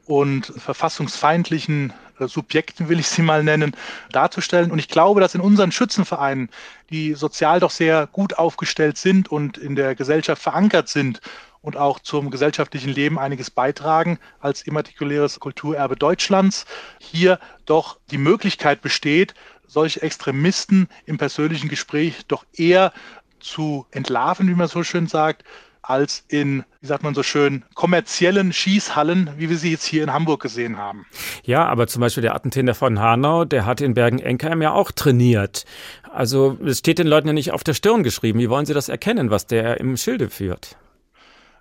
und 0.06 0.46
verfassungsfeindlichen 0.46 1.92
Subjekten, 2.20 2.88
will 2.88 2.98
ich 2.98 3.08
sie 3.08 3.22
mal 3.22 3.42
nennen, 3.44 3.74
darzustellen. 4.10 4.70
Und 4.70 4.78
ich 4.78 4.88
glaube, 4.88 5.20
dass 5.20 5.34
in 5.34 5.40
unseren 5.40 5.72
Schützenvereinen, 5.72 6.48
die 6.90 7.14
sozial 7.14 7.60
doch 7.60 7.70
sehr 7.70 8.06
gut 8.06 8.38
aufgestellt 8.38 8.96
sind 8.96 9.30
und 9.30 9.58
in 9.58 9.76
der 9.76 9.94
Gesellschaft 9.94 10.42
verankert 10.42 10.88
sind 10.88 11.20
und 11.62 11.76
auch 11.76 11.98
zum 11.98 12.30
gesellschaftlichen 12.30 12.92
Leben 12.92 13.18
einiges 13.18 13.50
beitragen 13.50 14.18
als 14.40 14.62
immatrikuläres 14.62 15.40
Kulturerbe 15.40 15.96
Deutschlands, 15.96 16.64
hier 17.00 17.40
doch 17.64 17.98
die 18.10 18.18
Möglichkeit 18.18 18.82
besteht, 18.82 19.34
solche 19.66 20.00
Extremisten 20.02 20.88
im 21.06 21.18
persönlichen 21.18 21.68
Gespräch 21.68 22.24
doch 22.28 22.44
eher 22.54 22.92
zu 23.40 23.86
entlarven, 23.90 24.48
wie 24.48 24.54
man 24.54 24.68
so 24.68 24.82
schön 24.82 25.08
sagt, 25.08 25.44
als 25.86 26.24
in, 26.28 26.64
wie 26.80 26.86
sagt 26.86 27.02
man 27.02 27.14
so 27.14 27.22
schön, 27.22 27.64
kommerziellen 27.74 28.52
Schießhallen, 28.52 29.30
wie 29.36 29.48
wir 29.48 29.56
sie 29.56 29.70
jetzt 29.70 29.84
hier 29.84 30.02
in 30.02 30.12
Hamburg 30.12 30.42
gesehen 30.42 30.76
haben. 30.78 31.06
Ja, 31.44 31.64
aber 31.66 31.86
zum 31.86 32.00
Beispiel 32.00 32.22
der 32.22 32.34
Attentäter 32.34 32.74
von 32.74 32.98
Hanau, 32.98 33.44
der 33.44 33.66
hat 33.66 33.80
in 33.80 33.94
Bergen-Enkheim 33.94 34.62
ja 34.62 34.72
auch 34.72 34.90
trainiert. 34.90 35.64
Also 36.12 36.58
es 36.64 36.78
steht 36.78 36.98
den 36.98 37.06
Leuten 37.06 37.28
ja 37.28 37.32
nicht 37.32 37.52
auf 37.52 37.62
der 37.62 37.74
Stirn 37.74 38.02
geschrieben. 38.02 38.38
Wie 38.38 38.50
wollen 38.50 38.66
sie 38.66 38.74
das 38.74 38.88
erkennen, 38.88 39.30
was 39.30 39.46
der 39.46 39.78
im 39.80 39.96
Schilde 39.96 40.30
führt? 40.30 40.76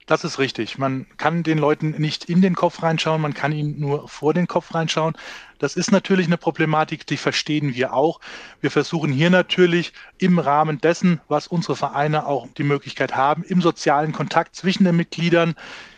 Das 0.05 0.23
ist 0.23 0.37
richtig. 0.37 0.77
Man 0.77 1.07
kann 1.17 1.41
den 1.41 1.57
Leuten 1.57 1.91
nicht 1.97 2.25
in 2.25 2.41
den 2.41 2.53
Kopf 2.53 2.83
reinschauen, 2.83 3.21
man 3.21 3.33
kann 3.33 3.51
ihnen 3.51 3.79
nur 3.79 4.07
vor 4.07 4.35
den 4.35 4.45
Kopf 4.45 4.75
reinschauen. 4.75 5.15
Das 5.57 5.75
ist 5.75 5.91
natürlich 5.91 6.27
eine 6.27 6.37
Problematik, 6.37 7.07
die 7.07 7.17
verstehen 7.17 7.73
wir 7.73 7.91
auch. 7.93 8.19
Wir 8.61 8.69
versuchen 8.69 9.11
hier 9.11 9.31
natürlich 9.31 9.93
im 10.19 10.37
Rahmen 10.37 10.79
dessen, 10.79 11.21
was 11.27 11.47
unsere 11.47 11.75
Vereine 11.75 12.27
auch 12.27 12.47
die 12.55 12.63
Möglichkeit 12.63 13.15
haben, 13.15 13.43
im 13.43 13.61
sozialen 13.61 14.11
Kontakt 14.11 14.55
zwischen 14.55 14.83
den 14.83 14.95
Mitgliedern 14.95 15.55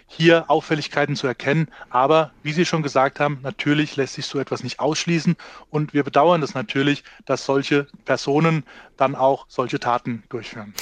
hier 0.08 0.50
Auffälligkeiten 0.50 1.16
zu 1.16 1.28
erkennen. 1.28 1.68
Aber 1.90 2.32
wie 2.42 2.54
Sie 2.54 2.66
schon 2.66 2.82
gesagt 2.82 3.20
haben, 3.20 3.40
natürlich 3.44 3.96
lässt 3.98 4.16
sich 4.16 4.26
so 4.26 4.40
etwas 4.40 4.64
nicht 4.64 4.80
ausschließen. 4.80 5.36
Und 5.70 5.94
wir 5.94 6.04
bedauern 6.04 6.42
das 6.42 6.54
natürlich, 6.54 7.04
dass 7.26 7.46
solche 7.46 7.88
Personen 8.06 8.64
dann 8.96 9.16
auch 9.16 9.46
solche 9.50 9.80
Taten 9.80 10.24
durchführen. 10.30 10.74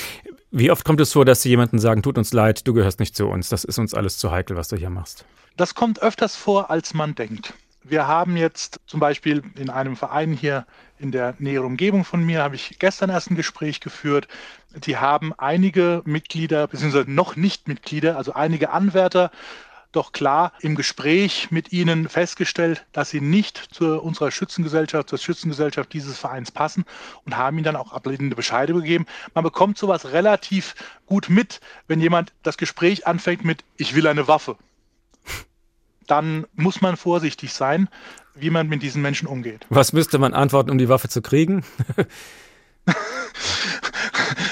Wie 0.52 0.72
oft 0.72 0.86
kommt 0.86 1.02
es 1.02 1.12
vor, 1.12 1.26
dass 1.26 1.42
Sie 1.42 1.50
jemanden 1.50 1.80
sagen, 1.80 2.04
tut 2.04 2.18
uns 2.18 2.32
leid, 2.32 2.68
du 2.68 2.74
gehörst 2.74 3.00
nicht 3.00 3.16
zu 3.16 3.28
uns, 3.28 3.50
das 3.50 3.64
ist 3.64 3.78
uns 3.80 3.94
alles 3.94 4.18
zu 4.18 4.32
heikel, 4.32 4.56
was 4.56 4.68
du 4.68 4.78
hier 4.78 4.90
machst? 4.90 5.26
Das 5.58 5.74
kommt 5.74 6.02
öfters 6.02 6.36
vor, 6.36 6.70
als 6.70 6.94
man 6.94 7.16
denkt. 7.16 7.54
Wir 7.84 8.08
haben 8.08 8.36
jetzt 8.36 8.80
zum 8.88 9.00
Beispiel 9.00 9.44
in 9.56 9.70
einem 9.70 9.96
Verein 9.96 10.34
hier 10.34 10.66
in 11.00 11.12
der 11.12 11.36
näheren 11.39 11.68
Umgebung 11.68 12.06
von 12.06 12.24
mir, 12.24 12.43
habe 12.43 12.56
ich 12.56 12.78
gestern 12.80 13.10
erst 13.10 13.30
ein 13.30 13.36
Gespräch 13.36 13.80
geführt. 13.80 14.28
Die 14.76 14.98
haben 14.98 15.34
einige 15.38 16.02
Mitglieder, 16.06 16.68
beziehungsweise 16.68 17.10
noch 17.10 17.36
nicht 17.36 17.68
Mitglieder, 17.68 18.18
also 18.18 18.34
einige 18.34 18.72
Anwärter 18.72 19.32
doch 19.96 20.12
klar 20.12 20.52
im 20.60 20.76
Gespräch 20.76 21.52
mit 21.52 21.72
ihnen 21.72 22.10
festgestellt, 22.10 22.86
dass 22.91 23.10
sie 23.10 23.22
nicht 23.22 23.58
zu 23.58 24.02
unserer 24.02 24.30
Schützengesellschaft, 24.30 25.10
zur 25.10 25.20
Schützengesellschaft 25.20 25.93
dieses 25.93 26.18
Vereins 26.18 26.52
passen 26.52 26.84
und 27.24 27.38
haben 27.38 27.58
ihnen 27.58 27.64
dann 27.64 27.76
auch 27.78 27.93
ablehnende 27.93 28.36
Bescheide 28.36 28.74
gegeben. 28.74 29.06
Man 29.34 29.43
bekommt 29.43 29.78
sowas 29.78 30.12
relativ 30.12 30.76
gut 31.06 31.30
mit, 31.30 31.62
wenn 31.88 32.02
jemand 32.02 32.34
das 32.43 32.58
Gespräch 32.58 33.08
anfängt 33.08 33.46
mit 33.46 33.64
Ich 33.78 33.96
will 33.96 34.08
eine 34.08 34.28
Waffe. 34.28 34.58
Dann 36.08 36.45
muss 36.56 36.82
man 36.82 36.97
vorsichtig 36.97 37.53
sein, 37.53 37.89
wie 38.36 38.49
man 38.49 38.68
mit 38.68 38.84
diesen 38.84 39.01
Menschen 39.01 39.28
umgeht. 39.28 39.66
Was 39.70 39.93
müsste 39.93 40.18
man 40.18 40.34
antworten, 40.34 40.70
um 40.70 40.78
die 40.78 40.89
Waffe 40.89 41.10
zu 41.10 41.22
kriegen? 41.22 41.64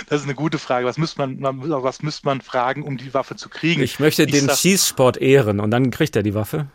Das 0.10 0.22
ist 0.22 0.28
eine 0.28 0.36
gute 0.36 0.60
Frage. 0.60 0.86
Was 0.86 1.00
müsste 1.00 1.26
man, 1.26 1.42
was 1.42 2.04
müsste 2.04 2.28
man 2.28 2.42
fragen, 2.42 2.84
um 2.84 2.98
die 2.98 3.16
Waffe 3.16 3.36
zu 3.36 3.50
kriegen? 3.50 3.82
Ich 3.82 4.00
möchte 4.00 4.28
den 4.28 4.46
sag, 4.46 4.58
Schießsport 4.58 5.18
ehren 5.18 5.60
und 5.60 5.72
dann 5.72 5.90
kriegt 5.90 6.16
er 6.16 6.22
die 6.22 6.36
Waffe. 6.36 6.68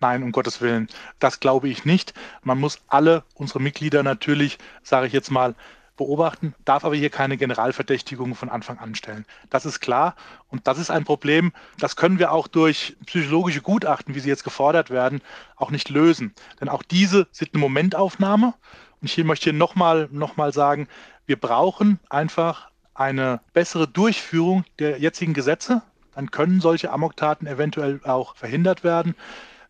Nein, 0.00 0.24
um 0.24 0.32
Gottes 0.32 0.60
Willen. 0.60 0.88
Das 1.20 1.38
glaube 1.38 1.68
ich 1.68 1.84
nicht. 1.84 2.14
Man 2.42 2.58
muss 2.58 2.80
alle 2.88 3.22
unsere 3.34 3.60
Mitglieder 3.60 4.02
natürlich, 4.02 4.58
sage 4.82 5.06
ich 5.06 5.12
jetzt 5.12 5.30
mal, 5.30 5.54
beobachten, 5.96 6.54
darf 6.64 6.84
aber 6.84 6.96
hier 6.96 7.10
keine 7.10 7.36
Generalverdächtigung 7.36 8.34
von 8.34 8.48
Anfang 8.48 8.78
an 8.78 8.94
stellen. 8.94 9.24
Das 9.50 9.66
ist 9.66 9.80
klar 9.80 10.16
und 10.48 10.66
das 10.66 10.78
ist 10.78 10.90
ein 10.90 11.04
Problem, 11.04 11.52
das 11.78 11.96
können 11.96 12.18
wir 12.18 12.32
auch 12.32 12.48
durch 12.48 12.96
psychologische 13.06 13.60
Gutachten, 13.60 14.14
wie 14.14 14.20
sie 14.20 14.28
jetzt 14.28 14.44
gefordert 14.44 14.90
werden, 14.90 15.20
auch 15.56 15.70
nicht 15.70 15.88
lösen. 15.90 16.34
Denn 16.60 16.68
auch 16.68 16.82
diese 16.82 17.26
sind 17.30 17.54
eine 17.54 17.60
Momentaufnahme. 17.60 18.54
Und 19.00 19.08
hier 19.08 19.24
möchte 19.24 19.50
ich 19.50 19.56
nochmal 19.56 20.08
noch 20.10 20.36
mal 20.36 20.52
sagen, 20.52 20.88
wir 21.26 21.38
brauchen 21.38 22.00
einfach 22.10 22.70
eine 22.94 23.40
bessere 23.52 23.88
Durchführung 23.88 24.64
der 24.78 24.98
jetzigen 24.98 25.34
Gesetze. 25.34 25.82
Dann 26.14 26.30
können 26.30 26.60
solche 26.60 26.92
Amoktaten 26.92 27.46
eventuell 27.46 28.00
auch 28.04 28.36
verhindert 28.36 28.84
werden. 28.84 29.14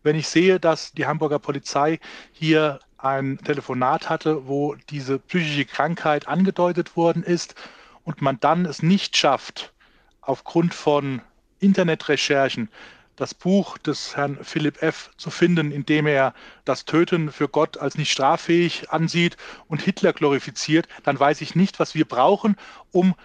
Wenn 0.03 0.15
ich 0.15 0.27
sehe, 0.27 0.59
dass 0.59 0.93
die 0.93 1.07
Hamburger 1.07 1.39
Polizei 1.39 1.99
hier 2.31 2.79
ein 3.05 3.37
Telefonat 3.37 4.09
hatte, 4.09 4.47
wo 4.47 4.75
diese 4.89 5.19
psychische 5.19 5.65
Krankheit 5.65 6.27
angedeutet 6.27 6.97
worden 6.97 7.23
ist 7.23 7.55
und 8.03 8.21
man 8.21 8.39
dann 8.39 8.65
es 8.65 8.81
nicht 8.81 9.15
schafft, 9.15 9.73
aufgrund 10.21 10.73
von 10.73 11.21
Internetrecherchen 11.59 12.69
das 13.15 13.33
Buch 13.33 13.77
des 13.77 14.17
Herrn 14.17 14.39
Philipp 14.41 14.81
F. 14.81 15.11
zu 15.17 15.29
finden, 15.29 15.71
in 15.71 15.85
dem 15.85 16.05
er 16.05 16.33
das 16.65 16.83
Töten 16.83 17.31
für 17.31 17.47
Gott 17.47 17.77
als 17.77 17.97
nicht 17.97 18.11
straffähig 18.11 18.89
ansieht 18.89 19.37
und 19.67 19.81
Hitler 19.81 20.11
glorifiziert, 20.11 20.87
dann 21.03 21.17
weiß 21.17 21.41
ich 21.41 21.55
nicht, 21.55 21.79
was 21.79 21.95
wir 21.95 22.05
brauchen, 22.05 22.57
um 22.91 23.15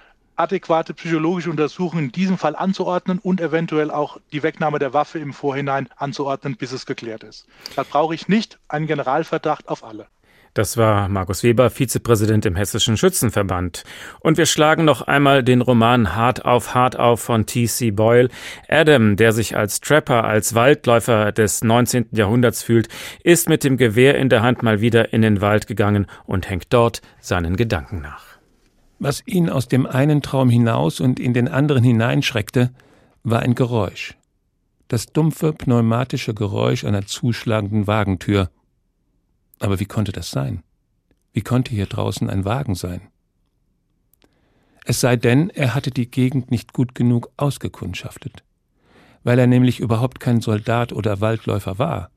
adäquate 0.41 0.95
psychologische 0.95 1.51
Untersuchungen 1.51 2.07
in 2.07 2.13
diesem 2.13 2.39
Fall 2.39 2.57
anzuordnen 2.57 3.19
und 3.19 3.41
eventuell 3.41 3.91
auch 3.91 4.19
die 4.33 4.43
Wegnahme 4.43 4.79
der 4.79 4.95
Waffe 4.95 5.19
im 5.19 5.33
Vorhinein 5.33 5.89
anzuordnen, 5.97 6.57
bis 6.57 6.73
es 6.73 6.87
geklärt 6.87 7.23
ist. 7.23 7.47
Da 7.77 7.83
brauche 7.83 8.15
ich 8.15 8.29
nicht 8.29 8.59
einen 8.69 8.87
Generalverdacht 8.87 9.69
auf 9.69 9.85
alle. 9.85 10.07
Das 10.55 10.77
war 10.77 11.09
Markus 11.09 11.45
Weber, 11.45 11.71
Vizepräsident 11.71 12.45
im 12.45 12.57
Hessischen 12.57 12.97
Schützenverband. 12.97 13.85
Und 14.19 14.37
wir 14.37 14.47
schlagen 14.47 14.85
noch 14.85 15.03
einmal 15.03 15.45
den 15.45 15.61
Roman 15.61 16.17
Hart 16.17 16.45
auf 16.45 16.75
Hart 16.75 16.99
auf 16.99 17.21
von 17.21 17.47
T.C. 17.47 17.93
Boyle. 17.93 18.31
Adam, 18.69 19.15
der 19.15 19.31
sich 19.33 19.57
als 19.57 19.81
Trapper, 19.81 20.25
als 20.25 20.57
Waldläufer 20.57 21.31
des 21.31 21.63
19. 21.63 22.09
Jahrhunderts 22.11 22.65
fühlt, 22.65 22.89
ist 23.23 23.49
mit 23.49 23.63
dem 23.63 23.77
Gewehr 23.77 24.17
in 24.17 24.29
der 24.29 24.43
Hand 24.43 24.65
mal 24.65 24.81
wieder 24.81 25.13
in 25.13 25.23
den 25.23 25.41
Wald 25.41 25.69
gegangen 25.69 26.07
und 26.25 26.51
hängt 26.51 26.73
dort 26.73 27.01
seinen 27.21 27.57
Gedanken 27.57 28.01
nach. 28.01 28.40
Was 29.03 29.27
ihn 29.27 29.49
aus 29.49 29.67
dem 29.67 29.87
einen 29.87 30.21
Traum 30.21 30.51
hinaus 30.51 31.01
und 31.01 31.19
in 31.19 31.33
den 31.33 31.49
anderen 31.49 31.83
hineinschreckte, 31.83 32.71
war 33.23 33.41
ein 33.41 33.55
Geräusch. 33.55 34.15
Das 34.89 35.07
dumpfe 35.07 35.55
pneumatische 35.55 36.35
Geräusch 36.35 36.85
einer 36.85 37.07
zuschlagenden 37.07 37.87
Wagentür. 37.87 38.51
Aber 39.59 39.81
wie 39.81 39.87
konnte 39.87 40.13
das 40.13 40.31
sein? 40.31 40.63
Wie 41.33 41.41
konnte 41.41 41.71
hier 41.71 41.87
draußen 41.87 42.29
ein 42.29 42.45
Wagen 42.45 42.75
sein? 42.75 43.01
Es 44.85 45.01
sei 45.01 45.17
denn, 45.17 45.49
er 45.49 45.75
hatte 45.75 45.91
die 45.91 46.11
Gegend 46.11 46.51
nicht 46.51 46.75
gut 46.75 46.95
genug 46.95 47.31
ausgekundschaftet, 47.39 48.45
weil 49.23 49.39
er 49.39 49.47
nämlich 49.47 49.81
überhaupt 49.81 50.21
kein 50.21 50.43
Soldat 50.43 50.93
oder 50.93 51.23
Waldläufer 51.23 51.79
war, 51.79 52.11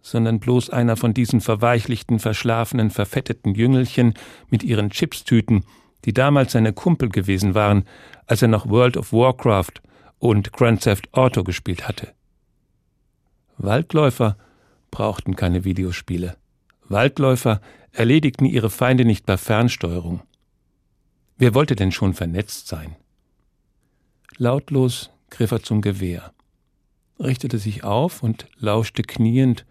sondern 0.00 0.38
bloß 0.38 0.70
einer 0.70 0.96
von 0.96 1.12
diesen 1.12 1.40
verweichlichten, 1.40 2.20
verschlafenen, 2.20 2.90
verfetteten 2.90 3.56
Jüngelchen 3.56 4.14
mit 4.48 4.62
ihren 4.62 4.90
Chipstüten, 4.90 5.64
die 6.04 6.12
damals 6.12 6.52
seine 6.52 6.72
Kumpel 6.72 7.08
gewesen 7.08 7.54
waren, 7.54 7.84
als 8.26 8.42
er 8.42 8.48
noch 8.48 8.68
World 8.68 8.96
of 8.96 9.12
Warcraft 9.12 9.82
und 10.18 10.52
Grand 10.52 10.82
Theft 10.82 11.12
Auto 11.12 11.42
gespielt 11.42 11.88
hatte. 11.88 12.12
Waldläufer 13.58 14.36
brauchten 14.90 15.36
keine 15.36 15.64
Videospiele. 15.64 16.36
Waldläufer 16.88 17.60
erledigten 17.92 18.46
ihre 18.46 18.70
Feinde 18.70 19.04
nicht 19.04 19.26
per 19.26 19.38
Fernsteuerung. 19.38 20.22
Wer 21.36 21.54
wollte 21.54 21.76
denn 21.76 21.92
schon 21.92 22.14
vernetzt 22.14 22.68
sein? 22.68 22.96
Lautlos 24.36 25.10
griff 25.30 25.50
er 25.52 25.62
zum 25.62 25.80
Gewehr, 25.80 26.32
richtete 27.18 27.58
sich 27.58 27.84
auf 27.84 28.22
und 28.22 28.46
lauschte 28.56 29.02
kniend, 29.02 29.64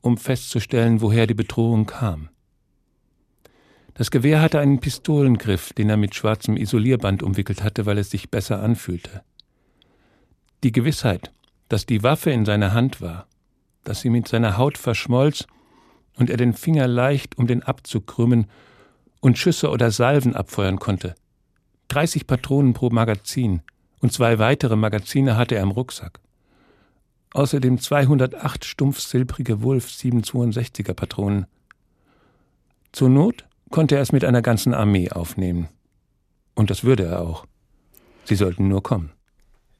um 0.00 0.16
festzustellen, 0.16 1.00
woher 1.00 1.26
die 1.26 1.34
Bedrohung 1.34 1.86
kam. 1.86 2.28
Das 3.94 4.10
Gewehr 4.10 4.40
hatte 4.40 4.58
einen 4.58 4.80
Pistolengriff, 4.80 5.72
den 5.72 5.90
er 5.90 5.96
mit 5.96 6.14
schwarzem 6.14 6.56
Isolierband 6.56 7.22
umwickelt 7.22 7.62
hatte, 7.62 7.84
weil 7.84 7.98
es 7.98 8.10
sich 8.10 8.30
besser 8.30 8.62
anfühlte. 8.62 9.22
Die 10.62 10.72
Gewissheit, 10.72 11.30
dass 11.68 11.86
die 11.86 12.02
Waffe 12.02 12.30
in 12.30 12.44
seiner 12.44 12.72
Hand 12.72 13.00
war, 13.00 13.26
dass 13.84 14.00
sie 14.00 14.10
mit 14.10 14.28
seiner 14.28 14.56
Haut 14.56 14.78
verschmolz 14.78 15.46
und 16.16 16.30
er 16.30 16.36
den 16.36 16.54
Finger 16.54 16.86
leicht 16.86 17.36
um 17.36 17.46
den 17.46 17.62
Abzug 17.62 18.06
krümmen 18.06 18.46
und 19.20 19.38
Schüsse 19.38 19.70
oder 19.70 19.90
Salven 19.90 20.34
abfeuern 20.34 20.78
konnte. 20.78 21.14
30 21.88 22.26
Patronen 22.26 22.72
pro 22.74 22.90
Magazin 22.90 23.62
und 24.00 24.12
zwei 24.12 24.38
weitere 24.38 24.76
Magazine 24.76 25.36
hatte 25.36 25.56
er 25.56 25.62
im 25.62 25.70
Rucksack. 25.70 26.20
Außerdem 27.34 27.78
208 27.78 28.64
stumpf 28.64 29.00
silbrige 29.00 29.62
Wulf 29.62 29.88
762er 29.88 30.94
Patronen. 30.94 31.46
Zur 32.92 33.08
Not 33.08 33.46
konnte 33.72 33.96
er 33.96 34.02
es 34.02 34.12
mit 34.12 34.24
einer 34.24 34.42
ganzen 34.42 34.72
Armee 34.72 35.10
aufnehmen. 35.10 35.68
Und 36.54 36.70
das 36.70 36.84
würde 36.84 37.06
er 37.06 37.22
auch. 37.22 37.46
Sie 38.24 38.36
sollten 38.36 38.68
nur 38.68 38.82
kommen. 38.84 39.10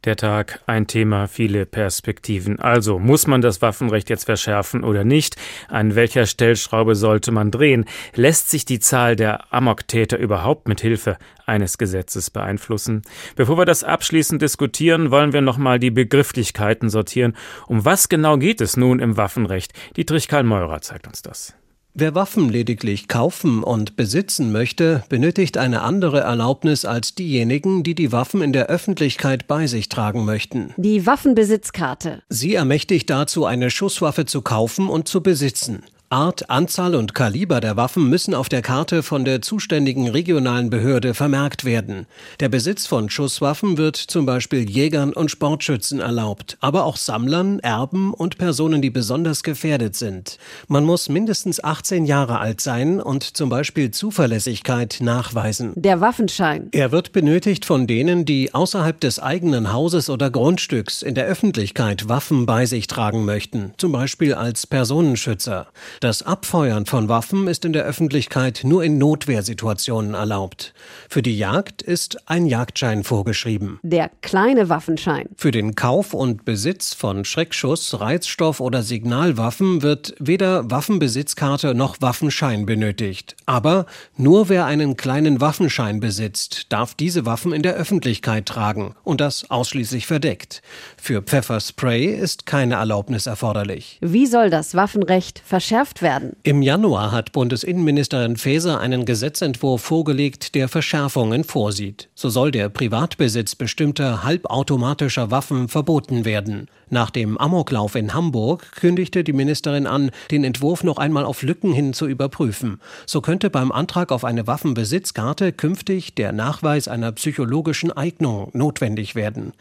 Der 0.05 0.16
Tag, 0.16 0.61
ein 0.66 0.88
Thema, 0.88 1.28
viele 1.28 1.64
Perspektiven. 1.64 2.59
Also, 2.59 2.99
muss 2.99 3.28
man 3.28 3.40
das 3.40 3.62
Waffenrecht 3.62 4.11
jetzt 4.11 4.24
verschärfen 4.24 4.82
oder 4.82 5.05
nicht? 5.05 5.36
An 5.68 5.95
welcher 5.95 6.26
Stellschraube 6.26 6.97
sollte 6.97 7.30
man 7.30 7.53
drehen? 7.53 7.84
Lässt 8.16 8.51
sich 8.51 8.64
die 8.64 8.80
Zahl 8.80 9.14
der 9.14 9.55
Amoktäter 9.55 10.18
überhaupt 10.18 10.66
mit 10.66 10.80
Hilfe 10.80 11.18
eines 11.47 11.78
Gesetzes 11.78 12.30
beeinflussen? 12.30 13.03
Bevor 13.36 13.59
wir 13.59 13.64
das 13.64 13.84
abschließend 13.84 14.43
diskutieren, 14.43 15.12
wollen 15.12 15.32
wir 15.32 15.40
nochmal 15.40 15.78
die 15.78 15.93
Begrifflichkeiten 15.93 16.90
sortieren. 16.90 17.36
Um 17.68 17.84
was 17.84 18.09
genau 18.09 18.38
geht 18.38 18.61
es 18.61 18.76
nun 18.76 18.99
im 18.99 19.16
Waffenrecht? 19.16 19.72
Dietrich 19.97 20.26
Karl 20.26 20.43
Meurer 20.43 20.80
zeigt 20.80 21.07
uns 21.07 21.22
das. 21.22 21.55
Wer 21.95 22.14
Waffen 22.14 22.49
lediglich 22.49 23.07
kaufen 23.07 23.62
und 23.62 23.97
besitzen 23.97 24.51
möchte, 24.51 25.05
benötigt 25.11 25.59
eine 25.59 25.82
andere 25.82 26.20
Erlaubnis 26.20 26.86
als 26.86 27.14
diejenigen, 27.14 27.82
die 27.82 27.95
die 27.95 28.12
Waffen 28.12 28.40
in 28.40 28.55
der 28.55 28.68
Öffentlichkeit 28.68 29.47
bei 29.47 29.66
sich 29.66 29.90
tragen 29.90 30.24
möchten. 30.24 30.72
Die 30.78 31.05
Waffenbesitzkarte. 31.05 32.22
Sie 32.30 32.55
ermächtigt 32.55 33.11
dazu, 33.11 33.45
eine 33.45 33.70
Schusswaffe 33.70 34.24
zu 34.24 34.40
kaufen 34.40 34.88
und 34.88 35.07
zu 35.07 35.22
besitzen. 35.22 35.84
Art, 36.12 36.50
Anzahl 36.50 36.94
und 36.94 37.14
Kaliber 37.14 37.62
der 37.62 37.78
Waffen 37.78 38.10
müssen 38.10 38.34
auf 38.34 38.50
der 38.50 38.60
Karte 38.60 39.02
von 39.02 39.24
der 39.24 39.40
zuständigen 39.40 40.08
regionalen 40.08 40.68
Behörde 40.68 41.14
vermerkt 41.14 41.64
werden. 41.64 42.06
Der 42.38 42.50
Besitz 42.50 42.86
von 42.86 43.08
Schusswaffen 43.08 43.78
wird 43.78 43.96
zum 43.96 44.26
Beispiel 44.26 44.68
Jägern 44.68 45.14
und 45.14 45.30
Sportschützen 45.30 46.00
erlaubt, 46.00 46.58
aber 46.60 46.84
auch 46.84 46.98
Sammlern, 46.98 47.60
Erben 47.60 48.12
und 48.12 48.36
Personen, 48.36 48.82
die 48.82 48.90
besonders 48.90 49.42
gefährdet 49.42 49.96
sind. 49.96 50.36
Man 50.68 50.84
muss 50.84 51.08
mindestens 51.08 51.64
18 51.64 52.04
Jahre 52.04 52.40
alt 52.40 52.60
sein 52.60 53.00
und 53.00 53.22
zum 53.22 53.48
Beispiel 53.48 53.90
Zuverlässigkeit 53.90 54.98
nachweisen. 55.00 55.72
Der 55.76 56.02
Waffenschein. 56.02 56.68
Er 56.72 56.92
wird 56.92 57.12
benötigt 57.12 57.64
von 57.64 57.86
denen, 57.86 58.26
die 58.26 58.52
außerhalb 58.52 59.00
des 59.00 59.18
eigenen 59.18 59.72
Hauses 59.72 60.10
oder 60.10 60.30
Grundstücks 60.30 61.00
in 61.00 61.14
der 61.14 61.24
Öffentlichkeit 61.24 62.10
Waffen 62.10 62.44
bei 62.44 62.66
sich 62.66 62.86
tragen 62.86 63.24
möchten, 63.24 63.72
zum 63.78 63.92
Beispiel 63.92 64.34
als 64.34 64.66
Personenschützer. 64.66 65.68
Das 66.03 66.24
Abfeuern 66.24 66.84
von 66.84 67.09
Waffen 67.09 67.46
ist 67.46 67.64
in 67.64 67.72
der 67.72 67.84
Öffentlichkeit 67.84 68.62
nur 68.64 68.82
in 68.82 68.98
Notwehrsituationen 68.98 70.14
erlaubt. 70.14 70.74
Für 71.09 71.22
die 71.22 71.38
Jagd 71.38 71.80
ist 71.80 72.28
ein 72.28 72.46
Jagdschein 72.46 73.05
vorgeschrieben. 73.05 73.78
Der 73.84 74.11
kleine 74.20 74.68
Waffenschein. 74.68 75.28
Für 75.36 75.53
den 75.53 75.76
Kauf 75.76 76.12
und 76.12 76.44
Besitz 76.44 76.92
von 76.92 77.24
Schreckschuss, 77.24 78.00
Reizstoff 78.00 78.59
oder 78.59 78.82
Signalwaffen 78.82 79.82
wird 79.82 80.16
weder 80.18 80.68
Waffenbesitzkarte 80.68 81.72
noch 81.72 82.00
Waffenschein 82.00 82.66
benötigt. 82.66 83.36
Aber 83.46 83.86
nur 84.16 84.48
wer 84.48 84.66
einen 84.66 84.96
kleinen 84.96 85.40
Waffenschein 85.40 86.00
besitzt, 86.00 86.72
darf 86.72 86.96
diese 86.96 87.26
Waffen 87.26 87.53
in 87.53 87.62
der 87.62 87.74
Öffentlichkeit 87.74 88.46
tragen 88.46 88.96
und 89.05 89.20
das 89.20 89.53
ausschließlich 89.53 90.09
verdeckt. 90.09 90.62
Für 90.96 91.22
Pfefferspray 91.22 92.07
ist 92.07 92.44
keine 92.44 92.74
Erlaubnis 92.74 93.28
erforderlich. 93.28 93.98
Wie 94.00 94.26
soll 94.26 94.50
das 94.50 94.74
Waffenrecht 94.74 95.40
verschärft 95.46 95.91
verschärft 95.93 96.03
werden. 96.03 96.36
Im 96.43 96.62
Januar 96.62 97.12
hat 97.12 97.32
Bundesinnenministerin 97.32 98.36
Faeser 98.36 98.80
einen 98.80 99.05
Gesetzentwurf 99.05 99.82
vorgelegt, 99.82 100.55
der 100.55 100.68
Verschärfungen 100.68 101.45
vorsieht. 101.45 102.09
So 102.14 102.28
soll 102.28 102.51
der 102.51 102.68
Privatbesitz 102.68 103.55
bestimmter 103.55 104.22
halbautomatischer 104.22 105.30
Waffen 105.30 105.68
verboten 105.68 106.24
werden. 106.24 106.68
Nach 106.90 107.11
dem 107.11 107.38
Amoklauf 107.38 107.95
in 107.95 108.12
Hamburg 108.12 108.72
kündigte 108.72 109.24
die 109.24 109.32
Ministerin 109.32 109.86
an, 109.86 110.11
den 110.30 110.45
Entwurf 110.45 110.84
noch 110.84 110.99
einmal 110.99 111.24
auf 111.24 111.43
Lücken 111.43 111.72
hin 111.72 111.95
zu 111.95 112.07
überprüfen. 112.07 112.80
So 113.07 113.20
könnte 113.20 113.51
beim 113.51 113.72
Antrag 113.72 114.12
auf 114.12 114.24
eine 114.24 114.47
Waffenbesitzkarte 114.47 115.53
künftig 115.53 116.14
der 116.14 116.32
Nachweis 116.32 116.88
einer 116.88 117.12
psychologischen 117.12 117.93
Eignung 117.93 118.51
notwendig 118.53 119.14
werden. 119.14 119.53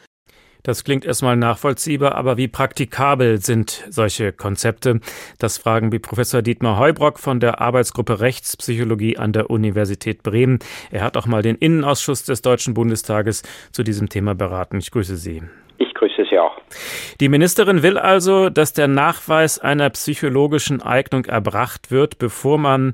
Das 0.64 0.84
klingt 0.84 1.06
erstmal 1.06 1.36
nachvollziehbar, 1.38 2.16
aber 2.16 2.38
wie 2.38 2.48
praktikabel 2.48 3.40
sind 3.40 3.84
solche 3.90 4.32
Konzepte? 4.32 5.00
Das 5.40 5.58
fragen 5.58 5.92
wir 5.92 6.00
Professor 6.00 6.42
Dietmar 6.42 6.78
Heubrock 6.78 7.20
von 7.20 7.40
der 7.40 7.62
Arbeitsgruppe 7.62 8.20
Rechtspsychologie 8.20 9.18
an 9.18 9.34
der 9.34 9.50
Universität 9.50 10.24
Bremen. 10.24 10.60
Er 10.92 11.04
hat 11.04 11.18
auch 11.18 11.26
mal 11.26 11.42
den 11.42 11.56
Innenausschuss 11.56 12.24
des 12.24 12.42
Deutschen 12.42 12.74
Bundestages 12.74 13.44
zu 13.72 13.84
diesem 13.84 14.10
Thema 14.10 14.36
beraten. 14.36 14.78
Ich 14.78 14.92
grüße 14.92 15.18
Sie. 15.18 15.42
Ich 15.78 15.94
grüße 15.94 16.26
Sie 16.30 16.38
auch. 16.38 16.51
Die 17.20 17.30
Ministerin 17.30 17.84
will 17.84 17.98
also, 17.98 18.50
dass 18.50 18.74
der 18.74 18.88
Nachweis 18.88 19.60
einer 19.60 19.90
psychologischen 19.90 20.82
Eignung 20.82 21.26
erbracht 21.26 21.92
wird, 21.92 22.18
bevor 22.18 22.58
man 22.58 22.94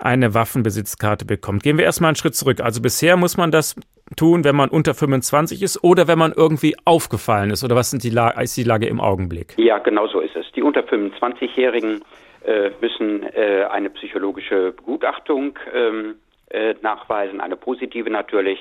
eine 0.00 0.34
Waffenbesitzkarte 0.34 1.24
bekommt. 1.24 1.62
Gehen 1.62 1.78
wir 1.78 1.84
erstmal 1.84 2.08
einen 2.08 2.16
Schritt 2.16 2.34
zurück. 2.34 2.60
Also 2.60 2.80
bisher 2.80 3.16
muss 3.16 3.36
man 3.36 3.50
das 3.50 3.76
tun, 4.16 4.44
wenn 4.44 4.56
man 4.56 4.70
unter 4.70 4.94
25 4.94 5.62
ist 5.62 5.82
oder 5.84 6.08
wenn 6.08 6.18
man 6.18 6.32
irgendwie 6.32 6.76
aufgefallen 6.84 7.50
ist? 7.50 7.64
Oder 7.64 7.76
was 7.76 7.90
die 7.90 8.08
ist 8.08 8.56
die 8.56 8.64
Lage 8.64 8.86
im 8.86 9.00
Augenblick? 9.00 9.54
Ja, 9.56 9.78
genau 9.78 10.06
so 10.06 10.20
ist 10.20 10.36
es. 10.36 10.46
Die 10.52 10.62
unter 10.62 10.80
25-Jährigen 10.80 12.02
äh, 12.44 12.70
müssen 12.80 13.22
äh, 13.24 13.66
eine 13.70 13.90
psychologische 13.90 14.72
Begutachtung 14.72 15.58
ähm, 15.74 16.16
äh, 16.50 16.74
nachweisen, 16.82 17.40
eine 17.40 17.56
positive 17.56 18.10
natürlich. 18.10 18.58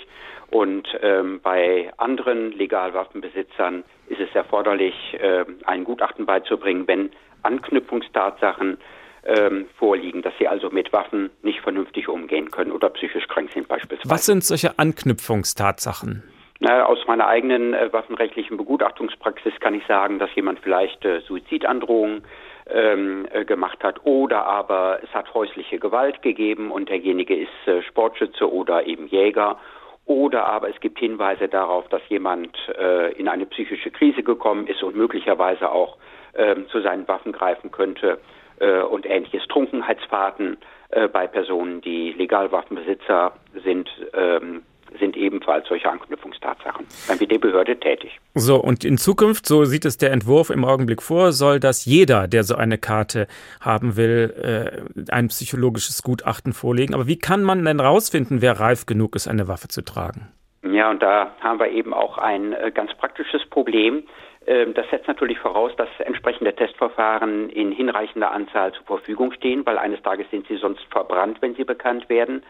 Und 0.49 0.87
ähm, 1.01 1.39
bei 1.41 1.91
anderen 1.97 2.51
Legalwaffenbesitzern 2.51 3.83
ist 4.07 4.19
es 4.19 4.33
erforderlich, 4.33 4.95
äh, 5.19 5.45
ein 5.65 5.83
Gutachten 5.83 6.25
beizubringen, 6.25 6.87
wenn 6.87 7.11
Anknüpfungstatsachen 7.43 8.77
ähm, 9.25 9.65
vorliegen, 9.77 10.21
dass 10.21 10.33
sie 10.39 10.47
also 10.47 10.69
mit 10.69 10.93
Waffen 10.93 11.29
nicht 11.41 11.61
vernünftig 11.61 12.07
umgehen 12.07 12.49
können 12.51 12.71
oder 12.71 12.89
psychisch 12.89 13.27
krank 13.27 13.49
sind 13.53 13.67
beispielsweise. 13.67 14.09
Was 14.09 14.25
sind 14.25 14.43
solche 14.43 14.79
Anknüpfungstatsachen? 14.79 16.23
Na, 16.59 16.85
aus 16.85 16.99
meiner 17.07 17.27
eigenen 17.27 17.73
äh, 17.73 17.91
waffenrechtlichen 17.93 18.57
Begutachtungspraxis 18.57 19.53
kann 19.59 19.75
ich 19.75 19.85
sagen, 19.85 20.17
dass 20.17 20.33
jemand 20.35 20.59
vielleicht 20.61 21.05
äh, 21.05 21.19
Suizidandrohungen 21.21 22.23
ähm, 22.69 23.27
äh, 23.31 23.45
gemacht 23.45 23.83
hat 23.83 24.05
oder 24.05 24.45
aber 24.45 24.99
es 25.03 25.13
hat 25.13 25.33
häusliche 25.33 25.77
Gewalt 25.77 26.21
gegeben 26.21 26.71
und 26.71 26.89
derjenige 26.89 27.35
ist 27.35 27.67
äh, 27.67 27.81
Sportschütze 27.83 28.51
oder 28.51 28.87
eben 28.87 29.07
Jäger 29.07 29.59
oder 30.07 30.45
aber 30.45 30.69
es 30.69 30.79
gibt 30.79 30.99
Hinweise 30.99 31.47
darauf, 31.49 31.87
dass 31.89 32.01
jemand 32.09 32.57
äh, 32.79 33.11
in 33.13 33.27
eine 33.27 33.45
psychische 33.45 33.91
Krise 33.91 34.23
gekommen 34.23 34.65
ist 34.67 34.81
und 34.81 34.95
möglicherweise 34.95 35.69
auch 35.69 35.97
ähm, 36.33 36.67
zu 36.69 36.81
seinen 36.81 37.07
Waffen 37.07 37.33
greifen 37.33 37.71
könnte 37.71 38.19
äh, 38.59 38.81
und 38.81 39.05
ähnliches. 39.05 39.45
Trunkenheitsfahrten 39.49 40.57
äh, 40.89 41.09
bei 41.09 41.27
Personen, 41.27 41.81
die 41.81 42.13
Legalwaffenbesitzer 42.13 43.33
sind, 43.63 43.89
ähm, 44.13 44.63
sind 44.99 45.17
ebenfalls 45.17 45.67
solche 45.67 45.89
Anknüpfungstatsachen. 45.89 46.85
Dann 47.07 47.19
wird 47.19 47.31
die 47.31 47.37
Behörde 47.37 47.79
tätig. 47.79 48.19
So, 48.33 48.57
und 48.57 48.83
in 48.83 48.97
Zukunft, 48.97 49.45
so 49.45 49.65
sieht 49.65 49.85
es 49.85 49.97
der 49.97 50.11
Entwurf 50.11 50.49
im 50.49 50.65
Augenblick 50.65 51.01
vor, 51.01 51.31
soll 51.31 51.59
das 51.59 51.85
jeder, 51.85 52.27
der 52.27 52.43
so 52.43 52.55
eine 52.55 52.77
Karte 52.77 53.27
haben 53.61 53.97
will, 53.97 54.83
äh, 54.95 55.11
ein 55.11 55.27
psychologisches 55.29 56.03
Gutachten 56.03 56.53
vorlegen. 56.53 56.93
Aber 56.93 57.07
wie 57.07 57.19
kann 57.19 57.43
man 57.43 57.63
denn 57.65 57.79
rausfinden, 57.79 58.41
wer 58.41 58.59
reif 58.59 58.85
genug 58.85 59.15
ist, 59.15 59.27
eine 59.27 59.47
Waffe 59.47 59.67
zu 59.67 59.81
tragen? 59.81 60.27
Ja, 60.63 60.89
und 60.89 61.01
da 61.01 61.31
haben 61.39 61.59
wir 61.59 61.69
eben 61.69 61.93
auch 61.93 62.17
ein 62.17 62.53
äh, 62.53 62.71
ganz 62.73 62.93
praktisches 62.95 63.45
Problem. 63.49 64.03
Ähm, 64.47 64.73
das 64.73 64.89
setzt 64.89 65.07
natürlich 65.07 65.39
voraus, 65.39 65.71
dass 65.77 65.89
entsprechende 65.99 66.55
Testverfahren 66.55 67.49
in 67.49 67.71
hinreichender 67.71 68.31
Anzahl 68.31 68.71
zur 68.73 68.85
Verfügung 68.85 69.33
stehen, 69.33 69.65
weil 69.65 69.77
eines 69.77 70.01
Tages 70.01 70.25
sind 70.31 70.47
sie 70.47 70.57
sonst 70.57 70.83
verbrannt, 70.89 71.41
wenn 71.41 71.55
sie 71.55 71.65
bekannt 71.65 72.09
werden. 72.09 72.43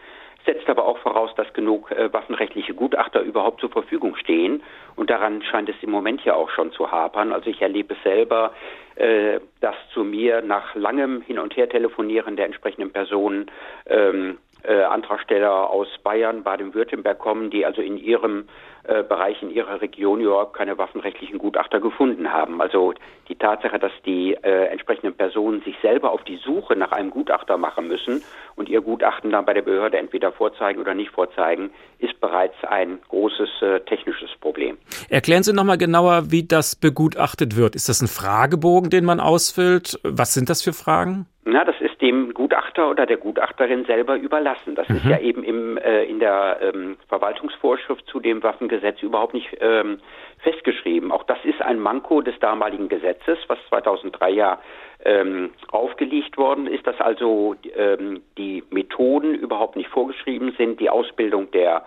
Setzt 0.46 0.68
aber 0.68 0.86
auch 0.86 0.98
voraus, 0.98 1.30
dass 1.36 1.52
genug 1.52 1.90
äh, 1.90 2.12
waffenrechtliche 2.12 2.74
Gutachter 2.74 3.20
überhaupt 3.20 3.60
zur 3.60 3.70
Verfügung 3.70 4.16
stehen. 4.16 4.62
Und 4.96 5.10
daran 5.10 5.42
scheint 5.42 5.68
es 5.68 5.76
im 5.82 5.90
Moment 5.90 6.24
ja 6.24 6.34
auch 6.34 6.50
schon 6.50 6.72
zu 6.72 6.90
hapern. 6.90 7.32
Also 7.32 7.50
ich 7.50 7.60
erlebe 7.60 7.94
es 7.94 8.02
selber, 8.02 8.52
äh, 8.96 9.40
dass 9.60 9.74
zu 9.92 10.04
mir 10.04 10.42
nach 10.42 10.74
langem 10.74 11.22
Hin- 11.22 11.38
und 11.38 11.56
Her 11.56 11.68
telefonieren 11.68 12.36
der 12.36 12.46
entsprechenden 12.46 12.92
Personen 12.92 13.50
ähm, 13.86 14.38
äh, 14.62 14.82
Antragsteller 14.82 15.70
aus 15.70 15.88
Bayern, 16.02 16.42
Baden-Württemberg 16.42 17.18
kommen, 17.18 17.50
die 17.50 17.64
also 17.64 17.80
in 17.82 17.96
ihrem 17.96 18.48
äh, 18.88 19.02
Bereich, 19.02 19.42
in 19.42 19.50
ihrer 19.50 19.82
Region 19.82 20.20
überhaupt 20.20 20.54
keine 20.54 20.78
waffenrechtlichen 20.78 21.38
Gutachter 21.38 21.78
gefunden 21.78 22.32
haben. 22.32 22.62
Also 22.62 22.94
die 23.28 23.34
Tatsache, 23.34 23.78
dass 23.78 23.92
die 24.06 24.32
äh, 24.32 24.64
entsprechenden 24.66 25.14
Personen 25.14 25.60
sich 25.60 25.76
selber 25.82 26.10
auf 26.10 26.24
die 26.24 26.38
Suche 26.38 26.74
nach 26.74 26.92
einem 26.92 27.10
Gutachter 27.10 27.58
machen 27.58 27.86
müssen 27.86 28.22
und 28.56 28.68
ihr 28.68 28.80
Gutachten 28.80 29.30
dann 29.30 29.44
bei 29.44 29.52
der 29.52 29.60
Behörde 29.60 29.98
entweder 29.98 30.32
vorzeigen 30.32 30.80
oder 30.80 30.94
nicht 30.94 31.10
vorzeigen, 31.10 31.70
ist 31.98 32.18
bereits 32.20 32.56
ein 32.64 32.98
großes 33.08 33.50
äh, 33.60 33.80
technisches 33.80 34.30
Problem. 34.40 34.78
Erklären 35.10 35.42
Sie 35.42 35.52
nochmal 35.52 35.78
genauer, 35.78 36.30
wie 36.30 36.46
das 36.46 36.74
begutachtet 36.74 37.56
wird. 37.56 37.74
Ist 37.74 37.90
das 37.90 38.00
ein 38.00 38.08
Fragebogen, 38.08 38.88
den 38.88 39.04
man 39.04 39.20
ausfüllt? 39.20 40.00
Was 40.02 40.32
sind 40.32 40.48
das 40.48 40.62
für 40.62 40.72
Fragen? 40.72 41.26
Na, 41.50 41.64
das 41.64 41.80
ist 41.80 42.00
dem 42.02 42.34
Gutachter 42.34 42.90
oder 42.90 43.06
der 43.06 43.16
Gutachterin 43.16 43.86
selber 43.86 44.16
überlassen. 44.16 44.74
Das 44.74 44.86
mhm. 44.88 44.96
ist 44.96 45.04
ja 45.06 45.18
eben 45.18 45.42
im, 45.42 45.78
äh, 45.78 46.04
in 46.04 46.18
der 46.20 46.58
ähm, 46.60 46.98
Verwaltungsvorschrift 47.08 48.06
zu 48.06 48.20
dem 48.20 48.42
Waffengesetz 48.42 48.77
überhaupt 49.02 49.34
nicht 49.34 49.48
ähm, 49.60 50.00
festgeschrieben. 50.42 51.12
Auch 51.12 51.24
das 51.24 51.38
ist 51.44 51.60
ein 51.62 51.78
Manko 51.78 52.20
des 52.20 52.38
damaligen 52.40 52.88
Gesetzes, 52.88 53.38
was 53.48 53.58
2003 53.68 54.30
ja 54.30 54.58
ähm, 55.04 55.50
aufgelegt 55.70 56.36
worden 56.36 56.66
ist, 56.66 56.86
dass 56.86 57.00
also 57.00 57.54
ähm, 57.76 58.22
die 58.36 58.64
Methoden 58.70 59.34
überhaupt 59.34 59.76
nicht 59.76 59.88
vorgeschrieben 59.88 60.54
sind, 60.56 60.80
die 60.80 60.90
Ausbildung 60.90 61.50
der 61.50 61.84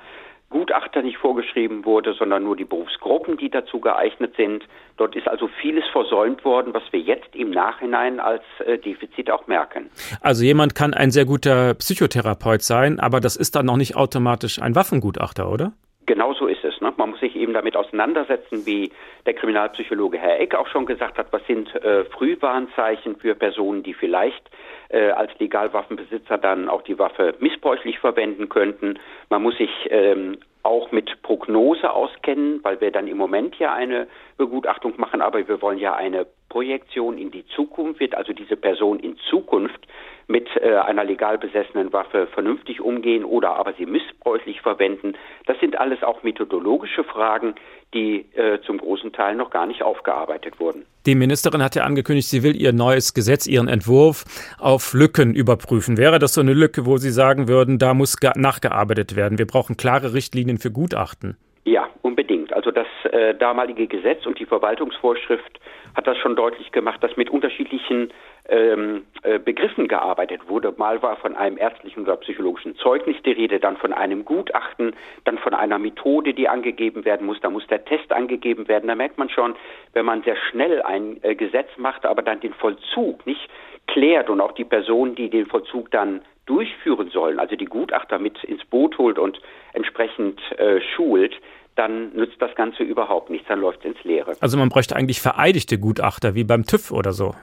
Gutachter 0.51 1.01
nicht 1.01 1.17
vorgeschrieben 1.17 1.85
wurde, 1.85 2.13
sondern 2.13 2.43
nur 2.43 2.55
die 2.55 2.65
Berufsgruppen, 2.65 3.37
die 3.37 3.49
dazu 3.49 3.79
geeignet 3.79 4.35
sind. 4.35 4.65
Dort 4.97 5.15
ist 5.15 5.27
also 5.27 5.49
vieles 5.61 5.85
versäumt 5.91 6.45
worden, 6.45 6.73
was 6.73 6.83
wir 6.91 6.99
jetzt 6.99 7.33
im 7.35 7.49
Nachhinein 7.49 8.19
als 8.19 8.43
äh, 8.65 8.77
Defizit 8.77 9.31
auch 9.31 9.47
merken. 9.47 9.89
Also 10.19 10.43
jemand 10.43 10.75
kann 10.75 10.93
ein 10.93 11.09
sehr 11.09 11.25
guter 11.25 11.73
Psychotherapeut 11.73 12.61
sein, 12.61 12.99
aber 12.99 13.21
das 13.21 13.37
ist 13.37 13.55
dann 13.55 13.65
noch 13.65 13.77
nicht 13.77 13.95
automatisch 13.95 14.61
ein 14.61 14.75
Waffengutachter, 14.75 15.49
oder? 15.49 15.71
Genau 16.07 16.33
so 16.33 16.47
ist 16.47 16.63
es. 16.63 16.81
Ne? 16.81 16.91
Man 16.97 17.11
muss 17.11 17.19
sich 17.19 17.35
eben 17.35 17.53
damit 17.53 17.75
auseinandersetzen, 17.75 18.65
wie 18.65 18.91
der 19.25 19.33
Kriminalpsychologe 19.33 20.17
Herr 20.17 20.39
Eck 20.39 20.55
auch 20.55 20.67
schon 20.67 20.85
gesagt 20.85 21.17
hat, 21.17 21.27
was 21.31 21.45
sind 21.45 21.73
äh, 21.75 22.05
Frühwarnzeichen 22.05 23.17
für 23.17 23.35
Personen, 23.35 23.83
die 23.83 23.93
vielleicht 23.93 24.49
äh, 24.89 25.11
als 25.11 25.31
Legalwaffenbesitzer 25.39 26.37
dann 26.37 26.69
auch 26.69 26.81
die 26.81 26.97
Waffe 26.97 27.35
missbräuchlich 27.39 27.99
verwenden 27.99 28.49
könnten. 28.49 28.99
Man 29.29 29.43
muss 29.43 29.57
sich 29.57 29.69
ähm, 29.89 30.37
auch 30.63 30.91
mit 30.91 31.21
Prognose 31.21 31.91
auskennen, 31.91 32.59
weil 32.63 32.81
wir 32.81 32.91
dann 32.91 33.07
im 33.07 33.17
Moment 33.17 33.57
ja 33.57 33.73
eine 33.73 34.07
Begutachtung 34.37 34.93
machen, 34.97 35.21
aber 35.21 35.47
wir 35.47 35.61
wollen 35.61 35.79
ja 35.79 35.95
eine 35.95 36.27
Projektion 36.49 37.17
in 37.17 37.31
die 37.31 37.45
Zukunft. 37.47 37.99
Wird 37.99 38.15
also 38.15 38.33
diese 38.33 38.57
Person 38.57 38.99
in 38.99 39.17
Zukunft 39.29 39.87
mit 40.31 40.47
äh, 40.55 40.75
einer 40.75 41.03
legal 41.03 41.37
besessenen 41.37 41.91
Waffe 41.93 42.27
vernünftig 42.27 42.81
umgehen 42.81 43.25
oder 43.25 43.55
aber 43.55 43.73
sie 43.73 43.85
missbräuchlich 43.85 44.61
verwenden? 44.61 45.13
Das 45.45 45.59
sind 45.59 45.77
alles 45.77 46.01
auch 46.01 46.23
methodologische 46.23 47.03
Fragen, 47.03 47.55
die 47.93 48.25
äh, 48.35 48.59
zum 48.65 48.77
großen 48.77 49.11
Teil 49.11 49.35
noch 49.35 49.49
gar 49.49 49.67
nicht 49.67 49.83
aufgearbeitet 49.83 50.59
wurden. 50.59 50.85
Die 51.05 51.15
Ministerin 51.15 51.61
hat 51.61 51.75
ja 51.75 51.83
angekündigt, 51.83 52.29
sie 52.29 52.43
will 52.43 52.55
ihr 52.55 52.71
neues 52.73 53.13
Gesetz, 53.13 53.47
ihren 53.47 53.67
Entwurf 53.67 54.23
auf 54.59 54.93
Lücken 54.93 55.35
überprüfen. 55.35 55.97
Wäre 55.97 56.19
das 56.19 56.33
so 56.33 56.41
eine 56.41 56.53
Lücke, 56.53 56.85
wo 56.85 56.97
Sie 56.97 57.09
sagen 57.09 57.47
würden, 57.47 57.79
da 57.79 57.93
muss 57.93 58.17
nachgearbeitet 58.35 59.15
werden? 59.15 59.37
Wir 59.37 59.47
brauchen 59.47 59.77
klare 59.77 60.13
Richtlinien 60.13 60.57
für 60.57 60.71
Gutachten. 60.71 61.37
Ja, 61.63 61.87
unbedingt. 62.01 62.53
Also 62.53 62.71
das 62.71 62.87
äh, 63.11 63.35
damalige 63.35 63.87
Gesetz 63.87 64.25
und 64.25 64.39
die 64.39 64.45
Verwaltungsvorschrift 64.45 65.59
hat 65.95 66.07
das 66.07 66.17
schon 66.17 66.35
deutlich 66.35 66.71
gemacht, 66.71 67.03
dass 67.03 67.17
mit 67.17 67.29
unterschiedlichen 67.29 68.11
ähm, 68.51 69.03
äh, 69.23 69.39
Begriffen 69.39 69.87
gearbeitet 69.87 70.47
wurde. 70.47 70.73
Mal 70.77 71.01
war 71.01 71.15
von 71.15 71.35
einem 71.35 71.57
ärztlichen 71.57 72.03
oder 72.03 72.17
psychologischen 72.17 72.75
Zeugnis 72.75 73.15
die 73.25 73.31
Rede, 73.31 73.59
dann 73.59 73.77
von 73.77 73.93
einem 73.93 74.25
Gutachten, 74.25 74.93
dann 75.23 75.37
von 75.37 75.53
einer 75.53 75.79
Methode, 75.79 76.33
die 76.33 76.49
angegeben 76.49 77.05
werden 77.05 77.25
muss. 77.25 77.39
Da 77.41 77.49
muss 77.49 77.65
der 77.67 77.85
Test 77.85 78.11
angegeben 78.11 78.67
werden. 78.67 78.87
Da 78.87 78.95
merkt 78.95 79.17
man 79.17 79.29
schon, 79.29 79.55
wenn 79.93 80.05
man 80.05 80.21
sehr 80.23 80.35
schnell 80.35 80.81
ein 80.81 81.17
äh, 81.23 81.33
Gesetz 81.33 81.69
macht, 81.77 82.05
aber 82.05 82.21
dann 82.21 82.41
den 82.41 82.53
Vollzug 82.53 83.25
nicht 83.25 83.49
klärt 83.87 84.29
und 84.29 84.41
auch 84.41 84.51
die 84.51 84.65
Personen, 84.65 85.15
die 85.15 85.29
den 85.29 85.45
Vollzug 85.47 85.89
dann 85.91 86.21
durchführen 86.45 87.09
sollen, 87.09 87.39
also 87.39 87.55
die 87.55 87.65
Gutachter 87.65 88.19
mit 88.19 88.43
ins 88.43 88.65
Boot 88.65 88.97
holt 88.97 89.17
und 89.17 89.39
entsprechend 89.73 90.39
äh, 90.57 90.81
schult, 90.95 91.33
dann 91.75 92.13
nützt 92.13 92.41
das 92.41 92.53
Ganze 92.55 92.83
überhaupt 92.83 93.29
nichts, 93.29 93.47
dann 93.47 93.61
läuft 93.61 93.79
es 93.79 93.85
ins 93.85 94.03
Leere. 94.03 94.33
Also 94.41 94.57
man 94.57 94.69
bräuchte 94.69 94.95
eigentlich 94.95 95.21
vereidigte 95.21 95.79
Gutachter, 95.79 96.35
wie 96.35 96.43
beim 96.43 96.65
TÜV 96.65 96.91
oder 96.91 97.13
so. 97.13 97.33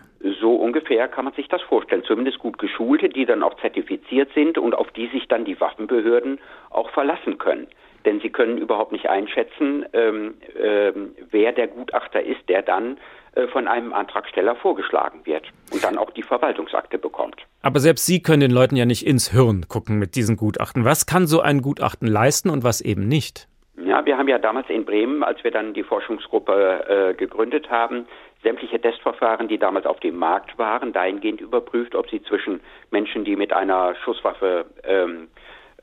So 0.41 0.55
ungefähr 0.79 1.09
kann 1.09 1.25
man 1.25 1.35
sich 1.35 1.49
das 1.49 1.63
vorstellen. 1.63 2.05
Zumindest 2.05 2.39
gut 2.39 2.59
geschulte, 2.59 3.09
die 3.09 3.27
dann 3.27 3.43
auch 3.43 3.55
zertifiziert 3.61 4.31
sind 4.35 4.59
und 4.59 4.75
auf 4.75 4.91
die 4.93 5.09
sich 5.09 5.27
dann 5.29 5.45
die 5.45 5.61
Waffenbehörden 5.61 6.39
auch 6.71 6.91
verlassen 6.91 7.39
können. 7.39 7.67
Denn 8.05 8.21
sie 8.21 8.31
können 8.31 8.59
überhaupt 8.59 8.93
nicht 8.93 9.09
einschätzen, 9.09 9.85
ähm, 9.93 10.35
ähm, 10.57 11.15
wer 11.31 11.53
der 11.53 11.67
Gutachter 11.67 12.23
ist, 12.23 12.49
der 12.49 12.63
dann 12.63 12.97
äh, 13.35 13.49
von 13.49 13.67
einem 13.67 13.93
Antragsteller 13.93 14.55
vorgeschlagen 14.55 15.21
wird 15.25 15.45
und 15.73 15.83
dann 15.83 15.99
auch 15.99 16.11
die 16.11 16.23
Verwaltungsakte 16.23 16.97
bekommt. 16.97 17.37
Aber 17.63 17.81
selbst 17.81 18.07
Sie 18.07 18.23
können 18.23 18.41
den 18.41 18.53
Leuten 18.53 18.77
ja 18.77 18.87
nicht 18.87 19.05
ins 19.05 19.33
Hirn 19.33 19.67
gucken 19.69 19.99
mit 19.99 20.15
diesen 20.15 20.37
Gutachten. 20.37 20.85
Was 20.85 21.07
kann 21.07 21.27
so 21.27 21.41
ein 21.41 21.61
Gutachten 21.61 22.07
leisten 22.07 22.51
und 22.51 22.63
was 22.63 22.81
eben 22.81 23.09
nicht? 23.09 23.49
Ja, 23.85 24.05
wir 24.07 24.17
haben 24.17 24.29
ja 24.29 24.39
damals 24.39 24.69
in 24.71 24.85
Bremen, 24.85 25.23
als 25.23 25.43
wir 25.45 25.51
dann 25.51 25.75
die 25.75 25.83
Forschungsgruppe 25.83 27.11
äh, 27.11 27.15
gegründet 27.15 27.69
haben, 27.69 28.07
sämtliche 28.43 28.81
Testverfahren, 28.81 29.49
die 29.49 29.59
damals 29.59 29.87
auf 29.87 30.01
dem 30.01 30.17
Markt 30.17 30.59
waren, 30.59 30.93
dahingehend 30.93 31.41
überprüft, 31.41 31.95
ob 31.95 32.09
sie 32.09 32.23
zwischen 32.23 32.61
Menschen, 32.91 33.25
die 33.25 33.37
mit 33.37 33.53
einer 33.53 33.95
Schusswaffe 33.97 34.67
ähm, 34.85 35.29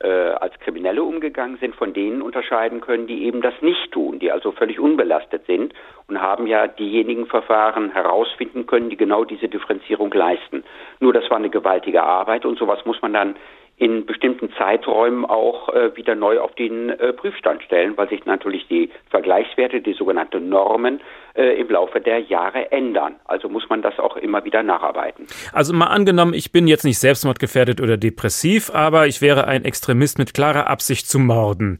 äh, 0.00 0.08
als 0.08 0.58
Kriminelle 0.60 1.02
umgegangen 1.02 1.56
sind, 1.58 1.74
von 1.74 1.92
denen 1.92 2.20
unterscheiden 2.20 2.80
können, 2.80 3.06
die 3.06 3.24
eben 3.24 3.40
das 3.40 3.54
nicht 3.62 3.92
tun, 3.92 4.18
die 4.18 4.30
also 4.30 4.52
völlig 4.52 4.78
unbelastet 4.78 5.46
sind 5.46 5.72
und 6.06 6.20
haben 6.20 6.46
ja 6.46 6.66
diejenigen 6.66 7.26
Verfahren 7.26 7.90
herausfinden 7.92 8.66
können, 8.66 8.90
die 8.90 8.96
genau 8.96 9.24
diese 9.24 9.48
Differenzierung 9.48 10.12
leisten. 10.12 10.64
Nur 11.00 11.12
das 11.12 11.28
war 11.30 11.38
eine 11.38 11.50
gewaltige 11.50 12.02
Arbeit 12.02 12.44
und 12.44 12.58
sowas 12.58 12.84
muss 12.84 13.00
man 13.00 13.14
dann 13.14 13.36
in 13.78 14.06
bestimmten 14.06 14.50
Zeiträumen 14.56 15.26
auch 15.26 15.68
äh, 15.68 15.94
wieder 15.96 16.14
neu 16.14 16.40
auf 16.40 16.54
den 16.54 16.88
äh, 16.90 17.12
Prüfstand 17.12 17.62
stellen, 17.62 17.96
weil 17.96 18.08
sich 18.08 18.24
natürlich 18.24 18.66
die 18.68 18.90
Vergleichswerte, 19.10 19.82
die 19.82 19.92
sogenannten 19.92 20.48
Normen, 20.48 21.00
äh, 21.34 21.60
im 21.60 21.68
Laufe 21.68 22.00
der 22.00 22.20
Jahre 22.20 22.72
ändern. 22.72 23.16
Also 23.26 23.50
muss 23.50 23.68
man 23.68 23.82
das 23.82 23.98
auch 23.98 24.16
immer 24.16 24.44
wieder 24.46 24.62
nacharbeiten. 24.62 25.26
Also 25.52 25.74
mal 25.74 25.88
angenommen, 25.88 26.32
ich 26.32 26.52
bin 26.52 26.66
jetzt 26.66 26.84
nicht 26.84 26.98
selbstmordgefährdet 26.98 27.82
oder 27.82 27.98
depressiv, 27.98 28.70
aber 28.74 29.06
ich 29.06 29.20
wäre 29.20 29.46
ein 29.46 29.66
Extremist 29.66 30.18
mit 30.18 30.32
klarer 30.32 30.68
Absicht 30.68 31.06
zu 31.06 31.18
morden. 31.18 31.78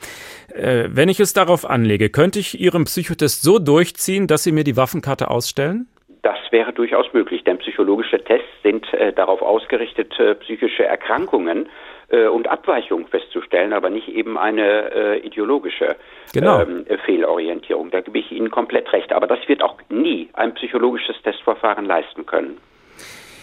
Äh, 0.54 0.88
wenn 0.90 1.08
ich 1.08 1.18
es 1.18 1.32
darauf 1.32 1.64
anlege, 1.64 2.10
könnte 2.10 2.38
ich 2.38 2.60
Ihren 2.60 2.84
Psychotest 2.84 3.42
so 3.42 3.58
durchziehen, 3.58 4.26
dass 4.26 4.44
Sie 4.44 4.52
mir 4.52 4.64
die 4.64 4.76
Waffenkarte 4.76 5.30
ausstellen? 5.30 5.88
Das 6.26 6.38
wäre 6.50 6.72
durchaus 6.72 7.06
möglich, 7.12 7.44
denn 7.44 7.58
psychologische 7.58 8.18
Tests 8.18 8.48
sind 8.64 8.92
äh, 8.94 9.12
darauf 9.12 9.42
ausgerichtet, 9.42 10.12
äh, 10.18 10.34
psychische 10.34 10.84
Erkrankungen 10.84 11.68
äh, 12.08 12.26
und 12.26 12.48
Abweichungen 12.48 13.06
festzustellen, 13.06 13.72
aber 13.72 13.90
nicht 13.90 14.08
eben 14.08 14.36
eine 14.36 14.92
äh, 14.92 15.18
ideologische 15.18 15.94
genau. 16.34 16.62
ähm, 16.62 16.84
Fehlorientierung. 17.04 17.92
Da 17.92 18.00
gebe 18.00 18.18
ich 18.18 18.32
Ihnen 18.32 18.50
komplett 18.50 18.92
recht. 18.92 19.12
Aber 19.12 19.28
das 19.28 19.38
wird 19.46 19.62
auch 19.62 19.76
nie 19.88 20.28
ein 20.32 20.52
psychologisches 20.54 21.14
Testverfahren 21.22 21.84
leisten 21.84 22.26
können. 22.26 22.56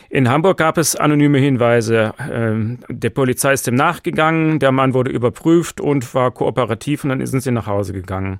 In 0.09 0.29
Hamburg 0.29 0.57
gab 0.57 0.77
es 0.77 0.97
anonyme 0.97 1.37
Hinweise. 1.37 2.13
Ähm, 2.29 2.79
der 2.89 3.11
Polizei 3.11 3.53
ist 3.53 3.65
dem 3.65 3.75
nachgegangen, 3.75 4.59
der 4.59 4.73
Mann 4.73 4.93
wurde 4.93 5.09
überprüft 5.09 5.79
und 5.79 6.13
war 6.13 6.31
kooperativ 6.31 7.05
und 7.05 7.11
dann 7.11 7.25
sind 7.25 7.39
sie 7.39 7.51
nach 7.51 7.65
Hause 7.65 7.93
gegangen. 7.93 8.39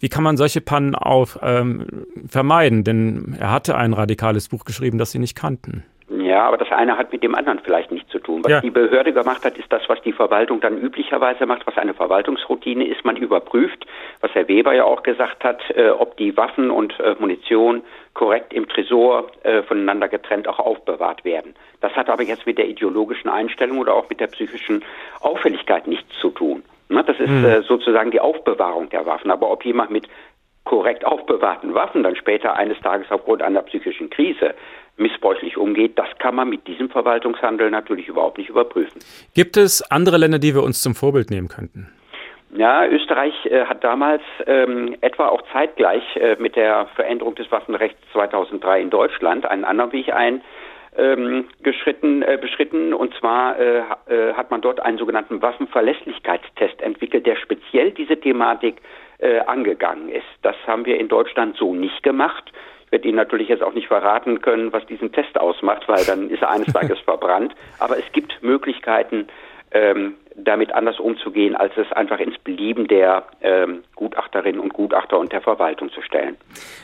Wie 0.00 0.08
kann 0.08 0.24
man 0.24 0.36
solche 0.36 0.60
Pannen 0.60 0.94
auch 0.94 1.36
ähm, 1.42 2.06
vermeiden? 2.28 2.84
Denn 2.84 3.36
er 3.38 3.52
hatte 3.52 3.76
ein 3.76 3.92
radikales 3.92 4.48
Buch 4.48 4.64
geschrieben, 4.64 4.98
das 4.98 5.12
sie 5.12 5.18
nicht 5.18 5.36
kannten. 5.36 5.84
Ja, 6.08 6.46
aber 6.46 6.56
das 6.56 6.70
eine 6.70 6.96
hat 6.96 7.10
mit 7.10 7.24
dem 7.24 7.34
anderen 7.34 7.58
vielleicht 7.58 7.90
nichts 7.90 8.10
zu 8.10 8.20
tun. 8.20 8.44
Was 8.44 8.52
ja. 8.52 8.60
die 8.60 8.70
Behörde 8.70 9.12
gemacht 9.12 9.44
hat, 9.44 9.58
ist 9.58 9.72
das, 9.72 9.82
was 9.88 10.00
die 10.02 10.12
Verwaltung 10.12 10.60
dann 10.60 10.78
üblicherweise 10.78 11.46
macht, 11.46 11.66
was 11.66 11.76
eine 11.76 11.94
Verwaltungsroutine 11.94 12.86
ist. 12.86 13.04
Man 13.04 13.16
überprüft, 13.16 13.84
was 14.20 14.32
Herr 14.34 14.46
Weber 14.46 14.72
ja 14.72 14.84
auch 14.84 15.02
gesagt 15.02 15.42
hat, 15.42 15.60
äh, 15.74 15.90
ob 15.90 16.16
die 16.16 16.36
Waffen 16.36 16.70
und 16.70 16.98
äh, 17.00 17.16
Munition 17.18 17.82
korrekt 18.14 18.52
im 18.52 18.68
Tresor 18.68 19.26
äh, 19.42 19.62
voneinander 19.62 20.06
getrennt 20.06 20.46
auch 20.46 20.60
aufbewahrt 20.60 21.24
werden. 21.24 21.54
Das 21.80 21.92
hat 21.96 22.08
aber 22.08 22.22
jetzt 22.22 22.46
mit 22.46 22.56
der 22.56 22.68
ideologischen 22.68 23.28
Einstellung 23.28 23.78
oder 23.78 23.94
auch 23.94 24.08
mit 24.08 24.20
der 24.20 24.28
psychischen 24.28 24.84
Auffälligkeit 25.20 25.88
nichts 25.88 26.16
zu 26.20 26.30
tun. 26.30 26.62
Das 26.88 27.18
ist 27.18 27.28
hm. 27.28 27.44
äh, 27.44 27.62
sozusagen 27.62 28.10
die 28.10 28.20
Aufbewahrung 28.20 28.88
der 28.90 29.06
Waffen. 29.06 29.30
Aber 29.30 29.50
ob 29.50 29.64
jemand 29.64 29.90
mit 29.90 30.08
korrekt 30.64 31.04
aufbewahrten 31.04 31.74
Waffen 31.74 32.02
dann 32.02 32.16
später 32.16 32.54
eines 32.54 32.78
Tages 32.80 33.06
aufgrund 33.10 33.42
einer 33.42 33.62
psychischen 33.62 34.10
Krise 34.10 34.54
missbräuchlich 34.96 35.56
umgeht, 35.56 35.98
das 35.98 36.08
kann 36.18 36.34
man 36.34 36.48
mit 36.48 36.66
diesem 36.66 36.90
Verwaltungshandel 36.90 37.70
natürlich 37.70 38.08
überhaupt 38.08 38.38
nicht 38.38 38.50
überprüfen. 38.50 39.00
Gibt 39.34 39.56
es 39.56 39.82
andere 39.90 40.16
Länder, 40.16 40.38
die 40.38 40.54
wir 40.54 40.62
uns 40.62 40.82
zum 40.82 40.94
Vorbild 40.94 41.30
nehmen 41.30 41.48
könnten? 41.48 41.92
Ja, 42.56 42.86
Österreich 42.86 43.34
äh, 43.46 43.66
hat 43.66 43.84
damals 43.84 44.22
ähm, 44.46 44.96
etwa 45.02 45.28
auch 45.28 45.42
zeitgleich 45.52 46.02
äh, 46.16 46.36
mit 46.38 46.56
der 46.56 46.86
Veränderung 46.94 47.34
des 47.34 47.50
Waffenrechts 47.50 47.98
2003 48.12 48.80
in 48.80 48.90
Deutschland 48.90 49.46
einen 49.46 49.64
anderen 49.64 49.92
Weg 49.92 50.12
ein 50.12 50.40
ähm, 50.96 51.46
geschritten, 51.62 52.22
äh, 52.22 52.38
beschritten. 52.40 52.94
Und 52.94 53.14
zwar 53.14 53.58
äh, 53.58 53.82
äh, 54.06 54.32
hat 54.34 54.50
man 54.50 54.60
dort 54.60 54.80
einen 54.80 54.98
sogenannten 54.98 55.42
Waffenverlässlichkeitstest 55.42 56.80
entwickelt, 56.80 57.26
der 57.26 57.36
speziell 57.36 57.90
diese 57.90 58.18
Thematik 58.18 58.80
äh, 59.18 59.40
angegangen 59.40 60.08
ist. 60.08 60.26
Das 60.42 60.56
haben 60.66 60.84
wir 60.84 60.98
in 60.98 61.08
Deutschland 61.08 61.56
so 61.56 61.74
nicht 61.74 62.02
gemacht. 62.02 62.52
Ich 62.86 62.92
werde 62.92 63.08
Ihnen 63.08 63.16
natürlich 63.16 63.48
jetzt 63.48 63.62
auch 63.62 63.74
nicht 63.74 63.88
verraten 63.88 64.40
können, 64.42 64.72
was 64.72 64.86
diesen 64.86 65.12
Test 65.12 65.38
ausmacht, 65.38 65.88
weil 65.88 66.04
dann 66.04 66.30
ist 66.30 66.42
er 66.42 66.50
eines 66.50 66.66
Tages 66.72 66.98
verbrannt. 67.00 67.54
Aber 67.78 67.98
es 67.98 68.10
gibt 68.12 68.42
Möglichkeiten, 68.42 69.26
ähm, 69.72 70.14
damit 70.36 70.72
anders 70.72 71.00
umzugehen, 71.00 71.56
als 71.56 71.72
es 71.76 71.90
einfach 71.92 72.18
ins 72.18 72.38
Belieben 72.38 72.86
der 72.88 73.24
ähm, 73.40 73.82
Gutachterinnen 73.94 74.60
und 74.60 74.74
Gutachter 74.74 75.18
und 75.18 75.32
der 75.32 75.40
Verwaltung 75.40 75.90
zu 75.90 76.02
stellen. 76.02 76.36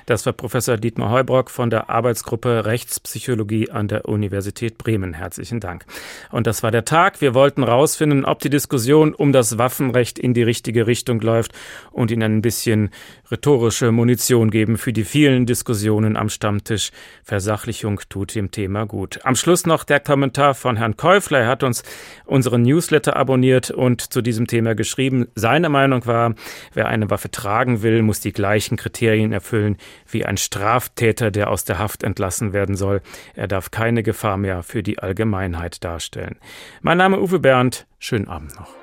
Das 0.06 0.24
war 0.24 0.32
Professor 0.32 0.76
Dietmar 0.76 1.10
Heubrock 1.10 1.50
von 1.50 1.68
der 1.68 1.90
Arbeitsgruppe 1.90 2.64
Rechtspsychologie 2.64 3.70
an 3.70 3.88
der 3.88 4.08
Universität 4.08 4.78
Bremen. 4.78 5.12
Herzlichen 5.12 5.60
Dank. 5.60 5.84
Und 6.30 6.46
das 6.46 6.62
war 6.62 6.70
der 6.70 6.84
Tag. 6.84 7.20
Wir 7.20 7.34
wollten 7.34 7.64
herausfinden, 7.64 8.24
ob 8.24 8.38
die 8.38 8.50
Diskussion 8.50 9.14
um 9.14 9.32
das 9.32 9.58
Waffenrecht 9.58 10.18
in 10.18 10.32
die 10.32 10.42
richtige 10.42 10.86
Richtung 10.86 11.20
läuft 11.20 11.52
und 11.90 12.10
Ihnen 12.10 12.38
ein 12.38 12.42
bisschen 12.42 12.90
rhetorische 13.30 13.92
Munition 13.92 14.50
geben 14.50 14.78
für 14.78 14.92
die 14.92 15.04
vielen 15.04 15.46
Diskussionen 15.46 16.16
am 16.16 16.30
Stammtisch. 16.30 16.90
Versachlichung 17.22 18.00
tut 18.08 18.34
dem 18.34 18.50
Thema 18.50 18.86
gut. 18.86 19.20
Am 19.24 19.36
Schluss 19.36 19.66
noch 19.66 19.84
der 19.84 20.00
Kommentar 20.00 20.54
von 20.54 20.76
Herrn 20.76 20.96
Käufler. 20.96 21.40
Er 21.40 21.48
hat 21.48 21.62
uns 21.62 21.82
unseren 22.24 22.62
Newsletter 22.62 23.16
abonniert 23.16 23.41
abonniert 23.42 23.70
und 23.72 24.12
zu 24.12 24.22
diesem 24.22 24.46
Thema 24.46 24.74
geschrieben. 24.74 25.26
Seine 25.34 25.68
Meinung 25.68 26.06
war, 26.06 26.34
wer 26.74 26.86
eine 26.86 27.10
Waffe 27.10 27.30
tragen 27.30 27.82
will, 27.82 28.02
muss 28.02 28.20
die 28.20 28.32
gleichen 28.32 28.76
Kriterien 28.76 29.32
erfüllen 29.32 29.78
wie 30.08 30.24
ein 30.24 30.36
Straftäter, 30.36 31.32
der 31.32 31.50
aus 31.50 31.64
der 31.64 31.78
Haft 31.78 32.04
entlassen 32.04 32.52
werden 32.52 32.76
soll. 32.76 33.00
Er 33.34 33.48
darf 33.48 33.72
keine 33.72 34.04
Gefahr 34.04 34.36
mehr 34.36 34.62
für 34.62 34.84
die 34.84 35.00
Allgemeinheit 35.00 35.82
darstellen. 35.82 36.36
Mein 36.82 36.98
Name 36.98 37.20
Uwe 37.20 37.40
Bernd. 37.40 37.86
Schönen 37.98 38.28
Abend 38.28 38.54
noch. 38.58 38.81